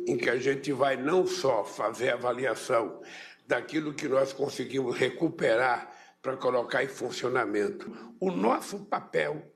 em 0.08 0.16
que 0.16 0.30
a 0.30 0.38
gente 0.38 0.72
vai 0.72 0.96
não 0.98 1.26
só 1.26 1.66
fazer 1.66 2.12
avaliação 2.12 3.02
daquilo 3.48 3.92
que 3.92 4.08
nós 4.08 4.32
conseguimos 4.32 4.96
recuperar 4.96 5.92
para 6.22 6.38
colocar 6.38 6.84
em 6.84 6.88
funcionamento. 6.88 7.92
O 8.20 8.30
nosso 8.30 8.86
papel 8.86 9.52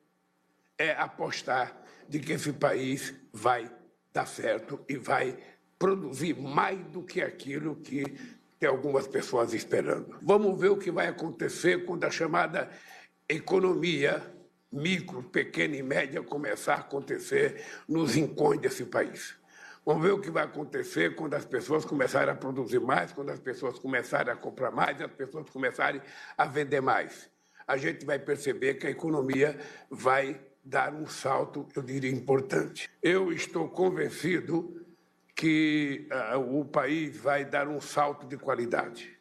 é 0.75 0.91
apostar 0.93 1.78
de 2.09 2.19
que 2.19 2.33
esse 2.33 2.51
país 2.51 3.13
vai 3.31 3.71
dar 4.11 4.25
certo 4.25 4.83
e 4.89 4.97
vai 4.97 5.37
produzir 5.77 6.35
mais 6.35 6.79
do 6.87 7.03
que 7.03 7.21
aquilo 7.21 7.75
que 7.75 8.03
tem 8.59 8.67
algumas 8.67 9.07
pessoas 9.07 9.53
esperando. 9.53 10.17
Vamos 10.21 10.59
ver 10.59 10.69
o 10.69 10.77
que 10.77 10.91
vai 10.91 11.07
acontecer 11.07 11.85
quando 11.85 12.03
a 12.03 12.11
chamada 12.11 12.69
economia 13.29 14.21
micro, 14.71 15.23
pequena 15.23 15.75
e 15.75 15.83
média 15.83 16.21
começar 16.21 16.73
a 16.75 16.79
acontecer 16.79 17.63
nos 17.87 18.15
rincões 18.15 18.59
desse 18.59 18.85
país. 18.85 19.35
Vamos 19.85 20.03
ver 20.03 20.11
o 20.11 20.19
que 20.19 20.29
vai 20.29 20.43
acontecer 20.43 21.15
quando 21.15 21.33
as 21.35 21.45
pessoas 21.45 21.85
começarem 21.85 22.31
a 22.31 22.35
produzir 22.35 22.79
mais, 22.79 23.11
quando 23.11 23.29
as 23.29 23.39
pessoas 23.39 23.79
começarem 23.79 24.31
a 24.31 24.35
comprar 24.35 24.71
mais, 24.71 25.01
as 25.01 25.11
pessoas 25.11 25.49
começarem 25.49 26.01
a 26.37 26.45
vender 26.45 26.81
mais. 26.81 27.29
A 27.65 27.77
gente 27.77 28.05
vai 28.05 28.19
perceber 28.19 28.75
que 28.75 28.87
a 28.87 28.89
economia 28.89 29.57
vai 29.89 30.39
dar 30.63 30.93
um 30.93 31.05
salto, 31.05 31.67
eu 31.75 31.81
diria, 31.81 32.11
importante. 32.11 32.89
Eu 33.01 33.31
estou 33.31 33.67
convencido 33.69 34.85
que 35.35 36.07
uh, 36.33 36.59
o 36.59 36.65
país 36.65 37.17
vai 37.17 37.45
dar 37.45 37.67
um 37.67 37.79
salto 37.79 38.27
de 38.27 38.37
qualidade. 38.37 39.18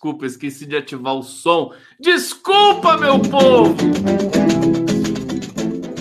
Desculpa, 0.00 0.24
esqueci 0.24 0.64
de 0.64 0.78
ativar 0.78 1.14
o 1.14 1.22
som. 1.22 1.74
Desculpa, 2.00 2.96
meu 2.96 3.20
povo! 3.20 3.76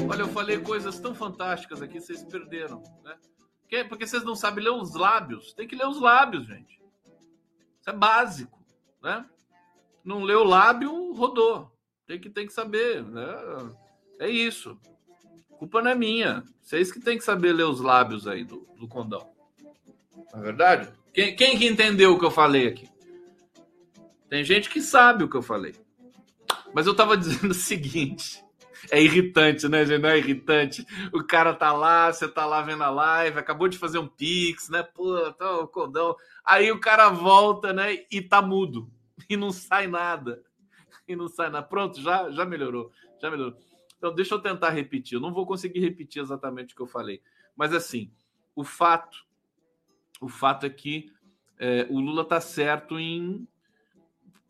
Olha, 0.10 0.22
eu 0.22 0.30
falei 0.30 0.58
coisas 0.60 0.98
tão 1.02 1.14
fantásticas 1.14 1.82
aqui, 1.82 2.00
vocês 2.00 2.24
perderam, 2.24 2.82
né? 3.04 3.84
Porque 3.90 4.08
vocês 4.08 4.24
não 4.24 4.38
sabem 4.38 4.64
ler 4.64 4.70
os 4.70 4.96
lábios. 4.96 5.52
Tem 5.52 5.68
que 5.68 5.76
ler 5.76 5.86
os 5.86 6.00
lábios, 6.00 6.48
gente. 6.48 6.82
Isso 7.82 7.90
é 7.90 7.92
básico, 7.92 8.66
né? 9.04 9.26
Não 10.02 10.24
leu 10.24 10.44
o 10.44 10.48
lábio, 10.48 11.12
rodou. 11.12 11.70
Tem 12.08 12.18
que, 12.18 12.30
tem 12.30 12.48
que 12.48 12.54
saber, 12.54 13.04
né? 13.04 13.28
É 14.18 14.30
isso. 14.30 14.80
Culpa 15.58 15.82
não 15.82 15.92
é 15.92 15.96
minha. 15.96 16.46
Vocês 16.62 16.90
que 16.90 17.02
tem 17.02 17.18
que 17.18 17.24
saber 17.26 17.52
ler 17.52 17.66
os 17.66 17.82
lábios 17.82 18.30
aí 18.30 18.46
do, 18.46 18.66
do 18.80 18.88
condão. 18.88 19.30
Não 20.32 20.40
é 20.40 20.42
verdade? 20.42 20.90
Quem, 21.14 21.36
quem 21.36 21.60
que 21.60 21.68
entendeu 21.68 22.14
o 22.14 22.18
que 22.18 22.24
eu 22.24 22.32
falei 22.32 22.66
aqui? 22.66 22.88
Tem 24.30 24.44
gente 24.44 24.70
que 24.70 24.82
sabe 24.82 25.24
o 25.24 25.30
que 25.30 25.36
eu 25.36 25.42
falei. 25.42 25.76
Mas 26.74 26.86
eu 26.86 26.96
tava 26.96 27.16
dizendo 27.18 27.52
o 27.52 27.56
seguinte. 27.56 28.44
É 28.92 29.02
irritante, 29.02 29.68
né, 29.68 29.86
gente? 29.86 30.02
Não 30.02 30.10
é 30.10 30.18
irritante. 30.18 30.86
O 31.12 31.24
cara 31.24 31.54
tá 31.54 31.74
lá, 31.74 32.12
você 32.12 32.28
tá 32.28 32.46
lá 32.46 32.62
vendo 32.62 32.84
a 32.84 32.90
live, 32.90 33.40
acabou 33.40 33.68
de 33.68 33.78
fazer 33.78 33.98
um 33.98 34.08
pix, 34.08 34.70
né? 34.70 34.84
Pô, 34.84 35.32
tá 35.34 35.60
o 35.60 35.68
condão. 35.68 36.16
Aí 36.46 36.72
o 36.72 36.80
cara 36.80 37.10
volta, 37.10 37.74
né? 37.74 38.06
E 38.10 38.22
tá 38.22 38.42
mudo. 38.42 38.90
E 39.30 39.36
não 39.36 39.52
sai 39.52 39.88
nada. 39.88 40.42
E 41.08 41.16
não 41.16 41.28
sai 41.28 41.50
nada. 41.50 41.68
Pronto, 41.68 42.02
já, 42.02 42.32
já 42.32 42.46
melhorou. 42.46 42.92
Já 43.22 43.30
melhorou. 43.30 43.58
Então, 43.98 44.16
deixa 44.16 44.34
eu 44.34 44.40
tentar 44.40 44.70
repetir. 44.70 45.16
Eu 45.16 45.22
não 45.22 45.34
vou 45.34 45.46
conseguir 45.46 45.82
repetir 45.82 46.22
exatamente 46.22 46.74
o 46.74 46.78
que 46.78 46.82
eu 46.82 46.88
falei. 46.88 47.22
Mas 47.56 47.74
assim, 47.74 48.12
o 48.56 48.64
fato, 48.64 49.26
o 50.22 50.30
fato 50.30 50.66
é 50.66 50.70
que 50.70 51.12
é, 51.60 51.86
o 51.90 52.00
Lula 52.00 52.24
tá 52.24 52.40
certo 52.40 52.98
em 52.98 53.46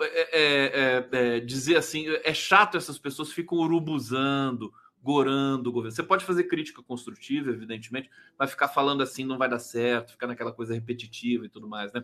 é 0.02 0.30
é, 0.32 1.08
é, 1.12 1.36
é, 1.36 1.40
dizer 1.40 1.78
assim, 1.78 2.06
é 2.24 2.34
chato 2.34 2.78
essas 2.78 2.98
pessoas 2.98 3.32
ficam 3.32 3.58
urubuzando, 3.58 4.74
gorando 5.02 5.70
o 5.70 5.74
governo. 5.74 5.96
Você 5.96 6.04
pode 6.04 6.26
fazer 6.26 6.46
crítica 6.46 6.82
construtiva, 6.82 7.52
evidentemente, 7.52 8.10
mas 8.38 8.52
ficar 8.52 8.68
falando 8.68 9.02
assim 9.02 9.24
não 9.24 9.38
vai 9.38 9.50
dar 9.50 9.60
certo, 9.60 10.12
ficar 10.12 10.28
naquela 10.28 10.52
coisa 10.52 10.74
repetitiva 10.74 11.46
e 11.46 11.50
tudo 11.50 11.68
mais, 11.68 11.92
né? 11.94 12.04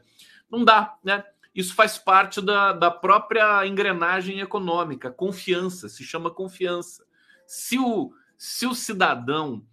Não 0.49 0.63
dá, 0.63 0.97
né? 1.03 1.23
Isso 1.53 1.73
faz 1.73 1.97
parte 1.97 2.41
da, 2.41 2.73
da 2.73 2.91
própria 2.91 3.65
engrenagem 3.65 4.39
econômica, 4.41 5.09
confiança, 5.09 5.87
se 5.87 6.03
chama 6.03 6.29
confiança. 6.29 7.05
Se 7.47 7.79
o, 7.79 8.13
se 8.37 8.67
o 8.67 8.75
cidadão 8.75 9.65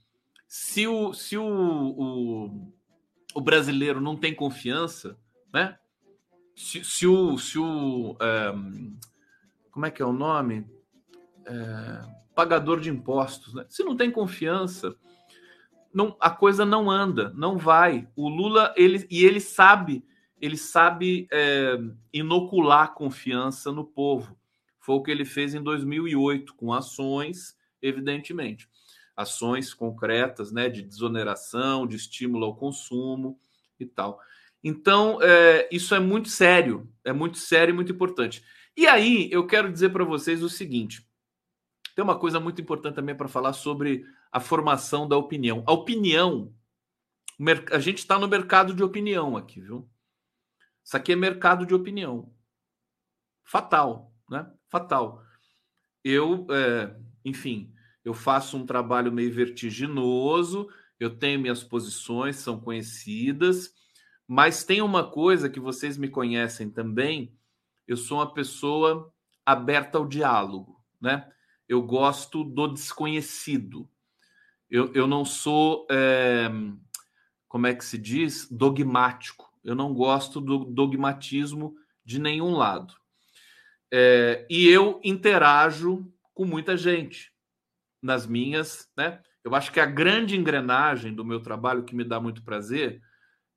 se 0.54 0.86
o, 0.86 1.14
se 1.14 1.38
o, 1.38 1.44
o, 1.46 2.72
o 3.34 3.40
brasileiro 3.40 4.02
não 4.02 4.14
tem 4.14 4.34
confiança, 4.34 5.18
né? 5.50 5.78
Se, 6.54 6.84
se 6.84 7.06
o, 7.06 7.38
se 7.38 7.58
o 7.58 8.16
um, 8.20 8.96
como 9.70 9.86
é 9.86 9.90
que 9.90 10.02
é 10.02 10.06
o 10.06 10.12
nome? 10.12 10.66
É, 11.46 12.22
pagador 12.34 12.80
de 12.80 12.90
impostos, 12.90 13.54
né? 13.54 13.64
Se 13.68 13.82
não 13.82 13.96
tem 13.96 14.10
confiança, 14.10 14.94
não, 15.92 16.16
a 16.20 16.30
coisa 16.30 16.64
não 16.64 16.90
anda, 16.90 17.32
não 17.34 17.58
vai. 17.58 18.08
O 18.16 18.28
Lula 18.28 18.72
ele 18.76 19.06
e 19.10 19.24
ele 19.24 19.40
sabe, 19.40 20.04
ele 20.40 20.56
sabe 20.56 21.26
é, 21.32 21.78
inocular 22.12 22.94
confiança 22.94 23.70
no 23.72 23.84
povo. 23.84 24.36
Foi 24.80 24.96
o 24.96 25.02
que 25.02 25.10
ele 25.10 25.24
fez 25.24 25.54
em 25.54 25.62
2008 25.62 26.54
com 26.54 26.72
ações, 26.72 27.56
evidentemente, 27.80 28.68
ações 29.16 29.72
concretas, 29.72 30.50
né, 30.50 30.68
de 30.68 30.82
desoneração, 30.82 31.86
de 31.86 31.96
estímulo 31.96 32.46
ao 32.46 32.56
consumo 32.56 33.38
e 33.78 33.86
tal. 33.86 34.18
Então, 34.62 35.20
é, 35.20 35.68
isso 35.72 35.94
é 35.94 35.98
muito 35.98 36.28
sério, 36.28 36.88
é 37.04 37.12
muito 37.12 37.38
sério 37.38 37.72
e 37.72 37.74
muito 37.74 37.92
importante. 37.92 38.44
E 38.76 38.86
aí, 38.86 39.28
eu 39.32 39.46
quero 39.46 39.72
dizer 39.72 39.90
para 39.90 40.04
vocês 40.04 40.42
o 40.42 40.48
seguinte: 40.48 41.06
tem 41.94 42.04
uma 42.04 42.18
coisa 42.18 42.38
muito 42.38 42.60
importante 42.60 42.94
também 42.94 43.16
para 43.16 43.28
falar 43.28 43.52
sobre 43.52 44.04
a 44.30 44.40
formação 44.40 45.06
da 45.06 45.16
opinião. 45.16 45.62
A 45.66 45.72
opinião, 45.72 46.54
a 47.70 47.78
gente 47.78 47.98
está 47.98 48.18
no 48.18 48.28
mercado 48.28 48.72
de 48.74 48.82
opinião 48.82 49.36
aqui, 49.36 49.60
viu? 49.60 49.88
Isso 50.84 50.96
aqui 50.96 51.12
é 51.12 51.16
mercado 51.16 51.66
de 51.66 51.74
opinião. 51.74 52.32
Fatal, 53.44 54.12
né? 54.30 54.50
Fatal. 54.68 55.22
Eu, 56.02 56.46
é, 56.50 56.96
enfim, 57.24 57.72
eu 58.04 58.14
faço 58.14 58.56
um 58.56 58.66
trabalho 58.66 59.12
meio 59.12 59.32
vertiginoso, 59.32 60.68
eu 60.98 61.16
tenho 61.16 61.40
minhas 61.40 61.62
posições, 61.62 62.36
são 62.36 62.60
conhecidas, 62.60 63.72
mas 64.32 64.64
tem 64.64 64.80
uma 64.80 65.06
coisa 65.06 65.50
que 65.50 65.60
vocês 65.60 65.98
me 65.98 66.08
conhecem 66.08 66.70
também, 66.70 67.36
eu 67.86 67.98
sou 67.98 68.16
uma 68.16 68.32
pessoa 68.32 69.12
aberta 69.44 69.98
ao 69.98 70.08
diálogo, 70.08 70.82
né? 70.98 71.30
Eu 71.68 71.82
gosto 71.82 72.42
do 72.42 72.66
desconhecido. 72.66 73.86
Eu, 74.70 74.90
eu 74.94 75.06
não 75.06 75.22
sou, 75.22 75.86
é, 75.90 76.50
como 77.46 77.66
é 77.66 77.74
que 77.74 77.84
se 77.84 77.98
diz, 77.98 78.48
dogmático. 78.50 79.52
Eu 79.62 79.74
não 79.74 79.92
gosto 79.92 80.40
do 80.40 80.64
dogmatismo 80.64 81.76
de 82.02 82.18
nenhum 82.18 82.54
lado. 82.54 82.94
É, 83.92 84.46
e 84.48 84.66
eu 84.66 84.98
interajo 85.04 86.10
com 86.32 86.46
muita 86.46 86.74
gente 86.74 87.30
nas 88.00 88.26
minhas, 88.26 88.90
né? 88.96 89.20
Eu 89.44 89.54
acho 89.54 89.70
que 89.70 89.78
a 89.78 89.84
grande 89.84 90.38
engrenagem 90.38 91.12
do 91.14 91.22
meu 91.22 91.40
trabalho 91.42 91.84
que 91.84 91.94
me 91.94 92.02
dá 92.02 92.18
muito 92.18 92.42
prazer 92.42 93.02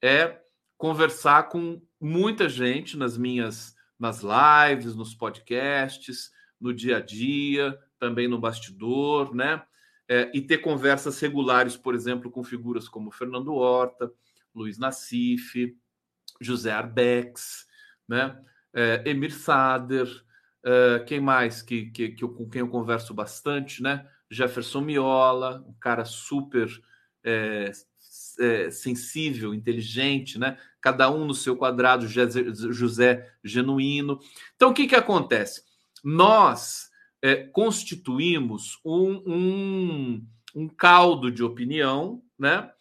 é 0.02 0.42
conversar 0.78 1.50
com 1.50 1.82
muita 2.00 2.50
gente 2.50 2.98
nas 2.98 3.18
minhas 3.18 3.76
nas 3.98 4.22
lives, 4.22 4.96
nos 4.96 5.14
podcasts, 5.14 6.32
no 6.60 6.74
dia 6.74 6.98
a 6.98 7.02
dia, 7.02 7.80
também 7.98 8.28
no 8.28 8.40
bastidor, 8.40 9.34
né? 9.34 9.64
É, 10.08 10.30
e 10.34 10.42
ter 10.42 10.60
conversas 10.60 11.20
regulares, 11.20 11.76
por 11.76 11.96
exemplo, 11.96 12.30
com 12.30 12.44
figuras 12.44 12.88
como 12.88 13.10
Fernando 13.10 13.54
Horta, 13.54 14.12
Luiz 14.54 14.78
Nassif, 14.78 15.76
José 16.40 16.72
Arbex, 16.72 17.66
né? 18.08 18.40
É, 18.74 19.02
Emir 19.06 19.34
Sader, 19.34 20.08
é, 20.64 21.00
quem 21.00 21.20
mais 21.20 21.62
que, 21.62 21.90
que, 21.92 22.10
que 22.10 22.24
eu, 22.24 22.30
com 22.30 22.50
quem 22.50 22.60
eu 22.60 22.68
converso 22.68 23.14
bastante, 23.14 23.82
né? 23.82 24.08
Jefferson 24.30 24.82
Miola, 24.82 25.64
um 25.68 25.74
cara 25.74 26.04
super 26.04 26.68
é, 28.40 28.70
sensível, 28.70 29.54
inteligente, 29.54 30.38
né? 30.38 30.58
Cada 30.82 31.10
um 31.10 31.26
no 31.26 31.34
seu 31.34 31.56
quadrado, 31.56 32.08
José 32.08 33.32
genuíno. 33.44 34.20
Então, 34.56 34.70
o 34.70 34.74
que, 34.74 34.88
que 34.88 34.96
acontece? 34.96 35.64
Nós 36.04 36.90
é, 37.22 37.36
constituímos 37.36 38.80
um, 38.86 39.24
um, 39.26 40.28
um, 40.56 40.68
caldo 40.68 41.32
de 41.32 41.44
opinião, 41.44 42.22
né? 42.38 42.72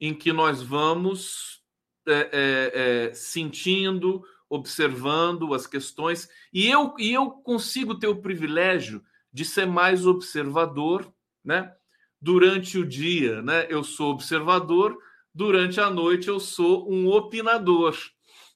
Em 0.00 0.14
que 0.14 0.32
nós 0.32 0.62
vamos 0.62 1.62
é, 2.06 2.30
é, 2.32 3.08
é 3.10 3.14
sentindo, 3.14 4.24
observando 4.48 5.54
as 5.54 5.66
questões, 5.66 6.28
e 6.52 6.68
eu, 6.68 6.94
e 6.98 7.12
eu 7.12 7.30
consigo 7.30 7.98
ter 7.98 8.06
o 8.06 8.20
privilégio 8.20 9.02
de 9.32 9.44
ser 9.44 9.66
mais 9.66 10.06
observador, 10.06 11.12
né? 11.44 11.72
Durante 12.22 12.78
o 12.78 12.86
dia, 12.86 13.42
né, 13.42 13.66
eu 13.68 13.82
sou 13.82 14.12
observador, 14.12 14.96
durante 15.34 15.80
a 15.80 15.90
noite 15.90 16.28
eu 16.28 16.38
sou 16.38 16.88
um 16.88 17.08
opinador. 17.08 17.98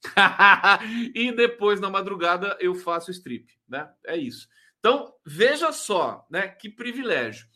e 1.13 1.33
depois 1.33 1.81
na 1.81 1.91
madrugada 1.91 2.57
eu 2.61 2.77
faço 2.77 3.11
strip, 3.11 3.53
né? 3.69 3.93
É 4.07 4.17
isso. 4.17 4.47
Então, 4.79 5.13
veja 5.27 5.73
só, 5.73 6.25
né, 6.31 6.47
que 6.47 6.71
privilégio. 6.71 7.49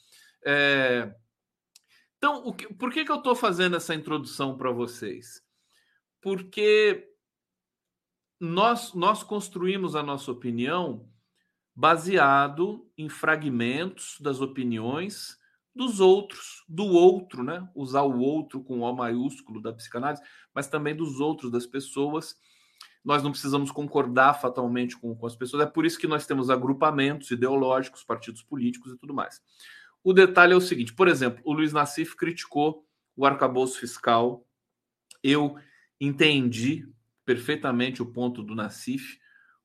É... 0.44 1.14
Então, 2.16 2.52
que... 2.54 2.74
por 2.74 2.92
que, 2.92 3.04
que 3.04 3.12
eu 3.12 3.18
estou 3.18 3.36
fazendo 3.36 3.76
essa 3.76 3.94
introdução 3.94 4.56
para 4.56 4.72
vocês? 4.72 5.40
Porque 6.20 7.08
nós, 8.40 8.94
nós 8.94 9.22
construímos 9.22 9.94
a 9.94 10.02
nossa 10.02 10.32
opinião 10.32 11.08
baseado 11.72 12.90
em 12.98 13.08
fragmentos 13.08 14.16
das 14.20 14.40
opiniões 14.40 15.38
dos 15.80 15.98
outros, 15.98 16.62
do 16.68 16.84
outro, 16.84 17.42
né? 17.42 17.66
Usar 17.74 18.02
o 18.02 18.18
outro 18.18 18.62
com 18.62 18.80
O 18.80 18.92
maiúsculo 18.92 19.62
da 19.62 19.72
psicanálise, 19.72 20.22
mas 20.54 20.68
também 20.68 20.94
dos 20.94 21.20
outros, 21.20 21.50
das 21.50 21.64
pessoas. 21.64 22.36
Nós 23.02 23.22
não 23.22 23.30
precisamos 23.30 23.70
concordar 23.70 24.34
fatalmente 24.34 24.94
com, 24.94 25.16
com 25.16 25.26
as 25.26 25.34
pessoas, 25.34 25.62
é 25.62 25.66
por 25.66 25.86
isso 25.86 25.98
que 25.98 26.06
nós 26.06 26.26
temos 26.26 26.50
agrupamentos 26.50 27.30
ideológicos, 27.30 28.04
partidos 28.04 28.42
políticos 28.42 28.92
e 28.92 28.98
tudo 28.98 29.14
mais. 29.14 29.40
O 30.04 30.12
detalhe 30.12 30.52
é 30.52 30.56
o 30.56 30.60
seguinte: 30.60 30.92
por 30.92 31.08
exemplo, 31.08 31.40
o 31.46 31.52
Luiz 31.54 31.72
Nassif 31.72 32.14
criticou 32.14 32.84
o 33.16 33.24
arcabouço 33.24 33.80
fiscal. 33.80 34.46
Eu 35.22 35.56
entendi 35.98 36.86
perfeitamente 37.24 38.02
o 38.02 38.06
ponto 38.12 38.42
do 38.42 38.54
Nassif. 38.54 39.18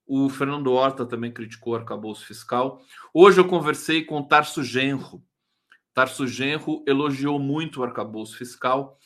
O 0.07 0.29
Fernando 0.29 0.71
Horta 0.71 1.05
também 1.05 1.33
criticou 1.33 1.73
o 1.73 1.75
arcabouço 1.75 2.25
fiscal. 2.25 2.81
Hoje 3.13 3.41
eu 3.41 3.45
conversei 3.45 4.05
com 4.05 4.19
o 4.19 4.25
Tarso 4.25 4.63
Genro, 4.63 5.21
Tarso 5.95 6.27
Genro 6.27 6.83
elogiou 6.85 7.39
muito 7.39 7.79
o 7.79 7.83
arcabouço 7.83 8.37
fiscal. 8.37 8.99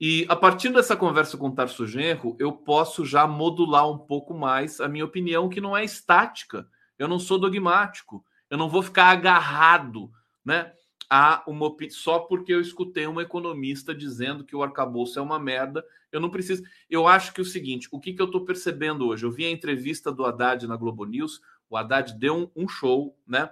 E 0.00 0.24
a 0.28 0.36
partir 0.36 0.72
dessa 0.72 0.96
conversa 0.96 1.36
com 1.36 1.50
Tarso 1.50 1.84
Genro, 1.84 2.36
eu 2.38 2.52
posso 2.52 3.04
já 3.04 3.26
modular 3.26 3.90
um 3.90 3.98
pouco 3.98 4.32
mais 4.32 4.80
a 4.80 4.88
minha 4.88 5.04
opinião, 5.04 5.48
que 5.48 5.60
não 5.60 5.76
é 5.76 5.84
estática. 5.84 6.68
Eu 6.96 7.08
não 7.08 7.18
sou 7.18 7.40
dogmático. 7.40 8.24
Eu 8.48 8.56
não 8.56 8.68
vou 8.68 8.82
ficar 8.82 9.06
agarrado 9.06 10.12
né, 10.44 10.72
a 11.10 11.42
uma 11.44 11.74
só 11.90 12.20
porque 12.20 12.54
eu 12.54 12.60
escutei 12.60 13.08
um 13.08 13.20
economista 13.20 13.92
dizendo 13.92 14.44
que 14.44 14.54
o 14.54 14.62
arcabouço 14.62 15.18
é 15.18 15.22
uma 15.22 15.40
merda. 15.40 15.84
Eu 16.12 16.20
não 16.20 16.30
preciso. 16.30 16.62
Eu 16.88 17.08
acho 17.08 17.34
que 17.34 17.40
é 17.40 17.42
o 17.42 17.44
seguinte: 17.44 17.88
o 17.90 17.98
que, 17.98 18.12
que 18.12 18.22
eu 18.22 18.26
estou 18.26 18.44
percebendo 18.44 19.08
hoje? 19.08 19.26
Eu 19.26 19.32
vi 19.32 19.44
a 19.44 19.50
entrevista 19.50 20.12
do 20.12 20.24
Haddad 20.24 20.68
na 20.68 20.76
Globo 20.76 21.04
News. 21.04 21.40
O 21.68 21.76
Haddad 21.76 22.16
deu 22.16 22.36
um, 22.36 22.64
um 22.64 22.68
show, 22.68 23.18
né? 23.26 23.50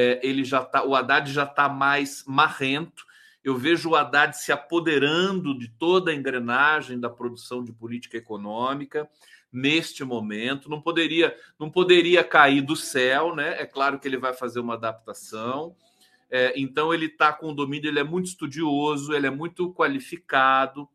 É, 0.00 0.20
ele 0.22 0.44
já 0.44 0.64
tá, 0.64 0.84
o 0.84 0.94
Haddad 0.94 1.32
já 1.32 1.42
está 1.42 1.68
mais 1.68 2.22
marrento. 2.24 3.04
Eu 3.42 3.56
vejo 3.56 3.90
o 3.90 3.96
Haddad 3.96 4.36
se 4.36 4.52
apoderando 4.52 5.58
de 5.58 5.66
toda 5.66 6.12
a 6.12 6.14
engrenagem 6.14 7.00
da 7.00 7.10
produção 7.10 7.64
de 7.64 7.72
política 7.72 8.16
econômica 8.16 9.10
neste 9.52 10.04
momento. 10.04 10.70
Não 10.70 10.80
poderia, 10.80 11.36
não 11.58 11.68
poderia 11.68 12.22
cair 12.22 12.60
do 12.60 12.76
céu, 12.76 13.34
né? 13.34 13.60
É 13.60 13.66
claro 13.66 13.98
que 13.98 14.06
ele 14.06 14.18
vai 14.18 14.32
fazer 14.32 14.60
uma 14.60 14.74
adaptação. 14.74 15.74
É, 16.30 16.52
então 16.56 16.94
ele 16.94 17.06
está 17.06 17.32
com 17.32 17.48
o 17.48 17.54
domínio, 17.54 17.88
ele 17.88 17.98
é 17.98 18.04
muito 18.04 18.26
estudioso, 18.26 19.12
ele 19.12 19.26
é 19.26 19.30
muito 19.30 19.72
qualificado, 19.72 20.88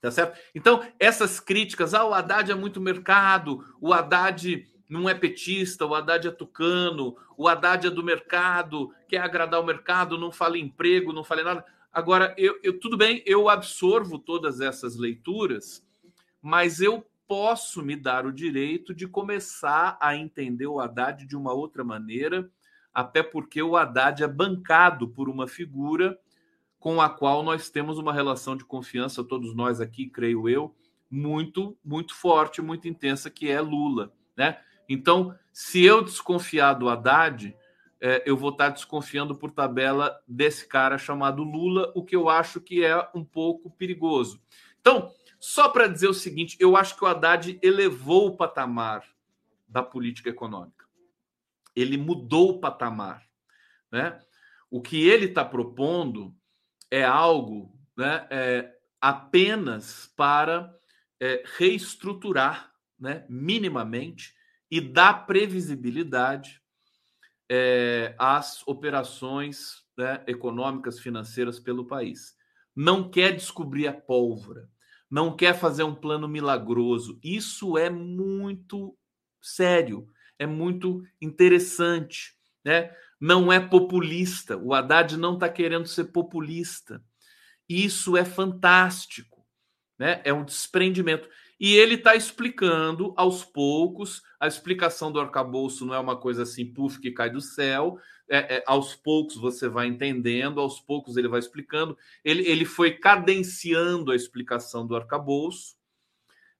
tá 0.00 0.10
certo? 0.10 0.36
Então 0.52 0.84
essas 0.98 1.38
críticas, 1.38 1.94
ah, 1.94 2.04
o 2.04 2.12
Haddad 2.12 2.50
é 2.50 2.56
muito 2.56 2.80
mercado, 2.80 3.64
o 3.80 3.92
Haddad 3.92 4.66
não 4.92 5.08
é 5.08 5.14
petista, 5.14 5.86
o 5.86 5.94
Haddad 5.94 6.28
é 6.28 6.30
tucano, 6.30 7.16
o 7.34 7.48
Haddad 7.48 7.86
é 7.86 7.90
do 7.90 8.04
mercado, 8.04 8.94
quer 9.08 9.22
agradar 9.22 9.58
o 9.58 9.64
mercado, 9.64 10.18
não 10.18 10.30
fala 10.30 10.58
em 10.58 10.64
emprego, 10.64 11.14
não 11.14 11.24
fala 11.24 11.42
nada. 11.42 11.64
Agora, 11.90 12.34
eu, 12.36 12.60
eu, 12.62 12.78
tudo 12.78 12.98
bem, 12.98 13.22
eu 13.24 13.48
absorvo 13.48 14.18
todas 14.18 14.60
essas 14.60 14.94
leituras, 14.94 15.82
mas 16.42 16.78
eu 16.82 17.06
posso 17.26 17.80
me 17.82 17.96
dar 17.96 18.26
o 18.26 18.32
direito 18.32 18.94
de 18.94 19.08
começar 19.08 19.96
a 19.98 20.14
entender 20.14 20.66
o 20.66 20.78
Haddad 20.78 21.24
de 21.24 21.36
uma 21.38 21.54
outra 21.54 21.82
maneira, 21.82 22.50
até 22.92 23.22
porque 23.22 23.62
o 23.62 23.78
Haddad 23.78 24.22
é 24.22 24.28
bancado 24.28 25.08
por 25.08 25.26
uma 25.30 25.48
figura 25.48 26.18
com 26.78 27.00
a 27.00 27.08
qual 27.08 27.42
nós 27.42 27.70
temos 27.70 27.96
uma 27.96 28.12
relação 28.12 28.54
de 28.54 28.64
confiança, 28.66 29.24
todos 29.24 29.56
nós 29.56 29.80
aqui, 29.80 30.10
creio 30.10 30.50
eu, 30.50 30.76
muito, 31.10 31.78
muito 31.82 32.14
forte, 32.14 32.60
muito 32.60 32.86
intensa, 32.86 33.30
que 33.30 33.48
é 33.48 33.58
Lula, 33.58 34.12
né? 34.36 34.58
Então, 34.88 35.36
se 35.52 35.84
eu 35.84 36.02
desconfiar 36.02 36.74
do 36.74 36.88
Haddad, 36.88 37.56
é, 38.00 38.22
eu 38.26 38.36
vou 38.36 38.50
estar 38.50 38.70
desconfiando 38.70 39.34
por 39.36 39.52
tabela 39.52 40.20
desse 40.26 40.66
cara 40.66 40.98
chamado 40.98 41.44
Lula, 41.44 41.92
o 41.94 42.04
que 42.04 42.16
eu 42.16 42.28
acho 42.28 42.60
que 42.60 42.84
é 42.84 43.08
um 43.14 43.24
pouco 43.24 43.70
perigoso. 43.70 44.40
Então, 44.80 45.12
só 45.38 45.68
para 45.68 45.86
dizer 45.86 46.08
o 46.08 46.14
seguinte, 46.14 46.56
eu 46.58 46.76
acho 46.76 46.96
que 46.96 47.04
o 47.04 47.06
Haddad 47.06 47.58
elevou 47.62 48.28
o 48.28 48.36
patamar 48.36 49.04
da 49.68 49.82
política 49.82 50.30
econômica. 50.30 50.84
Ele 51.74 51.96
mudou 51.96 52.50
o 52.50 52.60
patamar. 52.60 53.22
Né? 53.90 54.20
O 54.70 54.80
que 54.82 55.08
ele 55.08 55.26
está 55.26 55.44
propondo 55.44 56.34
é 56.90 57.04
algo 57.04 57.72
né, 57.96 58.26
é, 58.30 58.74
apenas 59.00 60.12
para 60.16 60.74
é, 61.20 61.42
reestruturar 61.56 62.72
né, 62.98 63.24
minimamente 63.28 64.34
e 64.72 64.80
dar 64.80 65.26
previsibilidade 65.26 66.58
é, 67.46 68.14
às 68.18 68.66
operações 68.66 69.84
né, 69.94 70.24
econômicas, 70.26 70.98
financeiras 70.98 71.60
pelo 71.60 71.86
país. 71.86 72.34
Não 72.74 73.10
quer 73.10 73.36
descobrir 73.36 73.86
a 73.86 73.92
pólvora, 73.92 74.66
não 75.10 75.36
quer 75.36 75.52
fazer 75.52 75.82
um 75.82 75.94
plano 75.94 76.26
milagroso. 76.26 77.20
Isso 77.22 77.76
é 77.76 77.90
muito 77.90 78.96
sério, 79.42 80.08
é 80.38 80.46
muito 80.46 81.04
interessante. 81.20 82.32
Né? 82.64 82.90
Não 83.20 83.52
é 83.52 83.60
populista. 83.60 84.56
O 84.56 84.72
Haddad 84.72 85.18
não 85.18 85.34
está 85.34 85.50
querendo 85.50 85.86
ser 85.86 86.04
populista. 86.04 87.04
Isso 87.68 88.16
é 88.16 88.24
fantástico. 88.24 89.46
Né? 89.98 90.22
É 90.24 90.32
um 90.32 90.46
desprendimento. 90.46 91.28
E 91.62 91.76
ele 91.76 91.94
está 91.94 92.16
explicando 92.16 93.14
aos 93.16 93.44
poucos. 93.44 94.20
A 94.40 94.48
explicação 94.48 95.12
do 95.12 95.20
arcabouço 95.20 95.86
não 95.86 95.94
é 95.94 95.98
uma 96.00 96.16
coisa 96.16 96.42
assim, 96.42 96.66
puf, 96.66 96.98
que 96.98 97.12
cai 97.12 97.30
do 97.30 97.40
céu. 97.40 98.00
É, 98.28 98.56
é, 98.56 98.64
aos 98.66 98.96
poucos 98.96 99.36
você 99.36 99.68
vai 99.68 99.86
entendendo, 99.86 100.60
aos 100.60 100.80
poucos 100.80 101.16
ele 101.16 101.28
vai 101.28 101.38
explicando. 101.38 101.96
Ele, 102.24 102.42
ele 102.48 102.64
foi 102.64 102.90
cadenciando 102.90 104.10
a 104.10 104.16
explicação 104.16 104.84
do 104.84 104.96
arcabouço, 104.96 105.76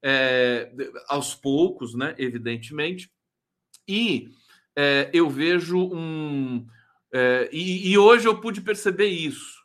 é, 0.00 0.72
aos 1.08 1.34
poucos, 1.34 1.96
né, 1.96 2.14
evidentemente. 2.16 3.10
E 3.88 4.28
é, 4.76 5.10
eu 5.12 5.28
vejo 5.28 5.80
um. 5.80 6.64
É, 7.12 7.50
e, 7.52 7.90
e 7.90 7.98
hoje 7.98 8.28
eu 8.28 8.40
pude 8.40 8.60
perceber 8.60 9.08
isso. 9.08 9.62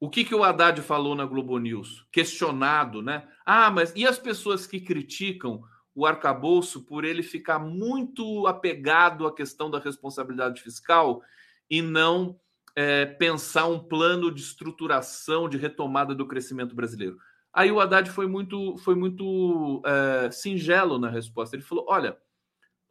O 0.00 0.08
que, 0.08 0.24
que 0.24 0.34
o 0.34 0.44
Haddad 0.44 0.80
falou 0.80 1.14
na 1.16 1.24
Globo 1.24 1.58
News? 1.58 2.06
Questionado, 2.12 3.02
né? 3.02 3.26
Ah, 3.50 3.70
mas 3.70 3.94
e 3.96 4.06
as 4.06 4.18
pessoas 4.18 4.66
que 4.66 4.78
criticam 4.78 5.62
o 5.94 6.04
arcabouço 6.04 6.84
por 6.84 7.02
ele 7.02 7.22
ficar 7.22 7.58
muito 7.58 8.46
apegado 8.46 9.26
à 9.26 9.34
questão 9.34 9.70
da 9.70 9.78
responsabilidade 9.78 10.60
fiscal 10.60 11.22
e 11.70 11.80
não 11.80 12.38
é, 12.76 13.06
pensar 13.06 13.66
um 13.68 13.78
plano 13.78 14.30
de 14.30 14.42
estruturação, 14.42 15.48
de 15.48 15.56
retomada 15.56 16.14
do 16.14 16.28
crescimento 16.28 16.74
brasileiro? 16.74 17.16
Aí 17.50 17.72
o 17.72 17.80
Haddad 17.80 18.10
foi 18.10 18.26
muito, 18.26 18.76
foi 18.76 18.94
muito 18.94 19.82
é, 19.86 20.30
singelo 20.30 20.98
na 20.98 21.08
resposta. 21.08 21.56
Ele 21.56 21.62
falou: 21.62 21.86
olha, 21.88 22.18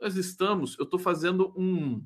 nós 0.02 0.16
estamos, 0.16 0.76
eu 0.80 0.86
estou 0.86 1.00
fazendo 1.00 1.54
um, 1.56 2.04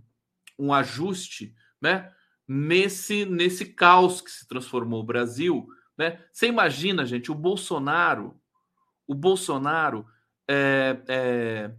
um 0.60 0.74
ajuste, 0.74 1.56
né? 1.80 2.12
nesse, 2.45 3.24
nesse 3.24 3.68
caos 3.68 4.20
que 4.20 4.30
se 4.30 4.45
transformou 4.45 4.99
o 4.99 5.06
Brasil. 5.06 5.70
Né? 5.97 6.22
Você 6.34 6.47
imagina, 6.47 7.06
gente, 7.06 7.32
o 7.32 7.36
Bolsonaro, 7.36 8.41
o 9.08 9.14
Bolsonaro, 9.14 10.06
é, 10.47 11.02
é, 11.08 11.72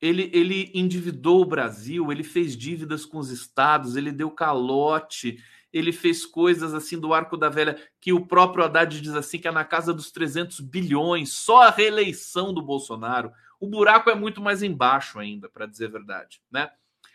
ele, 0.00 0.30
ele 0.32 0.70
endividou 0.74 1.42
o 1.42 1.46
Brasil, 1.46 2.10
ele 2.12 2.22
fez 2.22 2.56
dívidas 2.56 3.04
com 3.04 3.18
os 3.18 3.30
estados, 3.30 3.96
ele 3.96 4.12
deu 4.12 4.30
calote, 4.30 5.38
ele 5.72 5.92
fez 5.92 6.24
coisas 6.24 6.74
assim 6.74 6.98
do 6.98 7.12
arco 7.12 7.36
da 7.36 7.48
velha, 7.48 7.78
que 8.00 8.12
o 8.12 8.26
próprio 8.26 8.64
Haddad 8.64 9.00
diz 9.00 9.14
assim, 9.14 9.38
que 9.38 9.48
é 9.48 9.52
na 9.52 9.64
casa 9.64 9.92
dos 9.92 10.10
300 10.10 10.60
bilhões, 10.60 11.32
só 11.32 11.62
a 11.62 11.70
reeleição 11.70 12.52
do 12.52 12.62
Bolsonaro. 12.62 13.32
O 13.60 13.68
buraco 13.68 14.10
é 14.10 14.14
muito 14.14 14.40
mais 14.40 14.62
embaixo 14.62 15.18
ainda, 15.18 15.48
para 15.48 15.66
dizer 15.66 15.86
a 15.86 15.90
verdade, 15.90 16.40
né? 16.50 16.70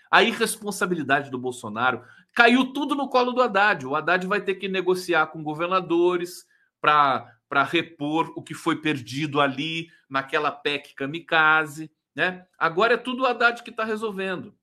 A 0.10 0.24
irresponsabilidade 0.24 1.32
do 1.32 1.40
Bolsonaro 1.40 2.04
caiu 2.34 2.74
tudo 2.74 2.96
no 2.96 3.08
colo 3.08 3.32
do 3.32 3.42
Haddad. 3.42 3.86
O 3.86 3.96
Haddad 3.96 4.28
vai 4.28 4.42
ter 4.42 4.56
que 4.56 4.68
negociar 4.68 5.28
com 5.28 5.42
governadores 5.42 6.46
para 6.82 7.34
repor 7.64 8.32
o 8.36 8.42
que 8.42 8.54
foi 8.54 8.78
perdido 8.78 9.42
ali 9.42 9.90
naquela 10.10 10.52
PEC 10.52 10.96
kamikaze. 10.96 11.92
Né? 12.16 12.46
Agora 12.58 12.94
é 12.94 12.98
tudo 12.98 13.24
o 13.24 13.26
Haddad 13.26 13.62
que 13.64 13.70
está 13.70 13.84
resolvendo. 13.84 14.56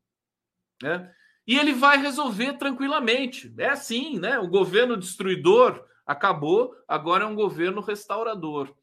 Né? 0.82 1.12
E 1.47 1.59
ele 1.59 1.72
vai 1.72 1.99
resolver 1.99 2.55
tranquilamente. 2.55 3.53
É 3.59 3.68
assim, 3.68 4.18
né? 4.18 4.39
O 4.39 4.49
governo 4.49 4.97
destruidor 4.97 5.84
acabou, 6.07 6.74
agora 6.86 7.24
é 7.24 7.26
um 7.26 7.34
governo 7.34 7.80
restaurador. 7.80 8.74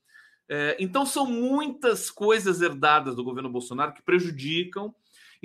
É, 0.47 0.77
então 0.79 1.05
são 1.05 1.25
muitas 1.25 2.11
coisas 2.11 2.61
herdadas 2.61 3.15
do 3.15 3.23
governo 3.23 3.49
Bolsonaro 3.49 3.93
que 3.93 4.03
prejudicam 4.03 4.93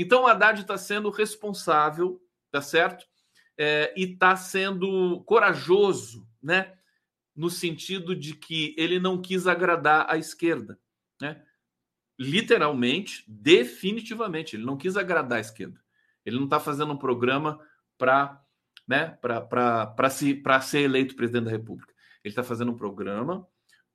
então 0.00 0.22
o 0.22 0.26
Haddad 0.26 0.62
está 0.62 0.78
sendo 0.78 1.10
responsável, 1.10 2.18
tá 2.50 2.62
certo? 2.62 3.04
É, 3.58 3.92
e 3.94 4.04
está 4.04 4.34
sendo 4.34 5.22
corajoso, 5.24 6.26
né? 6.42 6.72
No 7.34 7.48
sentido 7.48 8.14
de 8.14 8.34
que 8.34 8.74
ele 8.76 8.98
não 8.98 9.20
quis 9.20 9.46
agradar 9.46 10.06
a 10.08 10.18
esquerda, 10.18 10.78
né? 11.20 11.42
Literalmente, 12.18 13.24
definitivamente, 13.26 14.54
ele 14.54 14.64
não 14.64 14.76
quis 14.76 14.96
agradar 14.96 15.38
a 15.38 15.40
esquerda. 15.40 15.80
Ele 16.24 16.36
não 16.36 16.44
está 16.44 16.60
fazendo 16.60 16.92
um 16.92 16.98
programa 16.98 17.58
para 17.96 18.42
né, 18.86 19.16
para 19.20 20.10
se, 20.10 20.42
ser 20.62 20.80
eleito 20.80 21.14
presidente 21.14 21.44
da 21.44 21.50
República. 21.50 21.94
Ele 22.24 22.32
está 22.32 22.42
fazendo 22.42 22.72
um 22.72 22.76
programa 22.76 23.46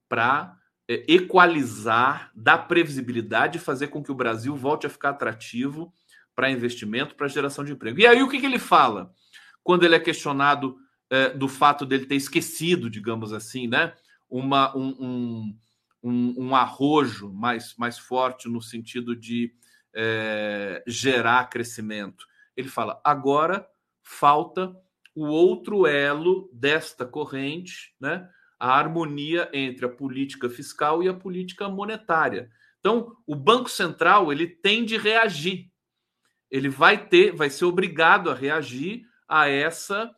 para 0.07 0.57
é, 0.87 1.03
equalizar, 1.07 2.31
dar 2.33 2.59
previsibilidade 2.59 3.57
e 3.57 3.61
fazer 3.61 3.87
com 3.87 4.01
que 4.01 4.11
o 4.11 4.15
Brasil 4.15 4.55
volte 4.55 4.87
a 4.87 4.89
ficar 4.89 5.09
atrativo 5.09 5.93
para 6.33 6.49
investimento, 6.49 7.15
para 7.15 7.27
geração 7.27 7.65
de 7.65 7.73
emprego. 7.73 7.99
E 7.99 8.07
aí 8.07 8.23
o 8.23 8.29
que, 8.29 8.39
que 8.39 8.45
ele 8.45 8.59
fala 8.59 9.13
quando 9.61 9.83
ele 9.83 9.95
é 9.95 9.99
questionado 9.99 10.77
é, 11.15 11.29
do 11.29 11.47
fato 11.47 11.85
dele 11.85 12.05
ter 12.05 12.15
esquecido, 12.15 12.89
digamos 12.89 13.31
assim, 13.31 13.67
né, 13.67 13.93
uma, 14.29 14.75
um, 14.75 14.89
um, 14.99 15.57
um, 16.03 16.35
um 16.37 16.55
arrojo 16.55 17.31
mais, 17.31 17.73
mais 17.77 17.97
forte 17.97 18.49
no 18.49 18.61
sentido 18.61 19.15
de 19.15 19.53
é, 19.93 20.83
gerar 20.85 21.49
crescimento? 21.49 22.25
Ele 22.55 22.67
fala: 22.67 22.99
agora 23.03 23.65
falta 24.03 24.75
o 25.15 25.25
outro 25.25 25.87
elo 25.87 26.49
desta 26.51 27.05
corrente, 27.05 27.95
né? 27.99 28.29
a 28.59 28.77
harmonia 28.77 29.49
entre 29.53 29.85
a 29.85 29.89
política 29.89 30.49
fiscal 30.49 31.01
e 31.01 31.07
a 31.07 31.13
política 31.13 31.69
monetária. 31.69 32.49
Então, 32.79 33.15
o 33.25 33.35
Banco 33.35 33.69
Central 33.69 34.31
ele 34.31 34.47
tem 34.47 34.83
de 34.83 34.97
reagir. 34.97 35.71
Ele 36.51 36.69
vai 36.69 37.07
ter, 37.07 37.31
vai 37.31 37.49
ser 37.49 37.65
obrigado 37.65 38.29
a 38.29 38.33
reagir 38.33 39.05
a 39.27 39.47
essa 39.47 40.13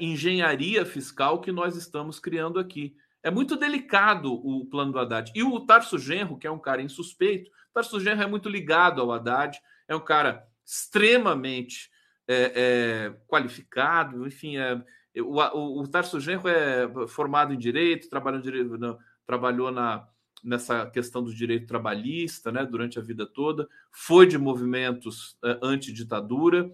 engenharia 0.00 0.84
fiscal 0.84 1.40
que 1.40 1.52
nós 1.52 1.76
estamos 1.76 2.18
criando 2.18 2.58
aqui. 2.58 2.94
É 3.22 3.30
muito 3.30 3.56
delicado 3.56 4.32
o 4.32 4.64
plano 4.66 4.92
do 4.92 4.98
Haddad. 4.98 5.32
E 5.34 5.42
o 5.42 5.60
Tarso 5.60 5.98
Genro, 5.98 6.38
que 6.38 6.46
é 6.46 6.50
um 6.50 6.58
cara 6.58 6.82
insuspeito, 6.82 7.50
Tarso 7.72 8.00
Genro 8.00 8.22
é 8.22 8.26
muito 8.26 8.48
ligado 8.48 9.00
ao 9.00 9.12
Haddad, 9.12 9.58
é 9.86 9.94
um 9.94 10.00
cara 10.00 10.46
extremamente 10.64 11.90
é, 12.26 12.52
é, 12.54 13.16
qualificado, 13.26 14.26
enfim, 14.26 14.56
é, 14.56 14.82
o, 15.18 15.40
o, 15.40 15.82
o 15.82 15.88
Tarso 15.88 16.20
Genro 16.20 16.48
é 16.48 17.06
formado 17.08 17.52
em 17.52 17.58
direito, 17.58 18.08
trabalhou, 18.08 18.40
direito, 18.40 18.78
não, 18.78 18.98
trabalhou 19.26 19.70
na, 19.70 20.06
nessa 20.42 20.86
questão 20.86 21.22
do 21.22 21.34
direito 21.34 21.66
trabalhista 21.66 22.50
né, 22.50 22.64
durante 22.64 22.98
a 22.98 23.02
vida 23.02 23.26
toda, 23.26 23.68
foi 23.92 24.26
de 24.26 24.38
movimentos 24.38 25.32
uh, 25.44 25.58
anti-ditadura 25.62 26.70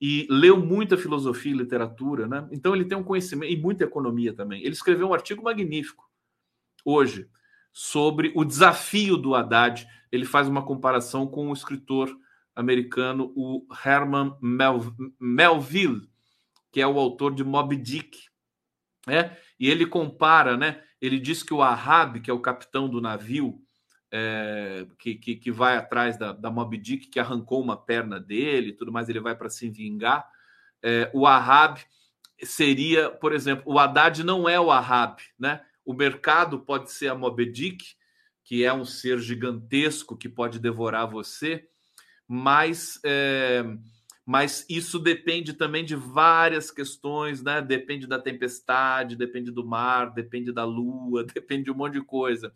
e 0.00 0.26
leu 0.30 0.58
muita 0.58 0.96
filosofia 0.96 1.52
e 1.52 1.56
literatura. 1.56 2.26
Né? 2.26 2.48
Então, 2.50 2.74
ele 2.74 2.84
tem 2.84 2.96
um 2.96 3.04
conhecimento 3.04 3.52
e 3.52 3.56
muita 3.56 3.84
economia 3.84 4.32
também. 4.32 4.60
Ele 4.62 4.72
escreveu 4.72 5.08
um 5.08 5.14
artigo 5.14 5.42
magnífico 5.42 6.08
hoje 6.84 7.28
sobre 7.72 8.32
o 8.34 8.44
desafio 8.44 9.16
do 9.16 9.34
Haddad. 9.34 9.86
Ele 10.10 10.24
faz 10.24 10.48
uma 10.48 10.64
comparação 10.64 11.26
com 11.26 11.50
o 11.50 11.52
escritor 11.52 12.14
americano, 12.54 13.32
o 13.34 13.66
Herman 13.84 14.36
Melville 15.18 16.08
que 16.74 16.80
é 16.80 16.86
o 16.88 16.98
autor 16.98 17.32
de 17.32 17.44
Moby 17.44 17.76
Dick, 17.76 18.18
né? 19.06 19.38
E 19.60 19.70
ele 19.70 19.86
compara, 19.86 20.56
né? 20.56 20.82
Ele 21.00 21.20
diz 21.20 21.40
que 21.40 21.54
o 21.54 21.62
Ahab, 21.62 22.20
que 22.20 22.28
é 22.28 22.34
o 22.34 22.40
capitão 22.40 22.88
do 22.88 23.00
navio, 23.00 23.62
é, 24.16 24.86
que, 24.96 25.16
que, 25.16 25.34
que, 25.34 25.50
vai 25.50 25.76
atrás 25.76 26.16
da, 26.16 26.32
da 26.32 26.48
Moby 26.48 26.78
Dick, 26.78 27.08
que 27.08 27.18
arrancou 27.18 27.60
uma 27.60 27.76
perna 27.76 28.20
dele 28.20 28.72
tudo 28.72 28.92
mais, 28.92 29.08
ele 29.08 29.18
vai 29.18 29.34
para 29.34 29.50
se 29.50 29.68
vingar. 29.68 30.24
É, 30.80 31.10
o 31.12 31.26
Ahab 31.26 31.80
seria, 32.40 33.10
por 33.10 33.32
exemplo, 33.32 33.64
o 33.66 33.76
Haddad 33.76 34.22
não 34.22 34.48
é 34.48 34.60
o 34.60 34.70
Ahab, 34.70 35.20
né? 35.36 35.62
O 35.84 35.92
mercado 35.92 36.60
pode 36.60 36.92
ser 36.92 37.08
a 37.08 37.14
Moby 37.16 37.50
Dick, 37.50 37.84
que 38.44 38.62
é 38.62 38.72
um 38.72 38.84
ser 38.84 39.18
gigantesco 39.18 40.16
que 40.16 40.28
pode 40.28 40.60
devorar 40.60 41.10
você, 41.10 41.66
mas 42.28 43.00
é, 43.04 43.64
mas 44.24 44.64
isso 44.70 45.00
depende 45.00 45.54
também 45.54 45.84
de 45.84 45.96
várias 45.96 46.70
questões, 46.70 47.42
né? 47.42 47.60
Depende 47.60 48.06
da 48.06 48.18
tempestade, 48.18 49.16
depende 49.16 49.50
do 49.50 49.66
mar, 49.66 50.14
depende 50.14 50.52
da 50.52 50.64
lua, 50.64 51.24
depende 51.34 51.64
de 51.64 51.72
um 51.72 51.74
monte 51.74 51.94
de 51.94 52.02
coisa. 52.04 52.54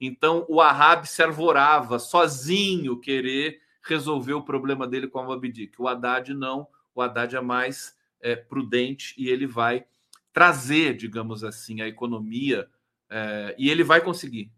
Então 0.00 0.44
o 0.48 0.60
Ahab 0.60 1.06
se 1.06 1.22
arvorava 1.22 1.98
sozinho 1.98 3.00
querer 3.00 3.60
resolver 3.82 4.32
o 4.32 4.42
problema 4.42 4.86
dele 4.86 5.06
com 5.06 5.18
a 5.18 5.24
Moby 5.24 5.70
O 5.78 5.86
Haddad 5.86 6.32
não, 6.34 6.66
o 6.94 7.02
Haddad 7.02 7.36
é 7.36 7.40
mais 7.40 7.96
é, 8.20 8.34
prudente 8.34 9.14
e 9.18 9.28
ele 9.28 9.46
vai 9.46 9.84
trazer, 10.32 10.96
digamos 10.96 11.44
assim, 11.44 11.80
a 11.80 11.86
economia 11.86 12.68
é, 13.08 13.54
e 13.58 13.70
ele 13.70 13.84
vai 13.84 14.00
conseguir, 14.00 14.50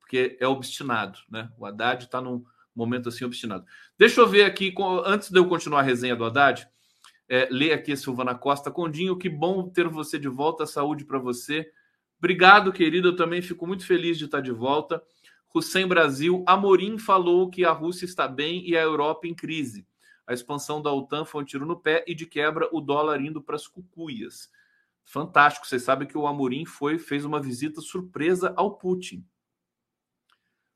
porque 0.00 0.36
é 0.38 0.46
obstinado, 0.46 1.18
né? 1.30 1.50
O 1.56 1.64
Haddad 1.64 2.04
está 2.04 2.20
num 2.20 2.44
momento 2.74 3.08
assim 3.08 3.24
obstinado. 3.24 3.64
Deixa 3.98 4.20
eu 4.20 4.26
ver 4.26 4.44
aqui, 4.44 4.74
antes 5.04 5.30
de 5.30 5.38
eu 5.38 5.46
continuar 5.46 5.80
a 5.80 5.84
resenha 5.84 6.16
do 6.16 6.24
Haddad, 6.24 6.68
é, 7.28 7.48
ler 7.50 7.72
aqui 7.72 7.92
a 7.92 7.96
Silvana 7.96 8.34
Costa. 8.34 8.70
Condinho, 8.70 9.16
que 9.16 9.28
bom 9.28 9.68
ter 9.68 9.88
você 9.88 10.18
de 10.18 10.28
volta, 10.28 10.66
saúde 10.66 11.04
para 11.04 11.18
você. 11.18 11.70
Obrigado, 12.22 12.72
querido, 12.72 13.08
eu 13.08 13.16
também 13.16 13.42
fico 13.42 13.66
muito 13.66 13.84
feliz 13.84 14.16
de 14.16 14.26
estar 14.26 14.40
de 14.40 14.52
volta. 14.52 15.02
Hussein 15.52 15.88
Brasil, 15.88 16.44
Amorim 16.46 16.96
falou 16.96 17.50
que 17.50 17.64
a 17.64 17.72
Rússia 17.72 18.04
está 18.04 18.28
bem 18.28 18.64
e 18.64 18.76
a 18.76 18.80
Europa 18.80 19.26
em 19.26 19.34
crise. 19.34 19.84
A 20.24 20.32
expansão 20.32 20.80
da 20.80 20.92
OTAN 20.92 21.24
foi 21.24 21.42
um 21.42 21.44
tiro 21.44 21.66
no 21.66 21.76
pé 21.76 22.04
e 22.06 22.14
de 22.14 22.24
quebra 22.24 22.68
o 22.70 22.80
dólar 22.80 23.20
indo 23.20 23.42
para 23.42 23.56
as 23.56 23.66
cucuias. 23.66 24.48
Fantástico. 25.04 25.66
Vocês 25.66 25.82
sabem 25.82 26.06
que 26.06 26.16
o 26.16 26.28
Amorim 26.28 26.64
foi 26.64 26.96
fez 26.96 27.24
uma 27.24 27.40
visita 27.40 27.80
surpresa 27.80 28.54
ao 28.56 28.76
Putin. 28.78 29.26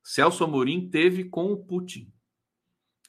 Celso 0.03 0.43
Amorim 0.43 0.91
teve 0.91 1.27
com 1.27 1.53
o 1.53 1.57
Putin. 1.57 2.13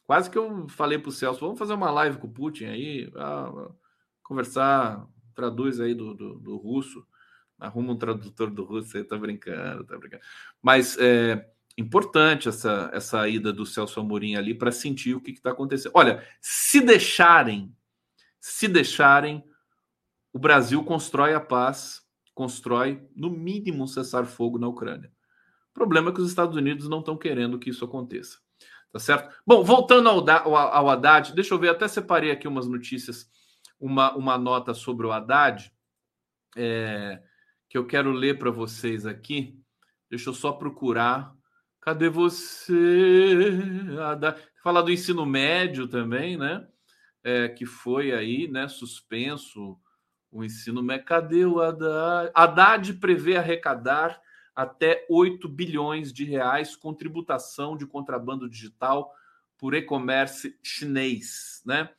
Quase 0.06 0.30
que 0.30 0.38
eu 0.38 0.70
falei 0.70 1.00
para 1.00 1.10
o 1.10 1.12
Celso, 1.12 1.40
vamos 1.40 1.58
fazer 1.58 1.74
uma 1.74 1.90
live 1.90 2.20
com 2.20 2.28
o 2.28 2.32
Putin 2.32 2.66
aí, 2.66 3.12
ah, 3.16 3.72
conversar, 4.22 5.08
traduz 5.34 5.80
aí 5.80 5.96
do, 5.96 6.14
do, 6.14 6.40
do, 6.40 6.56
russo, 6.56 7.04
arruma 7.60 7.94
um 7.94 7.98
tradutor 7.98 8.50
do 8.50 8.64
russo 8.64 8.98
aí, 8.98 9.04
tá 9.04 9.18
brincando, 9.18 9.84
tá 9.84 9.98
brincando. 9.98 10.24
Mas 10.62 10.98
é 11.00 11.50
importante 11.78 12.50
essa, 12.50 12.90
essa 12.94 13.28
ida 13.28 13.54
do 13.54 13.66
Celso 13.66 14.00
Amorim 14.00 14.36
ali 14.36 14.54
para 14.54 14.72
sentir 14.72 15.16
o 15.16 15.22
que 15.22 15.32
está 15.32 15.52
acontecendo. 15.52 15.92
Olha, 15.96 16.26
se 16.42 16.82
deixarem, 16.82 17.76
se 18.40 18.68
deixarem, 18.68 19.44
o 20.34 20.40
Brasil 20.40 20.84
constrói 20.84 21.34
a 21.34 21.40
paz, 21.40 22.02
constrói, 22.34 23.08
no 23.16 23.30
mínimo, 23.30 23.84
um 23.84 23.88
cessar-fogo 23.88 24.58
na 24.58 24.68
Ucrânia. 24.68 25.12
O 25.72 25.74
problema 25.74 26.10
é 26.10 26.14
que 26.14 26.22
os 26.22 26.30
Estados 26.30 26.56
Unidos 26.56 26.90
não 26.90 27.00
estão 27.00 27.18
querendo 27.18 27.60
que 27.60 27.70
isso 27.70 27.86
aconteça. 27.86 28.40
Tá 28.92 29.00
certo? 29.00 29.36
Bom, 29.46 29.64
voltando 29.64 30.10
ao, 30.10 30.28
ao, 30.30 30.56
ao 30.56 30.90
Haddad, 30.90 31.34
deixa 31.34 31.54
eu 31.54 31.60
ver, 31.60 31.70
até 31.70 31.88
separei 31.88 32.32
aqui 32.32 32.48
umas 32.48 32.68
notícias, 32.68 33.30
uma, 33.80 34.16
uma 34.16 34.38
nota 34.38 34.74
sobre 34.74 35.06
o 35.06 35.12
Haddad, 35.12 35.72
é, 36.56 37.22
que 37.70 37.78
eu 37.78 37.86
quero 37.86 38.12
ler 38.12 38.38
para 38.38 38.52
vocês 38.52 39.06
aqui. 39.06 39.60
Deixa 40.10 40.30
eu 40.30 40.34
só 40.34 40.52
procurar. 40.52 41.34
Cadê 41.82 42.10
você? 42.10 43.60
Haddad? 44.00 44.42
Falar 44.64 44.82
do 44.82 44.92
ensino 44.92 45.26
médio 45.26 45.88
também, 45.88 46.38
né? 46.38 46.68
É, 47.24 47.50
que 47.50 47.66
foi 47.66 48.14
aí, 48.14 48.48
né, 48.48 48.68
suspenso 48.68 49.78
o 50.32 50.44
ensino 50.44 50.82
médio. 50.82 51.06
Cadê 51.06 51.46
o 51.46 51.62
Haddad? 51.62 52.32
Haddad 52.34 52.94
prevê 52.96 53.38
arrecadar 53.38 54.20
até 54.56 55.06
8 55.10 55.48
bilhões 55.48 56.12
de 56.12 56.24
reais 56.24 56.76
com 56.76 56.94
tributação 56.94 57.78
de 57.78 57.86
contrabando 57.86 58.50
digital 58.50 59.14
por 59.58 59.74
e-commerce 59.74 60.58
chinês, 60.64 61.62
né? 61.66 61.90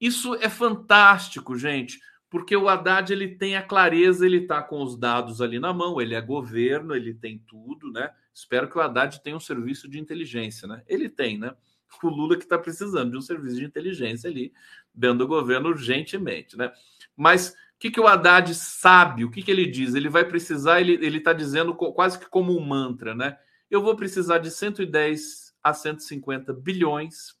Isso 0.00 0.34
é 0.34 0.48
fantástico, 0.48 1.56
gente, 1.56 2.00
porque 2.34 2.56
o 2.56 2.68
Haddad 2.68 3.12
ele 3.12 3.36
tem 3.36 3.54
a 3.54 3.62
clareza, 3.62 4.26
ele 4.26 4.38
está 4.38 4.60
com 4.60 4.82
os 4.82 4.98
dados 4.98 5.40
ali 5.40 5.60
na 5.60 5.72
mão, 5.72 6.00
ele 6.00 6.16
é 6.16 6.20
governo, 6.20 6.92
ele 6.92 7.14
tem 7.14 7.38
tudo, 7.38 7.92
né? 7.92 8.10
Espero 8.34 8.68
que 8.68 8.76
o 8.76 8.80
Haddad 8.80 9.22
tenha 9.22 9.36
um 9.36 9.40
serviço 9.40 9.88
de 9.88 10.00
inteligência, 10.00 10.66
né? 10.66 10.82
Ele 10.88 11.08
tem, 11.08 11.38
né? 11.38 11.54
O 12.02 12.08
Lula 12.08 12.36
que 12.36 12.42
está 12.42 12.58
precisando 12.58 13.12
de 13.12 13.16
um 13.16 13.20
serviço 13.20 13.54
de 13.54 13.64
inteligência 13.64 14.28
ali, 14.28 14.52
dando 14.92 15.22
o 15.22 15.28
governo 15.28 15.68
urgentemente, 15.68 16.56
né? 16.56 16.72
Mas 17.16 17.54
que, 17.84 17.90
que 17.90 18.00
o 18.00 18.08
Haddad 18.08 18.52
sabe? 18.52 19.24
O 19.24 19.30
que, 19.30 19.40
que 19.40 19.50
ele 19.52 19.66
diz? 19.66 19.94
Ele 19.94 20.08
vai 20.08 20.24
precisar, 20.24 20.80
ele 20.80 21.18
está 21.18 21.32
dizendo 21.32 21.72
quase 21.72 22.18
que 22.18 22.28
como 22.28 22.58
um 22.58 22.66
mantra, 22.66 23.14
né? 23.14 23.38
Eu 23.70 23.80
vou 23.80 23.94
precisar 23.94 24.38
de 24.38 24.50
110 24.50 25.54
a 25.62 25.72
150 25.72 26.52
bilhões 26.52 27.36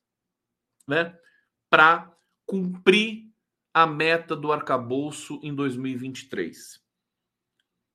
né, 0.86 1.16
para 1.68 2.14
cumprir 2.46 3.33
a 3.74 3.86
meta 3.86 4.36
do 4.36 4.52
arcabouço 4.52 5.40
em 5.42 5.52
2023. 5.52 6.80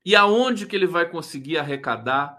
E 0.04 0.14
aonde 0.14 0.66
que 0.66 0.76
ele 0.76 0.86
vai 0.86 1.10
conseguir 1.10 1.56
arrecadar 1.56 2.38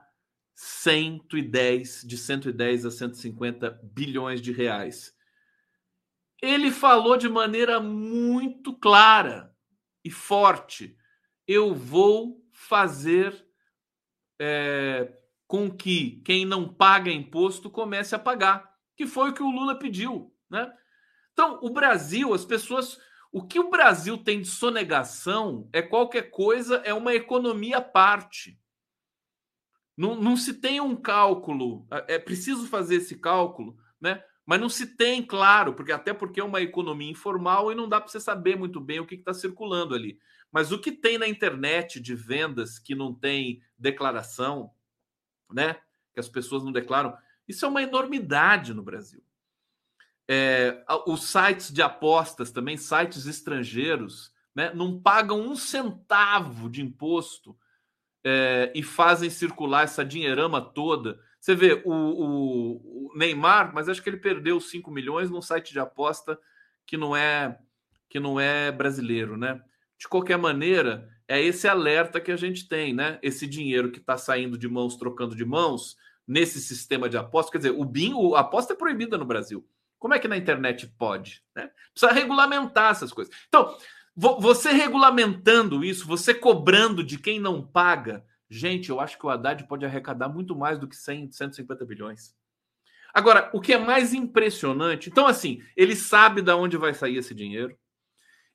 110 0.54 2.04
de 2.06 2.18
110 2.18 2.86
a 2.86 2.92
150 2.92 3.82
bilhões 3.84 4.40
de 4.40 4.52
reais? 4.52 5.16
Ele 6.40 6.70
falou 6.72 7.18
de 7.18 7.28
maneira 7.28 7.80
muito 7.80 8.74
clara 8.78 9.56
e 10.04 10.12
forte. 10.12 10.96
Eu 11.48 11.74
vou 11.74 12.44
fazer 12.52 13.46
é, 14.40 15.12
com 15.48 15.70
que 15.70 16.22
quem 16.24 16.46
não 16.46 16.72
paga 16.72 17.12
imposto 17.12 17.70
comece 17.70 18.16
a 18.16 18.20
pagar, 18.20 18.72
que 18.96 19.06
foi 19.06 19.30
o 19.30 19.34
que 19.34 19.44
o 19.44 19.50
Lula 19.50 19.78
pediu, 19.78 20.34
né? 20.50 20.72
Então, 21.34 21.60
o 21.62 21.70
Brasil, 21.70 22.34
as 22.34 22.46
pessoas, 22.46 23.00
o 23.32 23.42
que 23.42 23.60
o 23.60 23.70
Brasil 23.70 24.18
tem 24.18 24.42
de 24.42 24.48
sonegação 24.48 25.70
é 25.72 25.82
qualquer 25.82 26.30
coisa, 26.30 26.78
é 26.78 26.94
uma 26.94 27.14
economia 27.14 27.78
à 27.78 27.82
parte. 27.82 28.60
Não, 29.96 30.16
não 30.16 30.36
se 30.36 30.56
tem 30.56 30.82
um 30.82 30.96
cálculo, 30.96 31.88
é, 31.92 32.16
é 32.16 32.20
preciso 32.20 32.68
fazer 32.68 32.96
esse 32.96 33.18
cálculo, 33.18 33.78
né? 34.00 34.24
Mas 34.46 34.60
não 34.60 34.68
se 34.68 34.98
tem, 34.98 35.24
claro, 35.24 35.74
porque 35.74 35.92
até 35.92 36.14
porque 36.14 36.42
é 36.42 36.44
uma 36.44 36.62
economia 36.62 37.10
informal 37.10 37.72
e 37.72 37.76
não 37.76 37.88
dá 37.88 38.02
para 38.02 38.10
você 38.10 38.20
saber 38.20 38.58
muito 38.58 38.82
bem 38.82 39.00
o 39.00 39.06
que 39.06 39.16
está 39.16 39.34
circulando 39.34 39.96
ali. 39.96 40.20
Mas 40.52 40.72
o 40.72 40.80
que 40.80 40.92
tem 40.92 41.18
na 41.18 41.28
internet 41.28 42.00
de 42.00 42.16
vendas 42.16 42.78
que 42.78 42.94
não 42.94 43.14
tem 43.14 43.62
declaração, 43.78 44.72
né? 45.50 45.80
Que 46.14 46.20
as 46.20 46.28
pessoas 46.28 46.64
não 46.64 46.72
declaram, 46.72 47.16
isso 47.48 47.66
é 47.66 47.68
uma 47.70 47.84
enormidade 47.84 48.74
no 48.74 48.84
Brasil. 48.84 49.24
É, 50.34 50.84
os 51.08 51.26
sites 51.26 51.74
de 51.74 51.82
apostas 51.82 52.52
também, 52.52 52.78
sites 52.78 53.26
estrangeiros, 53.26 54.32
né, 54.56 54.72
não 54.74 55.02
pagam 55.02 55.42
um 55.42 55.56
centavo 55.56 56.70
de 56.70 56.82
imposto 56.82 57.58
é, 58.24 58.72
e 58.74 58.82
fazem 58.82 59.30
circular 59.30 59.84
essa 59.84 60.06
dinheirama 60.06 60.62
toda 60.62 61.20
você 61.42 61.56
vê 61.56 61.82
o, 61.84 61.92
o, 61.92 63.08
o, 63.08 63.18
Neymar, 63.18 63.74
mas 63.74 63.90
acho 63.90 64.02
que 64.04 64.08
ele 64.08 64.18
perdeu 64.18 64.60
5 64.62 64.92
milhões 64.92 65.32
num 65.32 65.42
site 65.42 65.74
de 65.74 65.80
aposta 65.80 66.40
que 66.86 66.96
não 66.96 67.16
é 67.16 67.58
que 68.08 68.20
não 68.20 68.40
é 68.40 68.72
brasileiro, 68.72 69.38
né? 69.38 69.60
De 69.98 70.08
qualquer 70.08 70.38
maneira, 70.38 71.10
é 71.28 71.42
esse 71.42 71.68
alerta 71.68 72.20
que 72.20 72.32
a 72.32 72.36
gente 72.36 72.68
tem, 72.68 72.94
né? 72.94 73.18
Esse 73.24 73.48
dinheiro 73.48 73.90
que 73.92 74.00
está 74.00 74.18
saindo 74.18 74.58
de 74.58 74.68
mãos, 74.68 74.98
trocando 74.98 75.36
de 75.36 75.46
mãos, 75.46 75.96
nesse 76.28 76.62
sistema 76.62 77.10
de 77.10 77.18
aposta. 77.18 77.52
Quer 77.52 77.58
dizer, 77.60 77.72
o 77.72 77.86
BIM, 77.86 78.14
a 78.36 78.42
aposta 78.42 78.74
é 78.74 78.76
proibida 78.76 79.18
no 79.18 79.26
Brasil. 79.26 79.66
Como 80.02 80.14
é 80.14 80.20
que 80.20 80.28
na 80.28 80.36
internet 80.36 80.86
pode? 80.98 81.42
Né? 81.56 81.70
Precisa 81.94 82.12
regulamentar 82.12 82.92
essas 82.92 83.14
coisas. 83.14 83.34
Então, 83.48 83.78
você 84.16 84.72
regulamentando 84.72 85.86
isso, 85.86 86.06
você 86.06 86.34
cobrando 86.34 87.04
de 87.04 87.18
quem 87.18 87.40
não 87.40 87.66
paga, 87.66 88.26
Gente, 88.54 88.90
eu 88.90 89.00
acho 89.00 89.18
que 89.18 89.26
o 89.26 89.30
Haddad 89.30 89.66
pode 89.66 89.86
arrecadar 89.86 90.28
muito 90.28 90.54
mais 90.54 90.78
do 90.78 90.86
que 90.86 90.94
100, 90.94 91.32
150 91.32 91.86
bilhões. 91.86 92.36
Agora, 93.14 93.50
o 93.54 93.62
que 93.62 93.72
é 93.72 93.78
mais 93.78 94.14
impressionante, 94.14 95.10
então 95.10 95.26
assim, 95.26 95.64
ele 95.74 95.96
sabe 95.96 96.42
de 96.42 96.52
onde 96.52 96.76
vai 96.76 96.94
sair 96.94 97.16
esse 97.16 97.34
dinheiro. 97.34 97.78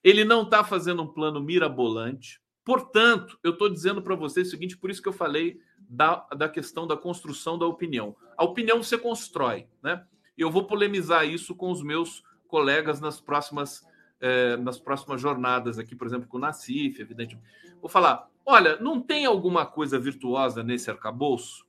Ele 0.03 0.23
não 0.23 0.43
está 0.43 0.63
fazendo 0.63 1.01
um 1.01 1.11
plano 1.11 1.41
mirabolante. 1.41 2.39
Portanto, 2.63 3.39
eu 3.43 3.53
estou 3.53 3.67
dizendo 3.69 3.99
para 3.99 4.15
vocês 4.15 4.47
o 4.47 4.51
seguinte, 4.51 4.77
por 4.77 4.91
isso 4.91 5.01
que 5.01 5.09
eu 5.09 5.13
falei 5.13 5.59
da, 5.79 6.27
da 6.37 6.47
questão 6.47 6.85
da 6.85 6.95
construção 6.95 7.57
da 7.57 7.65
opinião. 7.65 8.15
A 8.37 8.43
opinião 8.43 8.83
você 8.83 8.99
constrói, 8.99 9.67
né? 9.81 10.05
Eu 10.37 10.51
vou 10.51 10.65
polemizar 10.65 11.27
isso 11.27 11.55
com 11.55 11.71
os 11.71 11.81
meus 11.81 12.23
colegas 12.47 13.01
nas 13.01 13.19
próximas, 13.19 13.85
eh, 14.21 14.57
nas 14.57 14.79
próximas 14.79 15.19
jornadas 15.19 15.79
aqui, 15.79 15.95
por 15.95 16.07
exemplo, 16.07 16.27
com 16.27 16.37
o 16.37 16.39
Nassif, 16.39 17.01
evidentemente. 17.01 17.47
Vou 17.81 17.89
falar, 17.89 18.29
Olha, 18.49 18.77
não 18.77 19.01
tem 19.01 19.25
alguma 19.25 19.65
coisa 19.65 19.99
virtuosa 19.99 20.63
nesse 20.63 20.89
arcabouço? 20.89 21.67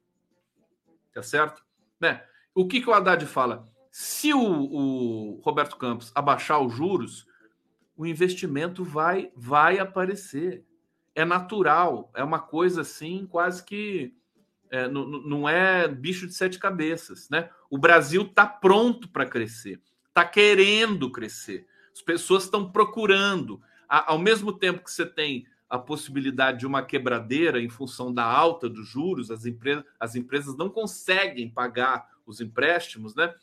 Tá 1.12 1.24
certo? 1.24 1.66
Né? 1.98 2.24
O 2.54 2.68
que, 2.68 2.80
que 2.80 2.88
o 2.88 2.94
Haddad 2.94 3.26
fala? 3.26 3.64
Se 3.90 4.32
o, 4.32 4.40
o 4.40 5.40
Roberto 5.40 5.76
Campos 5.76 6.12
abaixar 6.14 6.60
os 6.60 6.72
juros, 6.72 7.26
o 7.96 8.06
investimento 8.06 8.84
vai, 8.84 9.32
vai 9.34 9.80
aparecer. 9.80 10.64
É 11.16 11.24
natural, 11.24 12.12
é 12.14 12.22
uma 12.22 12.38
coisa 12.38 12.82
assim, 12.82 13.26
quase 13.26 13.64
que 13.64 14.14
é, 14.70 14.88
não, 14.88 15.48
é 15.48 15.88
bicho 15.88 16.26
de 16.26 16.34
sete 16.34 16.58
cabeças. 16.58 17.28
Né? 17.30 17.48
O 17.70 17.78
Brasil 17.78 18.22
está 18.22 18.46
pronto 18.46 19.08
para 19.08 19.26
crescer, 19.26 19.80
está 20.08 20.24
querendo 20.24 21.10
crescer. 21.10 21.66
As 21.92 22.02
pessoas 22.02 22.44
estão 22.44 22.70
procurando. 22.70 23.60
Ao 23.88 24.18
mesmo 24.18 24.52
tempo 24.52 24.84
que 24.84 24.90
você 24.90 25.06
tem 25.06 25.46
a 25.68 25.78
possibilidade 25.78 26.60
de 26.60 26.66
uma 26.66 26.82
quebradeira 26.82 27.60
em 27.60 27.68
função 27.68 28.12
da 28.12 28.24
alta 28.24 28.68
dos 28.68 28.88
juros, 28.88 29.30
as, 29.30 29.44
empresas, 29.44 29.84
as 30.00 30.14
empresas 30.14 30.56
não 30.56 30.68
conseguem 30.70 31.50
pagar 31.50 32.08
os 32.26 32.40
empréstimos, 32.40 33.14
né? 33.14 33.34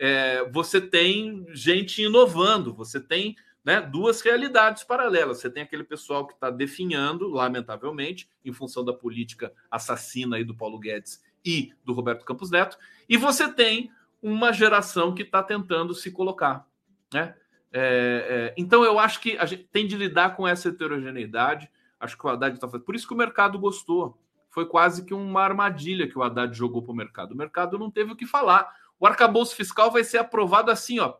É, 0.00 0.48
você 0.50 0.80
tem 0.80 1.44
gente 1.52 2.02
inovando, 2.02 2.72
você 2.72 3.00
tem 3.00 3.36
né, 3.64 3.80
duas 3.80 4.20
realidades 4.20 4.82
paralelas. 4.84 5.38
Você 5.38 5.50
tem 5.50 5.62
aquele 5.62 5.84
pessoal 5.84 6.26
que 6.26 6.34
está 6.34 6.50
definhando, 6.50 7.28
lamentavelmente, 7.28 8.28
em 8.44 8.52
função 8.52 8.84
da 8.84 8.92
política 8.92 9.52
assassina 9.70 10.36
aí 10.36 10.44
do 10.44 10.56
Paulo 10.56 10.78
Guedes 10.78 11.22
e 11.44 11.72
do 11.84 11.92
Roberto 11.92 12.24
Campos 12.24 12.50
Neto, 12.50 12.78
e 13.08 13.16
você 13.16 13.52
tem 13.52 13.90
uma 14.22 14.52
geração 14.52 15.14
que 15.14 15.22
está 15.22 15.42
tentando 15.42 15.94
se 15.94 16.10
colocar. 16.10 16.66
Né? 17.12 17.34
É, 17.72 18.52
é, 18.52 18.54
então 18.56 18.84
eu 18.84 18.98
acho 18.98 19.20
que 19.20 19.36
a 19.38 19.46
gente 19.46 19.64
tem 19.64 19.86
de 19.86 19.96
lidar 19.96 20.36
com 20.36 20.46
essa 20.46 20.68
heterogeneidade. 20.68 21.70
Acho 22.00 22.16
que 22.16 22.26
o 22.26 22.28
Haddad 22.28 22.54
está 22.54 22.66
fazendo. 22.66 22.84
Por 22.84 22.94
isso 22.94 23.06
que 23.06 23.14
o 23.14 23.16
mercado 23.16 23.58
gostou. 23.58 24.18
Foi 24.50 24.66
quase 24.66 25.04
que 25.04 25.14
uma 25.14 25.42
armadilha 25.42 26.08
que 26.08 26.18
o 26.18 26.22
Haddad 26.22 26.56
jogou 26.56 26.82
para 26.82 26.92
o 26.92 26.96
mercado. 26.96 27.32
O 27.32 27.36
mercado 27.36 27.78
não 27.78 27.90
teve 27.90 28.12
o 28.12 28.16
que 28.16 28.26
falar. 28.26 28.74
O 28.98 29.06
arcabouço 29.06 29.54
fiscal 29.54 29.90
vai 29.90 30.02
ser 30.02 30.18
aprovado 30.18 30.70
assim, 30.70 30.98
ó, 30.98 31.14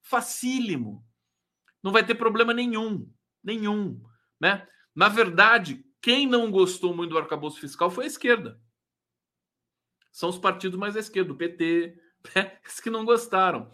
facílimo. 0.00 1.04
Não 1.82 1.92
vai 1.92 2.04
ter 2.04 2.14
problema 2.14 2.52
nenhum. 2.52 3.08
Nenhum. 3.42 4.00
Né? 4.40 4.66
Na 4.94 5.08
verdade, 5.08 5.84
quem 6.00 6.26
não 6.26 6.50
gostou 6.50 6.94
muito 6.94 7.10
do 7.10 7.18
arcabouço 7.18 7.60
fiscal 7.60 7.90
foi 7.90 8.04
a 8.04 8.08
esquerda. 8.08 8.60
São 10.10 10.28
os 10.28 10.38
partidos 10.38 10.78
mais 10.78 10.96
à 10.96 11.00
esquerda, 11.00 11.32
o 11.32 11.36
PT, 11.36 11.96
né? 12.34 12.58
que 12.82 12.90
não 12.90 13.04
gostaram. 13.04 13.70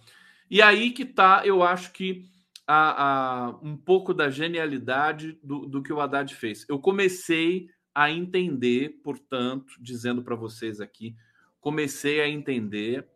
E 0.50 0.60
aí 0.60 0.90
que 0.90 1.04
tá, 1.04 1.42
eu 1.44 1.62
acho 1.62 1.92
que 1.92 2.28
a, 2.66 3.02
a, 3.02 3.48
um 3.62 3.76
pouco 3.76 4.14
da 4.14 4.30
genialidade 4.30 5.38
do, 5.42 5.66
do 5.66 5.82
que 5.82 5.92
o 5.92 6.00
Haddad 6.00 6.34
fez. 6.34 6.66
Eu 6.68 6.78
comecei 6.78 7.68
a 7.94 8.10
entender, 8.10 9.00
portanto, 9.02 9.74
dizendo 9.80 10.22
para 10.22 10.34
vocês 10.34 10.80
aqui, 10.80 11.14
comecei 11.60 12.20
a 12.20 12.28
entender 12.28 13.06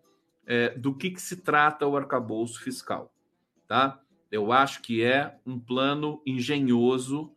é, 0.47 0.71
do 0.71 0.95
que, 0.95 1.11
que 1.11 1.21
se 1.21 1.37
trata 1.37 1.87
o 1.87 1.97
arcabouço 1.97 2.61
fiscal. 2.61 3.13
Tá? 3.67 4.01
Eu 4.31 4.53
acho 4.53 4.83
que 4.83 5.03
é 5.03 5.35
um 5.47 5.59
plano 5.59 6.23
engenhoso, 6.27 7.33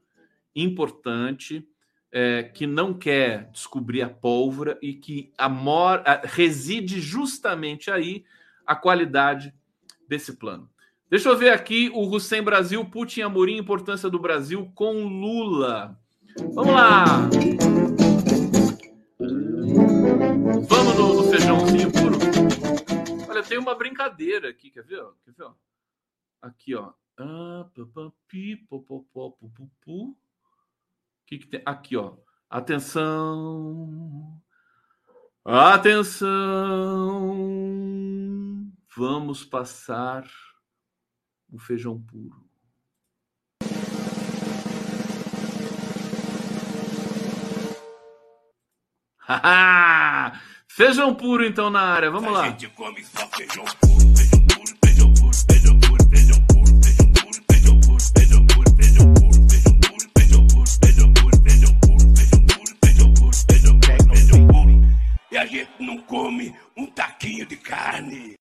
importante, 0.55 1.65
é, 2.11 2.43
que 2.43 2.67
não 2.67 2.93
quer 2.93 3.49
descobrir 3.51 4.01
a 4.01 4.09
pólvora 4.09 4.77
e 4.81 4.93
que 4.93 5.31
amor, 5.37 6.03
reside 6.25 6.99
justamente 6.99 7.89
aí 7.89 8.25
a 8.65 8.75
qualidade 8.75 9.53
desse 10.07 10.33
plano. 10.33 10.69
Deixa 11.09 11.29
eu 11.29 11.37
ver 11.37 11.51
aqui 11.51 11.89
o 11.93 12.07
Hussein 12.07 12.41
Brasil, 12.41 12.83
Putin 12.85 13.21
Amorim, 13.21 13.57
importância 13.57 14.09
do 14.09 14.19
Brasil 14.19 14.69
com 14.75 15.03
Lula. 15.03 15.97
Vamos 16.53 16.73
lá! 16.73 17.05
Vamos 20.67 20.95
no, 20.95 21.13
no 21.15 21.23
feijãozinho 21.29 21.91
puro? 21.91 22.17
Olha, 23.29 23.43
tem 23.43 23.57
uma 23.57 23.75
brincadeira 23.75 24.49
aqui, 24.49 24.69
quer 24.69 24.83
ver? 24.83 25.03
Quer 25.25 25.33
ver? 25.37 25.51
Aqui, 26.41 26.73
ó. 26.75 26.91
Que, 31.27 31.37
que 31.37 31.47
tem? 31.47 31.61
Aqui, 31.65 31.95
ó. 31.95 32.15
Atenção. 32.49 34.41
Atenção. 35.45 36.27
Vamos 38.95 39.45
passar 39.45 40.27
o 41.51 41.59
feijão 41.59 42.01
puro. 42.01 42.49
feijão 50.67 51.13
puro 51.15 51.45
então 51.45 51.69
na 51.69 51.81
área. 51.81 52.09
Vamos 52.11 52.33
lá. 52.33 52.41
A 52.41 52.49
gente 52.49 52.67
come 52.69 53.03
só 53.03 53.27
feijão 53.27 53.63
puro, 53.79 54.10
não 65.81 65.97
come 65.99 66.55
um 66.77 66.85
taquinho 66.85 67.45
de 67.45 67.57
carne. 67.57 68.35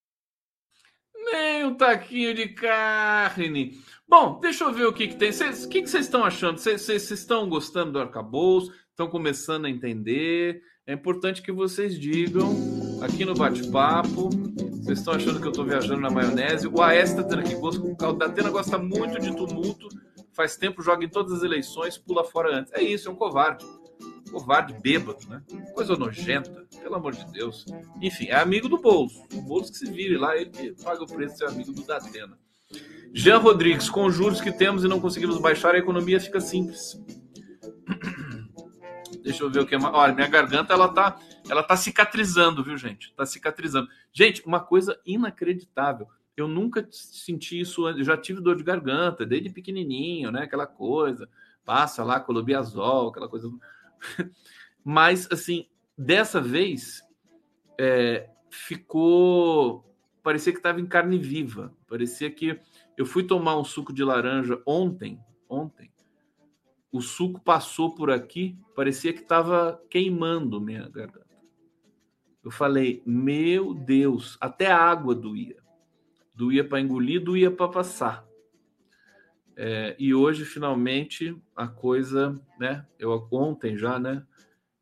Nem 1.33 1.65
um 1.65 1.75
taquinho 1.75 2.35
de 2.35 2.49
carne. 2.49 3.79
Bom, 4.09 4.41
deixa 4.41 4.65
eu 4.65 4.73
ver 4.73 4.87
o 4.87 4.93
que, 4.93 5.09
que 5.09 5.17
tem. 5.17 5.31
O 5.31 5.69
que, 5.69 5.87
vocês 5.87 6.07
estão 6.07 6.25
achando? 6.25 6.59
Vocês 6.59 7.11
estão 7.11 7.49
gostando 7.49 7.93
do 7.93 8.01
arcabouço? 8.01 8.73
Estão 8.91 9.09
começando 9.09 9.67
a 9.67 9.71
entender? 9.71 10.63
É 10.87 10.93
importante 10.93 11.43
que 11.43 11.53
vocês 11.53 11.99
digam 11.99 12.51
aqui 13.03 13.25
no 13.25 13.35
bate-papo. 13.35 14.31
Vocês 14.83 14.99
estão 14.99 15.15
achando 15.15 15.41
que 15.41 15.47
eu 15.47 15.51
estou 15.51 15.65
viajando 15.65 16.01
na 16.01 16.11
maionese? 16.11 16.67
O 16.67 16.83
AS 16.83 17.11
está 17.11 17.23
tendo 17.23 17.41
aqui 17.41 17.55
gosto. 17.55 17.85
O 17.85 18.13
Datena 18.13 18.51
gosta 18.51 18.79
muito 18.79 19.21
de 19.21 19.35
tumulto. 19.37 19.89
Faz 20.33 20.57
tempo, 20.57 20.83
joga 20.83 21.05
em 21.05 21.09
todas 21.09 21.33
as 21.33 21.43
eleições, 21.43 21.99
pula 21.99 22.25
fora 22.25 22.57
antes. 22.57 22.73
É 22.73 22.83
isso, 22.83 23.09
é 23.09 23.13
um 23.13 23.17
covarde 23.17 23.65
covarde 24.31 24.75
bêbado, 24.75 25.29
né? 25.29 25.43
Coisa 25.75 25.97
nojenta, 25.97 26.67
pelo 26.81 26.95
amor 26.95 27.13
de 27.13 27.25
Deus. 27.33 27.65
Enfim, 28.01 28.27
é 28.27 28.37
amigo 28.37 28.69
do 28.69 28.79
bolso. 28.79 29.23
O 29.35 29.43
bolso 29.43 29.73
que 29.73 29.79
se 29.79 29.91
vire 29.91 30.17
lá, 30.17 30.37
ele 30.37 30.51
que 30.51 30.73
paga 30.83 31.03
o 31.03 31.07
preço 31.07 31.35
de 31.35 31.39
ser 31.39 31.49
amigo 31.49 31.73
do 31.73 31.83
Datena. 31.83 32.39
Jean 33.13 33.39
Rodrigues, 33.39 33.91
com 33.91 34.09
juros 34.11 34.41
que 34.41 34.53
temos 34.53 34.85
e 34.85 34.89
não 34.89 35.01
conseguimos 35.01 35.39
baixar, 35.39 35.75
a 35.75 35.79
economia 35.79 36.21
fica 36.21 36.41
simples. 36.41 37.01
Deixa 39.23 39.43
eu 39.43 39.51
ver 39.51 39.61
o 39.61 39.67
que 39.67 39.77
mais. 39.77 39.95
Olha, 39.95 40.15
minha 40.15 40.29
garganta 40.29 40.73
ela 40.73 40.89
tá, 40.89 41.19
ela 41.49 41.63
tá 41.63 41.77
cicatrizando, 41.77 42.63
viu, 42.63 42.77
gente? 42.77 43.13
Tá 43.15 43.27
cicatrizando. 43.27 43.89
Gente, 44.13 44.43
uma 44.47 44.61
coisa 44.61 44.99
inacreditável. 45.05 46.07
Eu 46.37 46.47
nunca 46.47 46.87
senti 46.91 47.61
isso 47.61 47.85
antes. 47.85 47.99
Eu 47.99 48.05
já 48.05 48.17
tive 48.17 48.41
dor 48.41 48.57
de 48.57 48.63
garganta, 48.63 49.27
desde 49.27 49.51
pequenininho, 49.51 50.31
né? 50.31 50.45
Aquela 50.45 50.67
coisa. 50.67 51.29
Passa 51.65 52.05
lá, 52.05 52.21
colobiazol, 52.21 53.09
aquela 53.09 53.29
coisa. 53.29 53.51
Mas, 54.85 55.29
assim, 55.31 55.69
dessa 55.97 56.41
vez 56.41 57.03
é, 57.79 58.29
ficou. 58.51 59.85
Parecia 60.23 60.53
que 60.53 60.59
estava 60.59 60.81
em 60.81 60.87
carne 60.87 61.19
viva. 61.19 61.75
Parecia 61.87 62.31
que. 62.31 62.59
Eu 62.97 63.07
fui 63.07 63.23
tomar 63.25 63.59
um 63.59 63.65
suco 63.65 63.93
de 63.93 64.05
laranja 64.05 64.61
ontem. 64.67 65.19
Ontem. 65.49 65.91
O 66.93 67.01
suco 67.01 67.41
passou 67.41 67.95
por 67.95 68.11
aqui, 68.11 68.59
parecia 68.75 69.13
que 69.13 69.21
estava 69.21 69.81
queimando 69.89 70.61
minha 70.61 70.89
garganta. 70.89 71.39
Eu 72.43 72.51
falei, 72.51 73.03
meu 73.07 73.75
Deus, 73.75 74.37
até 74.41 74.67
a 74.67 74.77
água 74.77 75.15
doía. 75.15 75.63
Doía 76.35 76.67
para 76.67 76.81
engolir, 76.81 77.23
doía 77.23 77.51
para 77.51 77.69
passar. 77.69 78.27
É, 79.63 79.95
e 79.99 80.15
hoje, 80.15 80.47
finalmente, 80.47 81.37
a 81.55 81.69
coisa, 81.69 82.41
né? 82.59 82.87
Eu 82.99 83.29
ontem 83.31 83.77
já, 83.77 83.99
né? 83.99 84.23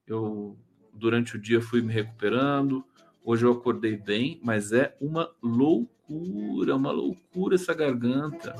Eu 0.06 0.56
durante 0.94 1.34
o 1.34 1.40
dia 1.40 1.60
fui 1.60 1.82
me 1.82 1.92
recuperando. 1.92 2.84
Hoje 3.24 3.44
eu 3.44 3.50
acordei 3.50 3.96
bem, 3.96 4.38
mas 4.40 4.70
é 4.72 4.96
uma 5.00 5.28
loucura, 5.42 6.76
uma 6.76 6.92
loucura 6.92 7.56
essa 7.56 7.74
garganta. 7.74 8.54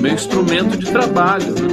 Meu 0.00 0.14
instrumento 0.14 0.74
de 0.78 0.90
trabalho, 0.90 1.52
né? 1.52 1.68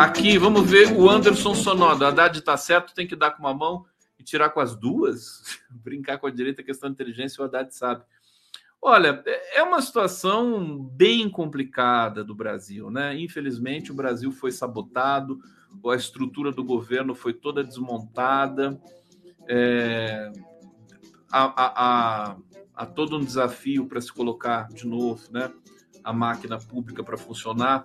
Aqui, 0.00 0.38
vamos 0.38 0.70
ver 0.70 0.96
o 0.96 1.10
Anderson 1.10 1.54
Sonoda. 1.54 2.08
Haddad 2.08 2.40
tá 2.40 2.56
certo, 2.56 2.94
tem 2.94 3.06
que 3.06 3.14
dar 3.14 3.32
com 3.32 3.42
uma 3.42 3.52
mão 3.52 3.84
e 4.18 4.24
tirar 4.24 4.48
com 4.48 4.60
as 4.60 4.74
duas. 4.74 5.42
Brincar 5.68 6.16
com 6.16 6.26
a 6.26 6.30
direita, 6.30 6.62
questão 6.62 6.88
de 6.88 6.94
inteligência, 6.94 7.42
o 7.42 7.44
Haddad 7.44 7.76
sabe. 7.76 8.02
Olha, 8.80 9.22
é 9.54 9.62
uma 9.62 9.80
situação 9.82 10.78
bem 10.92 11.28
complicada 11.28 12.22
do 12.22 12.34
Brasil, 12.34 12.90
né? 12.90 13.18
Infelizmente, 13.18 13.90
o 13.90 13.94
Brasil 13.94 14.30
foi 14.30 14.52
sabotado, 14.52 15.40
a 15.86 15.94
estrutura 15.96 16.52
do 16.52 16.62
governo 16.62 17.14
foi 17.14 17.32
toda 17.32 17.64
desmontada, 17.64 18.80
é, 19.48 20.30
há, 21.30 21.52
há, 21.56 22.36
há 22.74 22.86
todo 22.86 23.16
um 23.16 23.24
desafio 23.24 23.86
para 23.86 24.00
se 24.00 24.12
colocar 24.12 24.68
de 24.68 24.86
novo, 24.86 25.22
né? 25.30 25.52
A 26.04 26.12
máquina 26.12 26.58
pública 26.58 27.02
para 27.02 27.16
funcionar. 27.16 27.84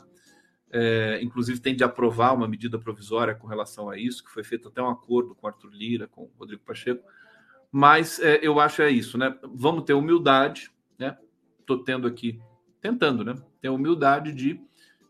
É, 0.73 1.19
inclusive, 1.21 1.59
tem 1.59 1.75
de 1.75 1.83
aprovar 1.83 2.33
uma 2.33 2.47
medida 2.47 2.79
provisória 2.79 3.35
com 3.35 3.47
relação 3.47 3.89
a 3.89 3.97
isso, 3.97 4.23
que 4.23 4.31
foi 4.31 4.43
feito 4.43 4.69
até 4.69 4.81
um 4.81 4.89
acordo 4.89 5.35
com 5.35 5.47
Arthur 5.47 5.71
Lira, 5.71 6.07
com 6.07 6.29
Rodrigo 6.37 6.63
Pacheco. 6.63 7.03
Mas 7.71 8.19
é, 8.19 8.39
eu 8.41 8.59
acho 8.59 8.81
é 8.81 8.89
isso, 8.89 9.17
né? 9.17 9.35
Vamos 9.53 9.83
ter 9.83 9.93
humildade, 9.93 10.71
né? 11.01 11.17
Estou 11.59 11.83
tendo 11.83 12.07
aqui, 12.07 12.39
tentando, 12.79 13.25
né? 13.25 13.35
Ter 13.59 13.69
humildade 13.69 14.31
de 14.31 14.61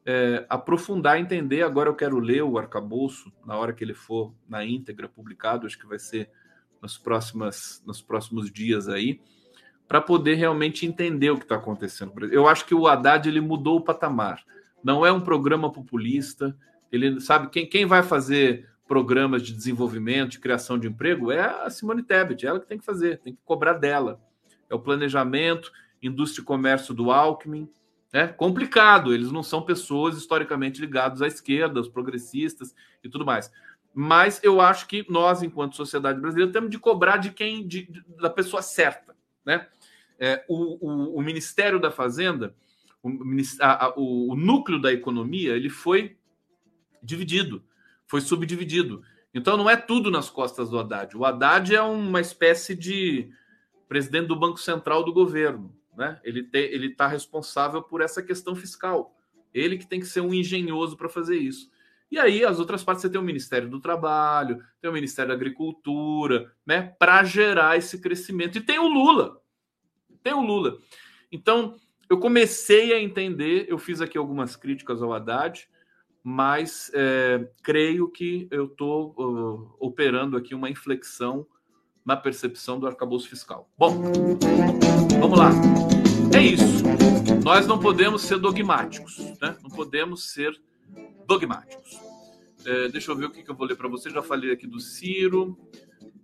é, 0.05 0.45
aprofundar, 0.49 1.19
entender. 1.19 1.63
Agora 1.63 1.89
eu 1.89 1.95
quero 1.95 2.17
ler 2.17 2.41
o 2.43 2.57
arcabouço 2.57 3.31
na 3.45 3.57
hora 3.57 3.73
que 3.73 3.83
ele 3.83 3.93
for 3.93 4.33
na 4.47 4.65
íntegra 4.65 5.09
publicado, 5.09 5.67
acho 5.67 5.77
que 5.77 5.85
vai 5.85 5.99
ser 5.99 6.29
nos, 6.81 6.97
próximas, 6.97 7.83
nos 7.85 8.01
próximos 8.01 8.49
dias 8.49 8.87
aí, 8.87 9.19
para 9.87 9.99
poder 9.99 10.35
realmente 10.35 10.85
entender 10.85 11.29
o 11.29 11.37
que 11.37 11.43
está 11.43 11.55
acontecendo. 11.55 12.13
Eu 12.31 12.47
acho 12.47 12.65
que 12.65 12.73
o 12.73 12.87
Haddad 12.87 13.27
ele 13.27 13.41
mudou 13.41 13.77
o 13.77 13.83
patamar. 13.83 14.43
Não 14.81 15.05
é 15.05 15.11
um 15.11 15.19
programa 15.19 15.71
populista. 15.71 16.57
Ele 16.89 17.19
sabe 17.19 17.49
quem, 17.49 17.67
quem 17.67 17.85
vai 17.85 18.01
fazer 18.01 18.69
programas 18.87 19.43
de 19.43 19.53
desenvolvimento, 19.53 20.31
de 20.31 20.39
criação 20.39 20.77
de 20.77 20.87
emprego, 20.87 21.31
é 21.31 21.41
a 21.65 21.69
Simone 21.69 22.03
Tebet, 22.03 22.45
é 22.45 22.49
ela 22.49 22.59
que 22.59 22.67
tem 22.67 22.77
que 22.77 22.83
fazer, 22.83 23.19
tem 23.19 23.33
que 23.33 23.39
cobrar 23.45 23.73
dela. 23.73 24.19
É 24.71 24.75
o 24.75 24.79
planejamento, 24.79 25.71
indústria 26.01 26.41
e 26.41 26.45
comércio 26.45 26.93
do 26.93 27.11
Alckmin. 27.11 27.69
É 28.13 28.27
complicado, 28.27 29.13
eles 29.13 29.31
não 29.31 29.43
são 29.43 29.61
pessoas 29.61 30.17
historicamente 30.17 30.81
ligadas 30.81 31.21
à 31.21 31.27
esquerda, 31.27 31.79
os 31.79 31.87
progressistas 31.87 32.75
e 33.03 33.09
tudo 33.09 33.25
mais. 33.25 33.51
Mas 33.93 34.41
eu 34.43 34.61
acho 34.61 34.87
que 34.87 35.05
nós, 35.09 35.43
enquanto 35.43 35.75
sociedade 35.75 36.19
brasileira, 36.19 36.51
temos 36.51 36.69
de 36.69 36.79
cobrar 36.79 37.17
de 37.17 37.31
quem, 37.31 37.67
de, 37.67 37.83
de, 37.83 38.03
da 38.19 38.29
pessoa 38.29 38.61
certa. 38.61 39.15
Né? 39.45 39.67
É, 40.19 40.45
o, 40.47 40.85
o, 40.85 41.17
o, 41.17 41.21
Ministério 41.21 41.79
da 41.79 41.91
Fazenda, 41.91 42.55
o, 43.03 43.09
a, 43.59 43.93
o, 43.97 44.35
núcleo 44.35 44.79
da 44.79 44.91
economia, 44.93 45.55
ele 45.55 45.69
foi 45.69 46.17
dividido 47.03 47.63
foi 48.11 48.19
subdividido. 48.19 49.01
Então 49.33 49.55
não 49.55 49.69
é 49.69 49.77
tudo 49.77 50.11
nas 50.11 50.29
costas 50.29 50.69
do 50.69 50.77
Haddad. 50.77 51.15
O 51.15 51.23
Haddad 51.23 51.73
é 51.73 51.81
uma 51.81 52.19
espécie 52.19 52.75
de 52.75 53.31
presidente 53.91 54.27
do 54.27 54.37
Banco 54.37 54.57
Central 54.57 55.03
do 55.03 55.11
governo. 55.11 55.75
Né? 55.97 56.17
Ele 56.23 56.47
está 56.87 57.07
responsável 57.07 57.83
por 57.83 57.99
essa 57.99 58.23
questão 58.23 58.55
fiscal. 58.55 59.13
Ele 59.53 59.77
que 59.77 59.85
tem 59.85 59.99
que 59.99 60.05
ser 60.05 60.21
um 60.21 60.33
engenhoso 60.33 60.95
para 60.95 61.09
fazer 61.09 61.37
isso. 61.37 61.69
E 62.09 62.17
aí, 62.17 62.45
as 62.45 62.57
outras 62.57 62.85
partes, 62.85 63.01
você 63.01 63.09
tem 63.09 63.19
o 63.19 63.23
Ministério 63.23 63.67
do 63.67 63.81
Trabalho, 63.81 64.63
tem 64.79 64.89
o 64.89 64.93
Ministério 64.93 65.27
da 65.27 65.35
Agricultura, 65.35 66.53
né? 66.65 66.95
Para 66.97 67.21
gerar 67.25 67.77
esse 67.77 67.99
crescimento. 67.99 68.57
E 68.57 68.61
tem 68.61 68.79
o 68.79 68.87
Lula. 68.87 69.41
Tem 70.23 70.31
o 70.31 70.41
Lula. 70.41 70.77
Então, 71.29 71.75
eu 72.09 72.17
comecei 72.17 72.93
a 72.93 73.01
entender, 73.01 73.65
eu 73.67 73.77
fiz 73.77 73.99
aqui 73.99 74.17
algumas 74.17 74.55
críticas 74.55 75.03
ao 75.03 75.11
Haddad, 75.11 75.67
mas 76.23 76.89
é, 76.93 77.45
creio 77.61 78.07
que 78.09 78.47
eu 78.51 78.67
estou 78.67 79.13
uh, 79.17 79.75
operando 79.81 80.37
aqui 80.37 80.55
uma 80.55 80.69
inflexão 80.69 81.45
na 82.05 82.15
percepção 82.15 82.79
do 82.79 82.87
arcabouço 82.87 83.29
fiscal. 83.29 83.69
Bom, 83.77 84.01
vamos 85.19 85.37
lá. 85.37 85.51
É 86.35 86.41
isso. 86.41 86.83
Nós 87.43 87.67
não 87.67 87.79
podemos 87.79 88.21
ser 88.23 88.39
dogmáticos, 88.39 89.17
né? 89.41 89.57
Não 89.61 89.69
podemos 89.69 90.31
ser 90.31 90.59
dogmáticos. 91.27 91.99
É, 92.65 92.87
deixa 92.89 93.11
eu 93.11 93.15
ver 93.15 93.25
o 93.25 93.31
que, 93.31 93.43
que 93.43 93.49
eu 93.49 93.55
vou 93.55 93.67
ler 93.67 93.75
para 93.75 93.87
você. 93.87 94.09
Já 94.09 94.21
falei 94.21 94.51
aqui 94.51 94.67
do 94.67 94.79
Ciro. 94.79 95.57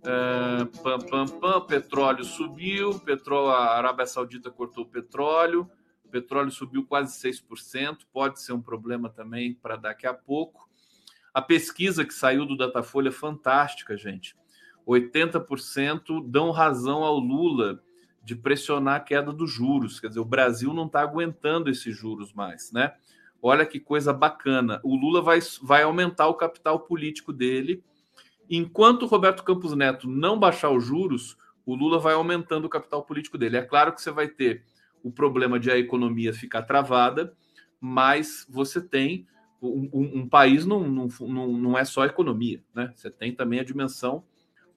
É, 0.04 0.64
pam, 0.82 0.98
pam, 0.98 1.26
pam, 1.26 1.60
petróleo 1.62 2.24
subiu, 2.24 2.98
petróleo, 3.00 3.50
a 3.50 3.76
Arábia 3.76 4.06
Saudita 4.06 4.50
cortou 4.50 4.84
o 4.84 4.88
petróleo. 4.88 5.68
O 6.04 6.08
petróleo 6.08 6.50
subiu 6.50 6.86
quase 6.86 7.18
6%, 7.20 7.98
pode 8.10 8.40
ser 8.40 8.54
um 8.54 8.62
problema 8.62 9.10
também 9.10 9.52
para 9.52 9.76
daqui 9.76 10.06
a 10.06 10.14
pouco. 10.14 10.66
A 11.34 11.42
pesquisa 11.42 12.04
que 12.04 12.14
saiu 12.14 12.46
do 12.46 12.56
Datafolha 12.56 13.10
é 13.10 13.12
fantástica, 13.12 13.96
gente. 13.96 14.34
80% 14.88 16.26
dão 16.26 16.50
razão 16.50 17.04
ao 17.04 17.18
Lula 17.18 17.82
de 18.24 18.34
pressionar 18.34 18.96
a 18.96 19.00
queda 19.00 19.32
dos 19.32 19.50
juros. 19.50 20.00
Quer 20.00 20.08
dizer, 20.08 20.20
o 20.20 20.24
Brasil 20.24 20.72
não 20.72 20.86
está 20.86 21.00
aguentando 21.00 21.68
esses 21.70 21.96
juros 21.96 22.32
mais, 22.32 22.72
né? 22.72 22.94
Olha 23.40 23.66
que 23.66 23.78
coisa 23.78 24.12
bacana. 24.12 24.80
O 24.82 24.96
Lula 24.96 25.20
vai, 25.20 25.38
vai 25.62 25.82
aumentar 25.82 26.26
o 26.28 26.34
capital 26.34 26.80
político 26.80 27.32
dele. 27.32 27.84
Enquanto 28.50 29.02
o 29.02 29.06
Roberto 29.06 29.44
Campos 29.44 29.74
Neto 29.74 30.08
não 30.08 30.38
baixar 30.38 30.70
os 30.70 30.84
juros, 30.84 31.36
o 31.64 31.74
Lula 31.74 31.98
vai 31.98 32.14
aumentando 32.14 32.64
o 32.64 32.70
capital 32.70 33.04
político 33.04 33.36
dele. 33.36 33.58
É 33.58 33.62
claro 33.62 33.92
que 33.92 34.00
você 34.00 34.10
vai 34.10 34.26
ter 34.26 34.64
o 35.02 35.12
problema 35.12 35.60
de 35.60 35.70
a 35.70 35.78
economia 35.78 36.32
ficar 36.32 36.62
travada, 36.62 37.32
mas 37.80 38.46
você 38.48 38.80
tem 38.80 39.26
um, 39.60 39.88
um, 39.92 40.18
um 40.20 40.28
país 40.28 40.64
não, 40.64 40.80
não, 40.80 41.08
não 41.52 41.78
é 41.78 41.84
só 41.84 42.04
economia, 42.04 42.62
né? 42.74 42.92
Você 42.96 43.10
tem 43.10 43.32
também 43.34 43.60
a 43.60 43.64
dimensão 43.64 44.24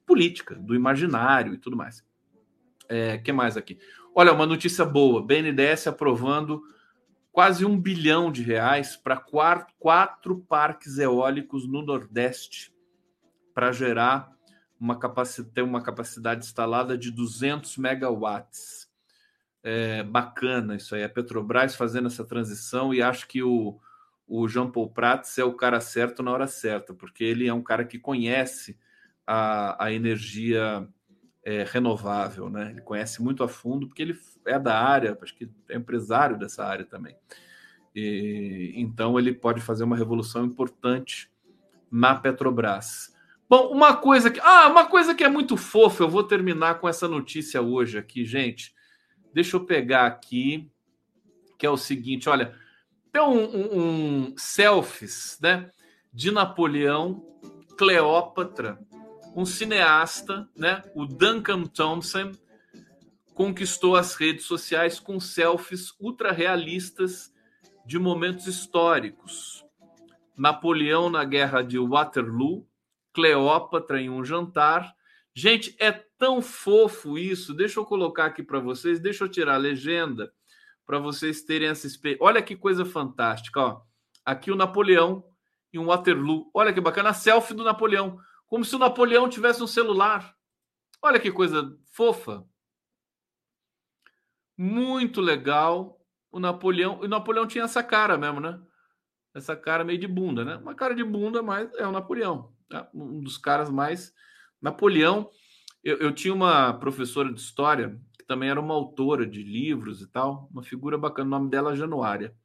política, 0.06 0.54
do 0.54 0.74
imaginário 0.74 1.54
e 1.54 1.58
tudo 1.58 1.76
mais. 1.76 2.04
É, 2.88 3.18
que 3.18 3.32
mais 3.32 3.56
aqui? 3.56 3.78
Olha, 4.14 4.32
uma 4.32 4.46
notícia 4.46 4.84
boa: 4.84 5.24
BNDES 5.24 5.86
aprovando 5.86 6.62
quase 7.30 7.64
um 7.64 7.80
bilhão 7.80 8.30
de 8.30 8.42
reais 8.42 8.96
para 8.96 9.16
quatro, 9.16 9.74
quatro 9.78 10.38
parques 10.40 10.98
eólicos 10.98 11.66
no 11.66 11.82
Nordeste 11.82 12.74
para 13.54 13.72
gerar 13.72 14.30
uma 14.78 14.98
capacidade, 14.98 15.62
uma 15.62 15.82
capacidade 15.82 16.44
instalada 16.44 16.98
de 16.98 17.10
200 17.10 17.76
megawatts 17.78 18.90
é, 19.62 20.02
bacana 20.02 20.76
isso 20.76 20.94
aí. 20.94 21.04
A 21.04 21.08
Petrobras 21.08 21.74
fazendo 21.74 22.08
essa 22.08 22.24
transição 22.24 22.92
e 22.92 23.00
acho 23.00 23.28
que 23.28 23.42
o, 23.42 23.78
o 24.26 24.48
Jean 24.48 24.70
Paul 24.70 24.90
Prats 24.90 25.38
é 25.38 25.44
o 25.44 25.54
cara 25.54 25.80
certo 25.80 26.22
na 26.22 26.32
hora 26.32 26.46
certa, 26.46 26.92
porque 26.92 27.22
ele 27.22 27.46
é 27.46 27.54
um 27.54 27.62
cara 27.62 27.84
que 27.84 27.98
conhece 27.98 28.78
a, 29.26 29.84
a 29.84 29.92
energia 29.92 30.86
é, 31.44 31.64
renovável, 31.64 32.48
né? 32.48 32.70
Ele 32.70 32.80
conhece 32.80 33.22
muito 33.22 33.42
a 33.42 33.48
fundo, 33.48 33.86
porque 33.86 34.02
ele 34.02 34.18
é 34.46 34.58
da 34.58 34.78
área, 34.78 35.18
acho 35.20 35.34
que 35.34 35.50
é 35.68 35.76
empresário 35.76 36.38
dessa 36.38 36.64
área 36.64 36.84
também. 36.84 37.16
E, 37.94 38.72
então 38.76 39.18
ele 39.18 39.32
pode 39.32 39.60
fazer 39.60 39.84
uma 39.84 39.96
revolução 39.96 40.44
importante 40.44 41.30
na 41.90 42.14
Petrobras. 42.14 43.12
Bom, 43.48 43.68
uma 43.68 43.94
coisa 43.94 44.30
que. 44.30 44.40
Ah, 44.40 44.68
uma 44.68 44.86
coisa 44.86 45.14
que 45.14 45.24
é 45.24 45.28
muito 45.28 45.56
fofa, 45.56 46.04
eu 46.04 46.08
vou 46.08 46.24
terminar 46.24 46.76
com 46.80 46.88
essa 46.88 47.06
notícia 47.06 47.60
hoje 47.60 47.98
aqui, 47.98 48.24
gente. 48.24 48.74
Deixa 49.34 49.56
eu 49.56 49.64
pegar 49.66 50.06
aqui, 50.06 50.70
que 51.58 51.66
é 51.66 51.70
o 51.70 51.76
seguinte: 51.76 52.30
olha, 52.30 52.54
tem 53.12 53.20
um, 53.20 53.44
um, 53.44 53.78
um 53.78 54.34
selfies 54.38 55.38
né, 55.42 55.70
de 56.10 56.30
Napoleão, 56.30 57.22
Cleópatra, 57.76 58.78
um 59.34 59.44
cineasta, 59.44 60.48
né, 60.56 60.82
o 60.94 61.06
Duncan 61.06 61.64
Thompson, 61.64 62.32
conquistou 63.34 63.96
as 63.96 64.14
redes 64.14 64.44
sociais 64.44 65.00
com 65.00 65.18
selfies 65.18 65.94
ultra 65.98 66.32
realistas 66.32 67.32
de 67.86 67.98
momentos 67.98 68.46
históricos. 68.46 69.64
Napoleão 70.36 71.10
na 71.10 71.24
guerra 71.24 71.62
de 71.62 71.78
Waterloo, 71.78 72.66
Cleópatra 73.12 74.00
em 74.00 74.08
um 74.08 74.24
jantar. 74.24 74.94
Gente, 75.34 75.74
é 75.78 75.92
tão 75.92 76.40
fofo 76.40 77.18
isso. 77.18 77.54
Deixa 77.54 77.80
eu 77.80 77.84
colocar 77.84 78.26
aqui 78.26 78.42
para 78.42 78.60
vocês, 78.60 79.00
deixa 79.00 79.24
eu 79.24 79.28
tirar 79.28 79.54
a 79.54 79.58
legenda 79.58 80.32
para 80.86 80.98
vocês 80.98 81.42
terem 81.42 81.68
essa 81.68 81.86
experiência. 81.86 82.24
Olha 82.24 82.42
que 82.42 82.56
coisa 82.56 82.84
fantástica, 82.84 83.60
ó. 83.60 83.80
Aqui 84.24 84.50
o 84.50 84.56
Napoleão 84.56 85.24
em 85.72 85.78
um 85.78 85.86
Waterloo. 85.86 86.50
Olha 86.54 86.72
que 86.72 86.80
bacana, 86.80 87.10
a 87.10 87.14
selfie 87.14 87.54
do 87.54 87.64
Napoleão, 87.64 88.18
como 88.52 88.66
se 88.66 88.76
o 88.76 88.78
Napoleão 88.78 89.30
tivesse 89.30 89.62
um 89.62 89.66
celular. 89.66 90.36
Olha 91.00 91.18
que 91.18 91.32
coisa 91.32 91.74
fofa. 91.90 92.46
Muito 94.58 95.22
legal. 95.22 95.98
O 96.30 96.38
Napoleão, 96.38 97.00
o 97.00 97.08
Napoleão 97.08 97.46
tinha 97.46 97.64
essa 97.64 97.82
cara 97.82 98.18
mesmo, 98.18 98.40
né? 98.40 98.60
Essa 99.34 99.56
cara 99.56 99.84
meio 99.84 99.98
de 99.98 100.06
bunda, 100.06 100.44
né? 100.44 100.56
Uma 100.56 100.74
cara 100.74 100.94
de 100.94 101.02
bunda, 101.02 101.42
mas 101.42 101.74
é 101.76 101.86
o 101.86 101.92
Napoleão, 101.92 102.52
né? 102.70 102.86
um 102.92 103.22
dos 103.22 103.38
caras 103.38 103.70
mais 103.70 104.12
Napoleão 104.60 105.30
eu, 105.82 105.96
eu 105.96 106.12
tinha 106.12 106.34
uma 106.34 106.74
professora 106.74 107.32
de 107.32 107.40
história 107.40 107.98
que 108.18 108.26
também 108.26 108.50
era 108.50 108.60
uma 108.60 108.74
autora 108.74 109.26
de 109.26 109.42
livros 109.42 110.02
e 110.02 110.06
tal, 110.06 110.50
uma 110.52 110.62
figura 110.62 110.98
bacana, 110.98 111.26
o 111.26 111.40
nome 111.40 111.48
dela 111.48 111.72
é 111.72 111.76
Januária. 111.76 112.36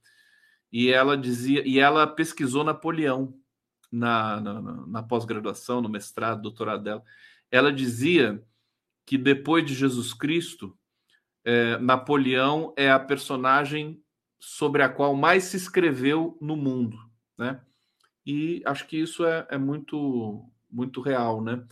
E 0.71 0.87
ela 0.87 1.17
dizia, 1.17 1.67
e 1.67 1.79
ela 1.79 2.07
pesquisou 2.07 2.63
Napoleão 2.63 3.37
na, 3.91 4.39
na, 4.39 4.61
na 4.87 5.03
pós-graduação, 5.03 5.81
no 5.81 5.89
mestrado, 5.89 6.41
doutorado 6.41 6.83
dela. 6.83 7.03
Ela 7.51 7.71
dizia 7.71 8.43
que 9.05 9.17
depois 9.17 9.65
de 9.65 9.73
Jesus 9.73 10.13
Cristo, 10.13 10.77
é, 11.43 11.77
Napoleão 11.77 12.73
é 12.75 12.91
a 12.91 12.99
personagem 12.99 14.03
sobre 14.39 14.83
a 14.83 14.89
qual 14.89 15.15
mais 15.15 15.45
se 15.45 15.57
escreveu 15.57 16.37
no 16.41 16.55
mundo, 16.55 16.97
né? 17.37 17.61
E 18.25 18.61
acho 18.65 18.85
que 18.85 18.97
isso 18.97 19.25
é, 19.25 19.47
é 19.49 19.57
muito 19.57 20.45
muito 20.69 20.99
real, 20.99 21.41
né? 21.41 21.65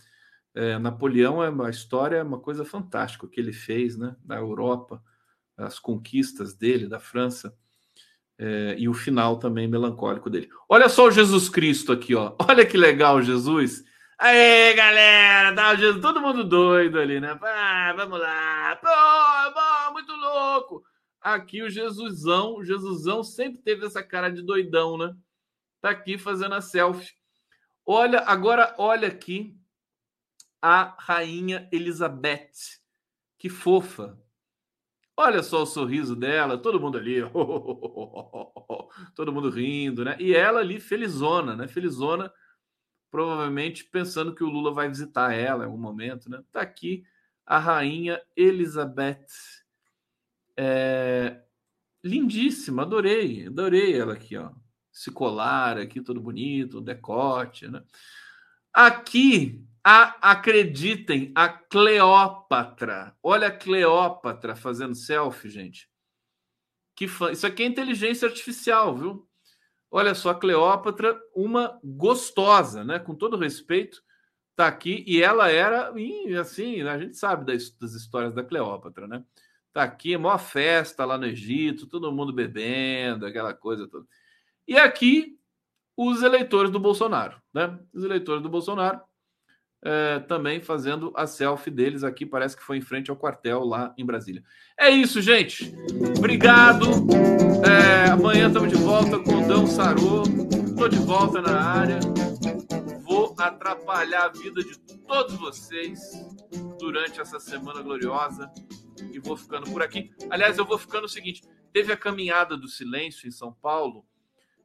É, 0.54 0.78
Napoleão 0.78 1.42
é 1.44 1.50
uma 1.50 1.68
história, 1.68 2.24
uma 2.24 2.40
coisa 2.40 2.64
fantástica 2.64 3.26
o 3.26 3.28
que 3.28 3.38
ele 3.38 3.52
fez 3.52 3.98
né, 3.98 4.16
na 4.24 4.36
Europa, 4.36 5.04
as 5.54 5.78
conquistas 5.78 6.54
dele, 6.54 6.88
da 6.88 6.98
França, 6.98 7.54
é, 8.38 8.76
e 8.78 8.88
o 8.88 8.94
final 8.94 9.38
também 9.38 9.66
melancólico 9.66 10.28
dele. 10.28 10.48
Olha 10.68 10.88
só 10.88 11.06
o 11.06 11.10
Jesus 11.10 11.48
Cristo 11.48 11.92
aqui, 11.92 12.14
ó. 12.14 12.34
Olha 12.48 12.66
que 12.66 12.76
legal 12.76 13.22
Jesus. 13.22 13.84
Aê, 14.18 14.72
galera, 14.74 15.54
tá 15.54 15.74
Jesus, 15.74 16.00
todo 16.00 16.20
mundo 16.20 16.42
doido 16.42 16.98
ali, 16.98 17.20
né? 17.20 17.38
Ah, 17.42 17.92
vamos 17.96 18.18
lá. 18.18 18.80
Muito 19.92 20.12
louco. 20.12 20.82
Aqui 21.20 21.62
o 21.62 21.68
Jesusão, 21.70 22.54
o 22.54 22.64
Jesusão 22.64 23.22
sempre 23.22 23.60
teve 23.60 23.84
essa 23.84 24.02
cara 24.02 24.30
de 24.30 24.42
doidão, 24.42 24.96
né? 24.96 25.14
Tá 25.80 25.90
aqui 25.90 26.16
fazendo 26.16 26.54
a 26.54 26.60
selfie. 26.60 27.14
Olha, 27.84 28.20
agora 28.20 28.74
olha 28.78 29.08
aqui 29.08 29.54
a 30.62 30.96
rainha 30.98 31.68
Elizabeth. 31.70 32.80
Que 33.38 33.48
fofa. 33.48 34.18
Olha 35.18 35.42
só 35.42 35.62
o 35.62 35.66
sorriso 35.66 36.14
dela, 36.14 36.58
todo 36.58 36.78
mundo 36.78 36.98
ali, 36.98 37.20
todo 39.14 39.32
mundo 39.32 39.48
rindo, 39.48 40.04
né? 40.04 40.14
E 40.20 40.34
ela 40.34 40.60
ali 40.60 40.78
felizona, 40.78 41.56
né? 41.56 41.66
Felizona, 41.66 42.30
provavelmente 43.10 43.84
pensando 43.84 44.34
que 44.34 44.44
o 44.44 44.48
Lula 44.48 44.74
vai 44.74 44.88
visitar 44.88 45.32
ela 45.32 45.64
em 45.64 45.66
algum 45.66 45.78
momento, 45.78 46.28
né? 46.28 46.42
Tá 46.52 46.60
aqui 46.60 47.02
a 47.46 47.58
rainha 47.58 48.20
Elizabeth. 48.36 49.26
É... 50.54 51.40
Lindíssima, 52.04 52.82
adorei, 52.82 53.46
adorei 53.46 53.98
ela 53.98 54.12
aqui, 54.12 54.36
ó. 54.36 54.50
Esse 54.92 55.10
colar 55.10 55.78
aqui 55.78 56.00
todo 56.02 56.20
bonito, 56.20 56.80
decote, 56.80 57.68
né? 57.68 57.82
Aqui 58.72 59.65
a, 59.88 60.32
acreditem, 60.32 61.30
a 61.32 61.48
Cleópatra. 61.48 63.16
Olha 63.22 63.46
a 63.46 63.56
Cleópatra 63.56 64.56
fazendo 64.56 64.96
selfie, 64.96 65.48
gente. 65.48 65.88
Que 66.96 67.06
fã. 67.06 67.30
Isso 67.30 67.46
aqui 67.46 67.62
é 67.62 67.66
inteligência 67.66 68.26
artificial, 68.26 68.96
viu? 68.96 69.28
Olha 69.88 70.12
só, 70.12 70.30
a 70.30 70.34
Cleópatra, 70.34 71.16
uma 71.32 71.78
gostosa, 71.84 72.82
né? 72.82 72.98
Com 72.98 73.14
todo 73.14 73.36
respeito, 73.36 74.02
tá 74.56 74.66
aqui. 74.66 75.04
E 75.06 75.22
ela 75.22 75.48
era, 75.48 75.92
assim, 76.40 76.82
a 76.82 76.98
gente 76.98 77.16
sabe 77.16 77.46
das, 77.46 77.72
histórias 77.94 78.34
da 78.34 78.42
Cleópatra, 78.42 79.06
né? 79.06 79.24
Tá 79.72 79.84
aqui, 79.84 80.16
maior 80.16 80.38
festa 80.38 81.04
lá 81.04 81.16
no 81.16 81.26
Egito, 81.26 81.86
todo 81.86 82.10
mundo 82.10 82.32
bebendo, 82.32 83.24
aquela 83.24 83.54
coisa 83.54 83.86
toda. 83.86 84.04
E 84.66 84.76
aqui, 84.76 85.38
os 85.96 86.24
eleitores 86.24 86.72
do 86.72 86.80
Bolsonaro, 86.80 87.40
né? 87.54 87.78
Os 87.94 88.02
eleitores 88.02 88.42
do 88.42 88.48
Bolsonaro 88.48 89.00
é, 89.82 90.18
também 90.20 90.60
fazendo 90.60 91.12
a 91.14 91.26
selfie 91.26 91.70
deles 91.70 92.02
aqui. 92.02 92.26
Parece 92.26 92.56
que 92.56 92.62
foi 92.62 92.78
em 92.78 92.82
frente 92.82 93.10
ao 93.10 93.16
quartel 93.16 93.64
lá 93.64 93.94
em 93.96 94.04
Brasília. 94.04 94.42
É 94.78 94.90
isso, 94.90 95.20
gente. 95.20 95.74
Obrigado. 96.16 96.86
É, 97.64 98.10
amanhã 98.10 98.48
estamos 98.48 98.68
de 98.68 98.76
volta 98.76 99.18
com 99.18 99.42
o 99.42 99.46
Dão 99.46 99.66
Sarô. 99.66 100.22
Estou 100.66 100.88
de 100.88 100.98
volta 100.98 101.40
na 101.40 101.60
área. 101.60 101.98
Vou 103.02 103.34
atrapalhar 103.38 104.24
a 104.24 104.28
vida 104.28 104.62
de 104.62 104.78
todos 105.06 105.34
vocês 105.36 106.00
durante 106.78 107.20
essa 107.20 107.38
semana 107.38 107.82
gloriosa. 107.82 108.50
E 109.12 109.18
vou 109.18 109.36
ficando 109.36 109.70
por 109.70 109.82
aqui. 109.82 110.10
Aliás, 110.30 110.58
eu 110.58 110.64
vou 110.64 110.78
ficando 110.78 111.04
o 111.04 111.08
seguinte: 111.08 111.42
teve 111.72 111.92
a 111.92 111.96
caminhada 111.96 112.56
do 112.56 112.68
silêncio 112.68 113.28
em 113.28 113.30
São 113.30 113.52
Paulo 113.52 114.04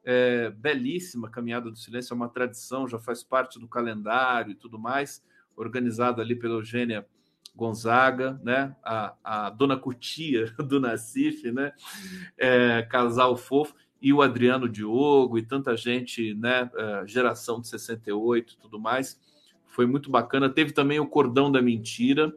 é, 0.03 0.49
belíssima 0.49 1.29
Caminhada 1.29 1.69
do 1.69 1.77
Silêncio, 1.77 2.13
é 2.13 2.15
uma 2.15 2.29
tradição, 2.29 2.87
já 2.87 2.99
faz 2.99 3.23
parte 3.23 3.59
do 3.59 3.67
calendário 3.67 4.51
e 4.51 4.55
tudo 4.55 4.79
mais, 4.79 5.23
organizada 5.55 6.21
ali 6.21 6.35
pela 6.35 6.55
Eugênia 6.55 7.05
Gonzaga, 7.55 8.39
né? 8.43 8.75
A, 8.83 9.15
a 9.23 9.49
dona 9.49 9.77
Cutia 9.77 10.45
do 10.57 10.79
Nacife, 10.79 11.51
né? 11.51 11.73
É, 12.37 12.81
casal 12.83 13.35
fofo, 13.35 13.75
e 14.01 14.11
o 14.11 14.21
Adriano 14.21 14.67
Diogo 14.67 15.37
e 15.37 15.43
tanta 15.43 15.75
gente, 15.77 16.33
né? 16.33 16.69
É, 16.75 17.07
geração 17.07 17.61
de 17.61 17.67
68 17.67 18.53
e 18.53 18.57
tudo 18.57 18.79
mais. 18.79 19.19
Foi 19.67 19.85
muito 19.85 20.09
bacana. 20.09 20.49
Teve 20.49 20.71
também 20.71 20.99
o 20.99 21.07
Cordão 21.07 21.51
da 21.51 21.61
Mentira, 21.61 22.33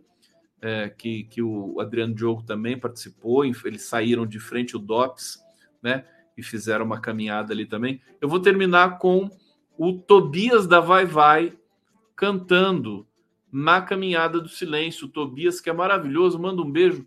é, 0.60 0.88
que, 0.88 1.24
que 1.24 1.42
o 1.42 1.80
Adriano 1.80 2.14
Diogo 2.14 2.42
também 2.42 2.78
participou. 2.78 3.44
Eles 3.44 3.82
saíram 3.82 4.26
de 4.26 4.38
frente 4.38 4.76
o 4.76 4.78
DOPS, 4.78 5.42
né? 5.82 6.04
E 6.36 6.42
fizeram 6.42 6.84
uma 6.84 7.00
caminhada 7.00 7.52
ali 7.52 7.66
também. 7.66 8.00
Eu 8.20 8.28
vou 8.28 8.40
terminar 8.40 8.98
com 8.98 9.30
o 9.76 9.92
Tobias 9.92 10.66
da 10.66 10.80
Vai 10.80 11.04
Vai 11.04 11.56
cantando 12.16 13.06
na 13.50 13.80
caminhada 13.80 14.40
do 14.40 14.48
silêncio. 14.48 15.06
O 15.06 15.10
Tobias, 15.10 15.60
que 15.60 15.70
é 15.70 15.72
maravilhoso, 15.72 16.38
manda 16.38 16.62
um 16.62 16.70
beijo 16.70 17.06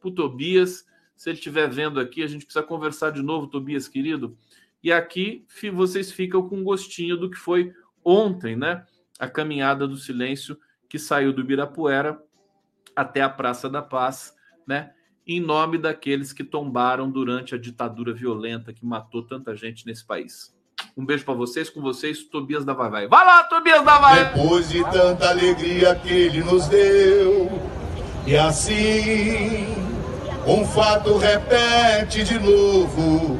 pro 0.00 0.10
Tobias. 0.10 0.86
Se 1.16 1.30
ele 1.30 1.38
estiver 1.38 1.68
vendo 1.68 2.00
aqui, 2.00 2.22
a 2.22 2.26
gente 2.26 2.44
precisa 2.44 2.64
conversar 2.64 3.10
de 3.10 3.22
novo, 3.22 3.46
Tobias, 3.46 3.88
querido. 3.88 4.36
E 4.82 4.92
aqui 4.92 5.46
vocês 5.72 6.10
ficam 6.12 6.48
com 6.48 6.56
um 6.56 6.64
gostinho 6.64 7.16
do 7.16 7.30
que 7.30 7.36
foi 7.36 7.72
ontem, 8.04 8.56
né? 8.56 8.84
A 9.18 9.28
caminhada 9.28 9.86
do 9.86 9.96
silêncio 9.96 10.58
que 10.88 10.98
saiu 10.98 11.32
do 11.32 11.40
Ibirapuera 11.40 12.20
até 12.94 13.22
a 13.22 13.28
Praça 13.28 13.68
da 13.68 13.80
Paz, 13.80 14.34
né? 14.66 14.92
Em 15.26 15.40
nome 15.40 15.78
daqueles 15.78 16.32
que 16.32 16.44
tombaram 16.44 17.10
durante 17.10 17.54
a 17.54 17.58
ditadura 17.58 18.12
violenta 18.12 18.72
que 18.72 18.84
matou 18.84 19.22
tanta 19.22 19.56
gente 19.56 19.86
nesse 19.86 20.04
país. 20.04 20.54
Um 20.96 21.04
beijo 21.04 21.24
para 21.24 21.34
vocês, 21.34 21.70
com 21.70 21.80
vocês, 21.80 22.24
Tobias 22.24 22.64
da 22.64 22.74
Vai 22.74 22.90
Vai. 22.90 23.08
Vai 23.08 23.24
lá, 23.24 23.44
Tobias 23.44 23.82
da 23.84 23.98
Vai! 23.98 24.24
Depois 24.24 24.68
de 24.68 24.82
tanta 24.90 25.30
alegria 25.30 25.94
que 25.94 26.12
ele 26.12 26.42
nos 26.42 26.68
deu, 26.68 27.50
e 28.26 28.36
assim, 28.36 29.66
um 30.46 30.64
fato 30.66 31.16
repete 31.16 32.22
de 32.22 32.38
novo, 32.38 33.38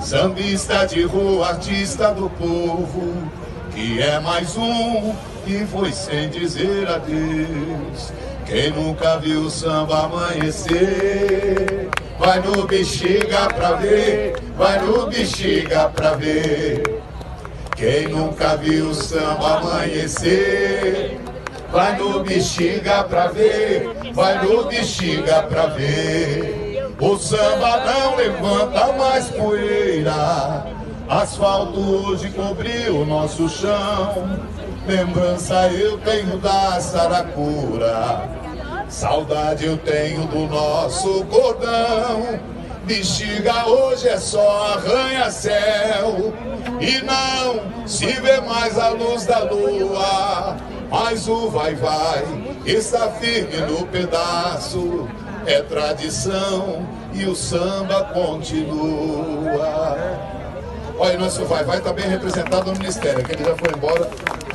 sambista 0.00 0.84
de 0.86 1.02
rua, 1.02 1.48
artista 1.48 2.12
do 2.12 2.28
povo, 2.30 3.30
que 3.74 4.00
é 4.00 4.20
mais 4.20 4.56
um 4.56 5.14
que 5.44 5.66
foi 5.66 5.92
sem 5.92 6.30
dizer 6.30 6.88
adeus. 6.88 8.12
Quem 8.46 8.70
nunca 8.70 9.18
viu 9.18 9.42
o 9.42 9.50
samba 9.50 10.04
amanhecer, 10.04 11.88
vai 12.18 12.40
no 12.40 12.66
bexiga 12.66 13.46
pra 13.54 13.72
ver, 13.72 14.34
vai 14.56 14.78
no 14.80 15.06
bexiga 15.06 15.88
pra 15.88 16.12
ver. 16.14 17.00
Quem 17.76 18.08
nunca 18.08 18.56
viu 18.56 18.90
o 18.90 18.94
samba 18.94 19.58
amanhecer, 19.58 21.18
vai 21.70 21.96
no 21.96 22.22
bexiga 22.22 23.04
pra 23.04 23.28
ver, 23.28 23.90
vai 24.12 24.44
no 24.44 24.64
bexiga 24.64 25.42
pra 25.44 25.66
ver. 25.66 26.92
O 27.00 27.16
samba 27.16 27.84
não 27.84 28.16
levanta 28.16 28.92
mais 28.92 29.30
poeira, 29.30 30.66
asfalto 31.08 31.80
hoje 31.80 32.28
cobriu 32.30 33.00
o 33.00 33.06
nosso 33.06 33.48
chão. 33.48 34.51
Lembrança 34.86 35.68
eu 35.68 35.96
tenho 35.98 36.38
da 36.38 36.80
Saracura 36.80 38.42
Saudade 38.92 39.64
eu 39.64 39.78
tenho 39.78 40.26
do 40.26 40.46
nosso 40.46 41.24
cordão. 41.24 42.38
Bexiga 42.84 43.66
hoje 43.66 44.06
é 44.06 44.18
só 44.18 44.74
arranha-céu. 44.74 46.34
E 46.78 47.00
não 47.00 47.86
se 47.88 48.06
vê 48.06 48.38
mais 48.42 48.78
a 48.78 48.90
luz 48.90 49.24
da 49.24 49.44
lua. 49.44 50.58
Mas 50.90 51.26
o 51.26 51.48
vai-vai 51.48 52.22
está 52.66 53.08
firme 53.12 53.56
no 53.62 53.86
pedaço. 53.86 55.08
É 55.46 55.62
tradição 55.62 56.86
e 57.14 57.24
o 57.24 57.34
samba 57.34 58.10
continua. 58.12 59.96
Olha, 61.04 61.16
o 61.16 61.20
nosso 61.20 61.44
vai, 61.46 61.64
vai 61.64 61.78
está 61.78 61.92
bem 61.92 62.08
representado 62.08 62.70
no 62.70 62.78
Ministério, 62.78 63.24
que 63.24 63.32
ele 63.32 63.42
já 63.42 63.56
foi 63.56 63.72
embora, 63.76 64.08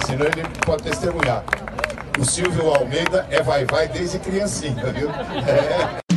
senão 0.05 0.25
ele 0.27 0.47
pode 0.65 0.81
testemunhar. 0.81 1.43
O 2.17 2.23
Silvio 2.23 2.69
Almeida 2.69 3.27
é 3.29 3.43
vai, 3.43 3.65
vai 3.65 3.89
desde 3.89 4.17
criancinha, 4.17 4.85
viu? 4.93 5.09
É. 5.11 6.07